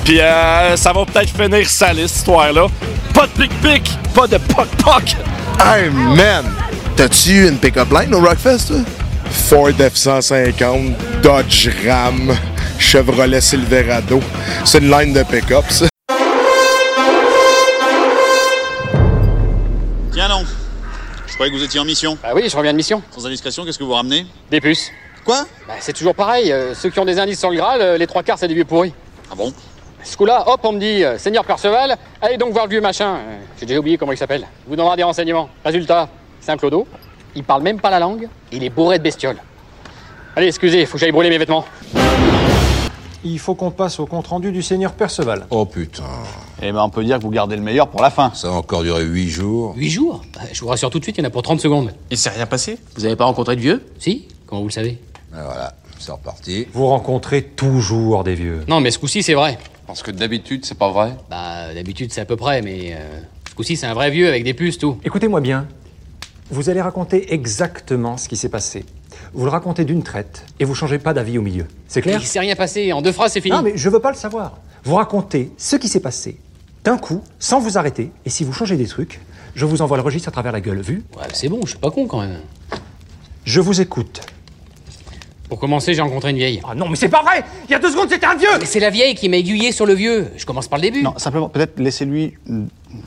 Puis 0.05 0.21
euh, 0.21 0.77
ça 0.77 0.93
va 0.93 1.07
peut-être 1.07 1.31
finir 1.35 1.67
salé, 1.71 2.07
cette 2.07 2.19
histoire-là. 2.19 2.67
Pas 3.15 3.27
de 3.27 3.33
pic-pic, 3.43 3.91
pas 4.15 4.27
de 4.27 4.37
poc-poc. 4.37 5.17
Hey 5.59 5.89
man! 5.89 6.45
T'as-tu 6.97 7.31
eu 7.31 7.49
une 7.49 7.57
pick-up 7.57 7.89
line 7.91 8.15
au 8.15 8.21
Rockfest, 8.21 8.67
toi? 8.69 8.77
Ford 9.31 9.71
F-150, 9.71 10.93
Dodge 11.23 11.71
Ram, 11.87 12.37
Chevrolet 12.79 13.41
Silverado. 13.41 14.21
C'est 14.67 14.81
une 14.81 14.91
line 14.91 15.15
de 15.15 15.23
pick-up, 15.23 15.65
ça. 15.71 15.87
Croyais 21.39 21.53
que 21.53 21.57
vous 21.57 21.63
étiez 21.63 21.79
en 21.79 21.85
mission. 21.85 22.19
Bah 22.21 22.31
oui, 22.35 22.49
je 22.49 22.57
reviens 22.57 22.73
de 22.73 22.77
mission. 22.77 23.01
Sans 23.13 23.25
indiscrétion, 23.25 23.65
qu'est-ce 23.65 23.79
que 23.79 23.85
vous 23.85 23.93
ramenez? 23.93 24.27
Des 24.51 24.61
puces. 24.61 24.91
Quoi? 25.25 25.45
Bah 25.69 25.75
c'est 25.79 25.93
toujours 25.93 26.17
pareil. 26.17 26.51
euh, 26.51 26.75
ceux 26.75 26.91
qui 26.91 26.99
ont 26.99 27.05
des 27.05 27.21
indices 27.21 27.39
sur 27.39 27.51
le 27.51 27.57
Graal, 27.57 27.81
euh, 27.81 27.97
les 27.97 28.09
trois 28.09 28.25
quarts, 28.25 28.39
c'est 28.39 28.49
des 28.49 28.55
vieux 28.55 28.65
pourris. 28.65 28.93
Ah 29.31 29.37
bon? 29.37 29.53
Ce 30.03 30.17
coup-là, 30.17 30.43
hop, 30.49 30.61
on 30.65 30.73
me 30.73 30.81
dit, 30.81 31.05
euh, 31.05 31.17
Seigneur 31.17 31.45
Perceval, 31.45 31.97
allez 32.21 32.39
donc 32.39 32.53
voir 32.53 32.65
le 32.65 32.71
vieux 32.71 32.81
machin. 32.81 33.19
J'ai 33.61 33.67
déjà 33.67 33.79
oublié 33.79 33.97
comment 33.97 34.11
il 34.11 34.19
s'appelle. 34.19 34.49
Il 34.67 34.71
vous 34.71 34.77
donnera 34.77 34.97
des 34.97 35.05
renseignements. 35.05 35.49
Résultat, 35.65 36.09
c'est 36.41 36.51
un 36.51 36.57
clodo. 36.57 36.89
Il 37.37 37.45
parle 37.45 37.63
même 37.63 37.81
pas 37.81 37.91
la 37.91 38.01
langue. 38.01 38.29
Il 38.51 38.65
est 38.65 38.71
bourré 38.71 38.99
de 38.99 39.05
bestioles. 39.05 39.39
Allez, 40.35 40.49
excusez, 40.49 40.87
faut 40.87 40.95
que 40.95 40.99
j'aille 40.99 41.13
brûler 41.13 41.31
mes 41.31 41.39
vêtements. 41.39 41.65
Il 43.25 43.39
faut 43.39 43.55
qu'on 43.55 43.71
passe 43.73 43.99
au 43.99 44.07
compte-rendu 44.07 44.53
du 44.53 44.63
seigneur 44.63 44.93
Perceval. 44.93 45.47
Oh 45.51 45.65
putain. 45.67 46.05
Eh 46.63 46.71
ben 46.73 46.83
on 46.83 46.91
peut 46.91 47.03
dire 47.05 47.19
que 47.19 47.23
vous 47.25 47.31
gardez 47.31 47.57
le 47.57 47.63
meilleur 47.63 47.89
pour 47.89 48.01
la 48.01 48.11
fin. 48.11 48.31
Ça 48.35 48.49
a 48.49 48.51
encore 48.53 48.83
duré 48.83 49.03
huit 49.05 49.29
jours. 49.29 49.75
8 49.77 49.91
jours 49.91 50.23
Bah, 50.35 50.43
Je 50.53 50.61
vous 50.61 50.69
rassure 50.69 50.89
tout 50.91 50.99
de 51.01 51.05
suite, 51.05 51.17
il 51.19 51.23
y 51.23 51.25
en 51.25 51.27
a 51.27 51.31
pour 51.31 51.43
30 51.43 51.61
secondes. 51.61 51.93
Il 52.11 52.17
s'est 52.19 52.31
rien 52.31 52.47
passé? 52.47 52.79
Vous 52.97 53.05
avez 53.05 53.17
pas 53.17 53.25
rencontré 53.25 53.57
de 53.57 53.61
vieux? 53.61 53.85
Si 53.99 54.29
Comment 54.47 54.61
vous 54.63 54.69
le 54.69 54.73
savez? 54.73 54.99
Ben 55.33 55.43
voilà, 55.45 55.75
c'est 55.99 56.13
reparti. 56.13 56.67
Vous 56.73 56.87
rencontrez 56.87 57.43
toujours 57.43 58.23
des 58.25 58.35
vieux. 58.35 58.63
Non, 58.69 58.81
mais 58.81 58.91
ce 58.91 58.99
coup-ci, 58.99 59.23
c'est 59.23 59.35
vrai. 59.35 59.59
Parce 59.87 60.03
que 60.03 60.11
d'habitude, 60.11 60.65
c'est 60.65 60.79
pas 60.79 60.91
vrai? 60.91 61.17
Bah, 61.29 61.75
d'habitude, 61.75 62.13
c'est 62.13 62.21
à 62.21 62.25
peu 62.25 62.37
près, 62.37 62.63
mais 62.63 62.93
euh, 62.95 63.21
ce 63.49 63.55
coup-ci, 63.55 63.77
c'est 63.77 63.87
un 63.87 63.95
vrai 63.95 64.11
vieux 64.11 64.29
avec 64.29 64.45
des 64.45 64.55
puces, 64.55 64.79
tout. 64.79 64.99
Écoutez-moi 65.05 65.41
bien. 65.41 65.67
Vous 66.51 66.71
allez 66.71 66.81
raconter 66.81 67.35
exactement 67.35 68.17
ce 68.17 68.29
qui 68.29 68.37
s'est 68.37 68.49
passé. 68.49 68.85
Vous 69.33 69.45
le 69.45 69.51
racontez 69.51 69.85
d'une 69.85 70.03
traite 70.03 70.45
et 70.59 70.65
vous 70.65 70.75
changez 70.75 70.99
pas 70.99 71.13
d'avis 71.15 71.39
au 71.39 71.43
milieu. 71.43 71.67
C'est 71.87 72.03
clair 72.03 72.19
Il 72.21 72.27
s'est 72.27 72.41
rien 72.41 72.57
passé, 72.57 72.93
en 72.93 73.03
deux 73.03 73.13
phrases, 73.13 73.33
c'est 73.33 73.41
fini. 73.41 73.57
Non, 73.57 73.63
mais 73.63 73.73
je 73.77 73.89
veux 73.89 74.01
pas 74.01 74.11
le 74.11 74.17
savoir. 74.17 74.59
Vous 74.85 74.95
racontez 74.95 75.53
ce 75.57 75.77
qui 75.77 75.89
s'est 75.89 76.01
passé 76.01 76.39
d'un 76.85 76.97
coup, 76.97 77.23
sans 77.39 77.61
vous 77.61 77.77
arrêter, 77.77 78.13
et 78.25 78.31
si 78.31 78.45
vous 78.45 78.53
changez 78.53 78.77
des 78.77 78.87
trucs, 78.87 79.21
je 79.55 79.67
vous 79.67 79.83
envoie 79.83 79.97
le 79.97 80.03
registre 80.03 80.29
à 80.29 80.33
travers 80.33 80.53
la 80.53 80.61
gueule. 80.61 80.81
Vu 80.81 81.05
Ouais, 81.17 81.27
c'est 81.35 81.49
bon, 81.49 81.61
je 81.65 81.71
suis 81.71 81.79
pas 81.79 81.91
con 81.91 82.07
quand 82.07 82.21
même. 82.21 82.41
Je 83.45 83.61
vous 83.61 83.81
écoute. 83.81 84.21
Pour 85.49 85.59
commencer, 85.59 85.95
j'ai 85.95 86.03
rencontré 86.03 86.31
une 86.31 86.37
vieille. 86.37 86.61
Ah 86.69 86.75
non, 86.75 86.89
mais 86.89 86.97
c'est 86.97 87.09
pas 87.09 87.23
vrai 87.23 87.45
Il 87.69 87.73
y 87.73 87.75
a 87.75 87.79
deux 87.79 87.91
secondes, 87.91 88.11
c'était 88.11 88.27
un 88.27 88.37
vieux 88.37 88.49
Mais 88.61 88.67
c'est 88.67 88.81
la 88.81 88.91
vieille 88.91 89.15
qui 89.15 89.29
m'a 89.29 89.37
aiguillé 89.39 89.73
sur 89.73 89.87
le 89.87 89.95
vieux. 89.95 90.29
Je 90.37 90.45
commence 90.45 90.69
par 90.69 90.79
le 90.79 90.83
début. 90.83 91.03
Non, 91.03 91.15
simplement, 91.17 91.49
peut-être 91.49 91.81
laissez-lui 91.81 92.35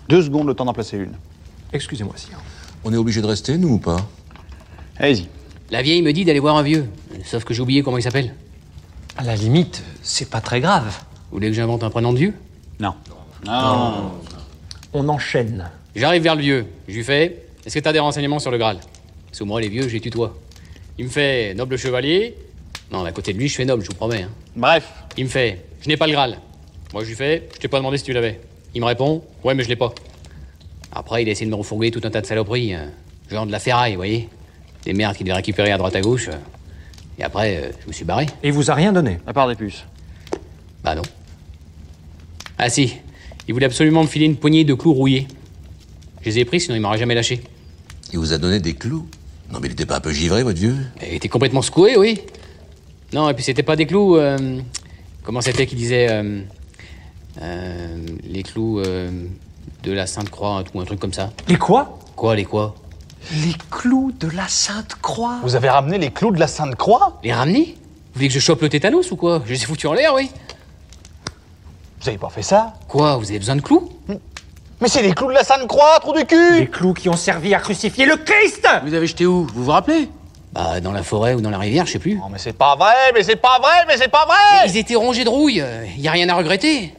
deux 0.10 0.22
secondes 0.24 0.48
le 0.48 0.54
temps 0.54 0.66
d'en 0.66 0.74
placer 0.74 0.98
une. 0.98 1.14
Excusez-moi, 1.72 2.14
sire. 2.18 2.40
On 2.84 2.92
est 2.94 2.98
obligé 2.98 3.22
de 3.22 3.28
rester, 3.28 3.58
nous 3.58 3.70
ou 3.74 3.78
pas? 3.78 3.98
Allez-y. 4.98 5.28
La 5.72 5.82
vieille 5.82 6.02
me 6.02 6.12
dit 6.14 6.26
d'aller 6.26 6.40
voir 6.40 6.58
un 6.58 6.64
vieux. 6.64 6.88
Sauf 7.24 7.44
que 7.44 7.54
j'ai 7.54 7.62
oublié 7.62 7.82
comment 7.84 7.98
il 7.98 8.04
s'appelle. 8.04 8.34
À 9.18 9.24
la 9.24 9.36
limite, 9.36 9.84
c'est 10.02 10.30
pas 10.30 10.42
très 10.42 10.60
grave. 10.60 10.86
Vous 11.30 11.38
voulez 11.38 11.48
que 11.48 11.54
j'invente 11.54 11.84
un 11.84 11.90
prénom 11.90 12.12
de 12.14 12.18
vieux? 12.18 12.34
Non. 12.80 12.94
Non. 13.46 14.12
On 14.94 15.08
enchaîne. 15.10 15.70
J'arrive 15.96 16.24
vers 16.24 16.36
le 16.36 16.42
vieux. 16.42 16.66
Je 16.88 16.96
lui 16.96 17.04
fais 17.04 17.44
Est-ce 17.66 17.76
que 17.76 17.80
t'as 17.80 17.94
des 17.94 18.00
renseignements 18.00 18.40
sur 18.40 18.52
le 18.52 18.58
Graal? 18.58 18.78
Parce 19.28 19.40
que 19.40 19.44
moi, 19.46 19.62
les 19.62 19.70
vieux, 19.70 19.88
je 19.88 19.94
les 19.94 20.02
tutoie. 20.02 20.36
Il 20.98 21.06
me 21.06 21.10
fait 21.10 21.54
Noble 21.54 21.78
chevalier. 21.78 22.36
Non, 22.92 23.04
mais 23.04 23.10
à 23.10 23.14
côté 23.14 23.32
de 23.32 23.38
lui, 23.38 23.48
je 23.48 23.56
fais 23.56 23.64
noble, 23.64 23.84
je 23.84 23.88
vous 23.88 23.96
promets. 23.96 24.24
hein. 24.24 24.30
Bref. 24.56 24.90
Il 25.18 25.24
me 25.26 25.30
fait 25.30 25.64
Je 25.82 25.88
n'ai 25.88 25.96
pas 25.96 26.08
le 26.08 26.12
Graal. 26.14 26.38
Moi, 26.94 27.04
je 27.04 27.10
lui 27.10 27.16
fais 27.16 27.48
Je 27.54 27.60
t'ai 27.60 27.70
pas 27.70 27.78
demandé 27.78 27.98
si 27.98 28.04
tu 28.04 28.12
l'avais. 28.12 28.42
Il 28.76 28.82
me 28.82 28.86
répond 28.86 29.24
Ouais, 29.46 29.54
mais 29.54 29.64
je 29.64 29.70
l'ai 29.70 29.78
pas. 29.78 29.94
Après, 30.92 31.24
il 31.24 31.30
a 31.30 31.32
essayé 31.32 31.46
de 31.46 31.52
me 31.52 31.56
refourguer 31.56 31.92
tout 31.92 32.02
un 32.04 32.10
tas 32.10 32.20
de 32.20 32.26
saloperies. 32.26 32.76
euh, 32.76 32.86
genre 33.30 33.46
de 33.46 33.52
la 33.54 33.60
ferraille, 33.60 33.94
vous 33.94 33.98
voyez 34.00 34.28
Des 34.86 34.94
merdes 34.94 35.16
qu'il 35.16 35.26
devait 35.26 35.36
récupérer 35.36 35.72
à 35.72 35.78
droite 35.78 35.96
à 35.96 36.02
gauche. 36.02 36.28
euh. 36.30 36.38
Et 37.20 37.24
après, 37.24 37.58
euh, 37.58 37.72
je 37.84 37.88
me 37.88 37.94
suis 37.94 38.06
barré. 38.06 38.26
Et 38.44 38.48
il 38.48 38.54
vous 38.54 38.72
a 38.72 38.74
rien 38.74 38.92
donné 38.92 39.20
À 39.28 39.34
part 39.34 39.48
des 39.48 39.56
puces. 39.56 39.86
Bah 40.84 40.96
non. 40.96 41.04
Ah 42.58 42.70
si, 42.70 42.96
il 43.48 43.54
voulait 43.54 43.66
absolument 43.68 44.02
me 44.04 44.08
filer 44.08 44.26
une 44.26 44.36
poignée 44.38 44.64
de 44.64 44.74
clous 44.74 44.94
rouillés. 44.94 45.28
Je 46.22 46.26
les 46.30 46.40
ai 46.40 46.46
pris, 46.46 46.60
sinon 46.62 46.76
il 46.76 46.82
m'aurait 46.82 46.98
jamais 46.98 47.16
lâché. 47.16 47.42
Il 48.14 48.20
vous 48.20 48.34
a 48.34 48.38
donné 48.38 48.60
des 48.60 48.74
clous? 48.74 49.08
Non, 49.52 49.60
mais 49.60 49.68
il 49.68 49.72
était 49.74 49.86
pas 49.86 49.98
un 49.98 50.02
peu 50.02 50.12
givré, 50.12 50.44
votre 50.44 50.60
vieux? 50.60 50.76
Il 51.02 51.14
était 51.16 51.28
complètement 51.30 51.62
secoué, 51.62 51.98
oui. 51.98 52.22
Non, 53.14 53.30
et 53.30 53.34
puis 53.34 53.44
c'était 53.44 53.64
pas 53.64 53.76
des 53.76 53.86
clous. 53.86 54.16
euh, 54.18 54.60
comment 55.24 55.42
c'était 55.42 55.66
qu'il 55.66 55.78
disait 55.78 56.08
euh, 56.10 56.42
euh, 57.42 57.98
Les 58.24 58.44
clous 58.44 58.80
euh, 58.80 59.10
de 59.84 59.92
la 59.92 60.08
Sainte 60.08 60.30
Croix 60.30 60.64
ou 60.74 60.80
un 60.82 60.86
truc 60.86 61.00
comme 61.00 61.14
ça. 61.14 61.32
Les 61.48 61.58
quoi? 61.58 62.00
Quoi, 62.16 62.36
les 62.36 62.46
quoi? 62.46 62.76
Les 63.30 63.54
clous 63.70 64.12
de 64.20 64.28
la 64.30 64.48
Sainte 64.48 64.96
Croix 65.02 65.36
Vous 65.44 65.56
avez 65.56 65.70
ramené 65.70 65.98
les 65.98 66.12
clous 66.12 66.32
de 66.32 66.40
la 66.40 66.48
Sainte 66.48 66.76
Croix 66.76 67.20
Les 67.24 67.32
ramener 67.34 67.78
Vous 67.78 68.16
voulez 68.16 68.28
que 68.28 68.34
je 68.34 68.40
chope 68.40 68.62
le 68.62 68.70
tétanos 68.70 69.12
ou 69.12 69.16
quoi 69.16 69.42
Je 69.46 69.54
les 69.54 69.62
ai 69.62 69.66
foutus 69.66 69.90
en 69.90 69.94
l'air, 69.94 70.14
oui. 70.14 70.30
Vous 72.02 72.10
avez 72.10 72.18
pas 72.18 72.30
fait 72.30 72.42
ça 72.42 72.74
Quoi 72.88 73.18
Vous 73.18 73.30
avez 73.30 73.40
besoin 73.40 73.56
de 73.56 73.62
clous 73.62 73.90
Mais 74.82 74.88
c'est 74.88 75.02
les 75.04 75.14
clous 75.14 75.28
de 75.30 75.34
la 75.34 75.44
Sainte 75.44 75.68
Croix, 75.68 76.00
trou 76.02 76.14
du 76.14 76.26
cul 76.26 76.60
Les 76.60 76.68
clous 76.68 76.94
qui 76.94 77.10
ont 77.10 77.16
servi 77.16 77.54
à 77.54 77.60
crucifier 77.60 78.06
le 78.06 78.18
Christ 78.18 78.68
Vous 78.86 78.94
avez 78.94 79.08
jeté 79.08 79.26
où 79.26 79.46
Vous 79.54 79.66
vous 79.66 79.72
rappelez 79.72 80.10
Bah, 80.52 80.82
dans 80.82 80.92
la 80.92 81.04
forêt 81.04 81.36
ou 81.36 81.42
dans 81.42 81.52
la 81.52 81.60
rivière, 81.60 81.86
je 81.86 81.94
sais 81.94 82.00
plus. 82.00 82.16
Non, 82.16 82.28
mais 82.30 82.40
c'est 82.40 82.54
pas 82.54 82.76
vrai, 82.76 83.12
mais 83.14 83.24
c'est 83.24 83.36
pas 83.38 83.60
vrai, 83.60 83.86
mais 83.88 83.98
c'est 83.98 84.10
pas 84.12 84.26
vrai 84.26 84.68
Ils 84.68 84.78
étaient 84.78 84.96
rongés 84.96 85.24
de 85.24 85.30
rouille, 85.30 85.62
euh, 85.62 85.86
y 85.98 86.08
a 86.08 86.12
rien 86.12 86.28
à 86.28 86.34
regretter. 86.36 86.94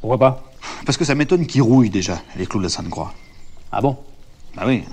Pourquoi 0.00 0.18
pas? 0.18 0.42
Parce 0.86 0.96
que 0.96 1.04
ça 1.04 1.14
m'étonne 1.14 1.46
qu'ils 1.46 1.62
rouillent 1.62 1.90
déjà, 1.90 2.18
les 2.36 2.46
clous 2.46 2.58
de 2.58 2.64
la 2.64 2.70
Sainte-Croix. 2.70 3.12
Ah 3.70 3.80
bon? 3.82 3.96
Ah 4.56 4.64
oui. 4.66 4.84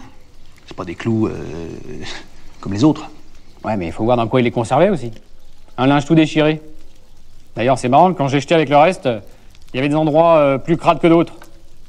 C'est 0.65 0.75
pas 0.75 0.85
des 0.85 0.95
clous 0.95 1.27
euh, 1.27 1.33
comme 2.61 2.73
les 2.73 2.83
autres. 2.83 3.09
Ouais, 3.63 3.77
mais 3.77 3.87
il 3.87 3.91
faut 3.91 4.03
voir 4.03 4.17
dans 4.17 4.27
quoi 4.27 4.41
il 4.41 4.47
est 4.47 4.51
conservé 4.51 4.89
aussi. 4.89 5.11
Un 5.77 5.87
linge 5.87 6.05
tout 6.05 6.15
déchiré. 6.15 6.61
D'ailleurs, 7.55 7.77
c'est 7.77 7.89
marrant, 7.89 8.13
quand 8.13 8.27
j'ai 8.27 8.39
jeté 8.39 8.53
avec 8.55 8.69
le 8.69 8.77
reste, 8.77 9.09
il 9.73 9.77
y 9.77 9.79
avait 9.79 9.89
des 9.89 9.95
endroits 9.95 10.37
euh, 10.37 10.57
plus 10.57 10.77
crades 10.77 10.99
que 10.99 11.07
d'autres. 11.07 11.33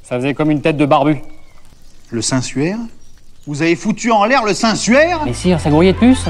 Ça 0.02 0.16
faisait 0.16 0.34
comme 0.34 0.50
une 0.50 0.62
tête 0.62 0.76
de 0.76 0.86
barbu. 0.86 1.20
Le 2.10 2.22
Saint-Suaire? 2.22 2.78
Vous 3.46 3.62
avez 3.62 3.76
foutu 3.76 4.10
en 4.10 4.24
l'air 4.24 4.44
le 4.44 4.54
Saint-Suaire? 4.54 5.20
Mais 5.24 5.34
sire, 5.34 5.60
ça 5.60 5.70
grouillait 5.70 5.92
de 5.92 5.98
puce 5.98 6.26